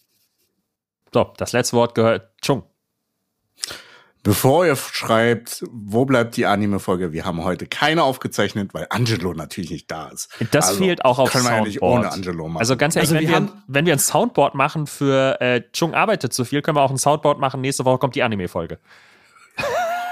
So, 1.13 1.31
das 1.37 1.51
letzte 1.51 1.77
Wort 1.77 1.95
gehört 1.95 2.31
Chung. 2.41 2.63
Bevor 4.23 4.65
ihr 4.65 4.77
schreibt, 4.77 5.65
wo 5.69 6.05
bleibt 6.05 6.37
die 6.37 6.45
Anime-Folge? 6.45 7.11
Wir 7.11 7.25
haben 7.25 7.43
heute 7.43 7.67
keine 7.67 8.03
aufgezeichnet, 8.03 8.73
weil 8.73 8.87
Angelo 8.89 9.33
natürlich 9.33 9.69
nicht 9.69 9.91
da 9.91 10.07
ist. 10.07 10.29
Das 10.51 10.69
also, 10.69 10.81
fehlt 10.81 11.03
auch 11.03 11.19
auf 11.19 11.29
können 11.29 11.43
Soundboard. 11.43 11.65
wir 11.65 11.71
ja 11.71 11.73
nicht 11.73 11.81
ohne 11.81 12.09
Angelo 12.09 12.47
machen. 12.47 12.61
Also 12.61 12.77
ganz 12.77 12.95
ehrlich, 12.95 13.11
also 13.11 13.21
wenn, 13.21 13.29
wir, 13.29 13.41
wir 13.41 13.63
wenn 13.67 13.85
wir 13.85 13.91
ein 13.91 13.99
Soundboard 13.99 14.55
machen 14.55 14.87
für 14.87 15.41
äh, 15.41 15.61
Chung 15.73 15.93
arbeitet 15.93 16.31
zu 16.31 16.45
viel, 16.45 16.61
können 16.61 16.77
wir 16.77 16.83
auch 16.83 16.89
ein 16.91 16.97
Soundboard 16.97 17.39
machen. 17.39 17.59
Nächste 17.59 17.83
Woche 17.83 17.97
kommt 17.97 18.15
die 18.15 18.23
Anime-Folge. 18.23 18.79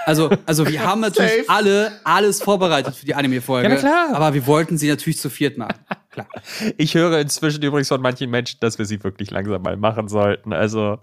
Also, 0.05 0.29
also 0.45 0.67
wir 0.67 0.83
haben 0.83 1.01
natürlich 1.01 1.49
alle 1.49 1.91
alles 2.03 2.41
vorbereitet 2.41 2.95
für 2.95 3.05
die 3.05 3.15
Anime-Folge. 3.15 3.69
Ja, 3.69 3.75
klar. 3.75 4.09
Aber 4.13 4.33
wir 4.33 4.47
wollten 4.47 4.77
sie 4.77 4.89
natürlich 4.89 5.19
zu 5.19 5.29
viert 5.29 5.57
machen. 5.57 5.75
Klar. 6.11 6.27
Ich 6.77 6.95
höre 6.95 7.19
inzwischen 7.19 7.61
übrigens 7.63 7.87
von 7.87 8.01
manchen 8.01 8.29
Menschen, 8.29 8.57
dass 8.59 8.77
wir 8.77 8.85
sie 8.85 9.03
wirklich 9.03 9.31
langsam 9.31 9.61
mal 9.61 9.77
machen 9.77 10.07
sollten. 10.07 10.53
Also. 10.53 10.99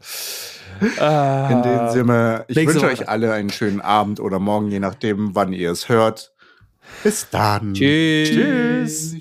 Ah. 0.98 1.48
In 1.50 1.62
dem 1.62 1.90
Sinne, 1.90 2.44
ich 2.48 2.56
wünsche 2.56 2.86
euch 2.86 3.08
alle 3.08 3.32
einen 3.32 3.50
schönen 3.50 3.80
Abend 3.80 4.20
oder 4.20 4.38
morgen, 4.38 4.70
je 4.70 4.78
nachdem, 4.78 5.34
wann 5.34 5.52
ihr 5.52 5.72
es 5.72 5.88
hört. 5.88 6.32
Bis 7.02 7.28
dann. 7.30 7.74
Tschüss. 7.74 8.30
Tschüss. 8.30 9.18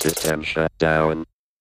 System 0.00 0.42
shut 0.42 0.72
down. 0.78 1.24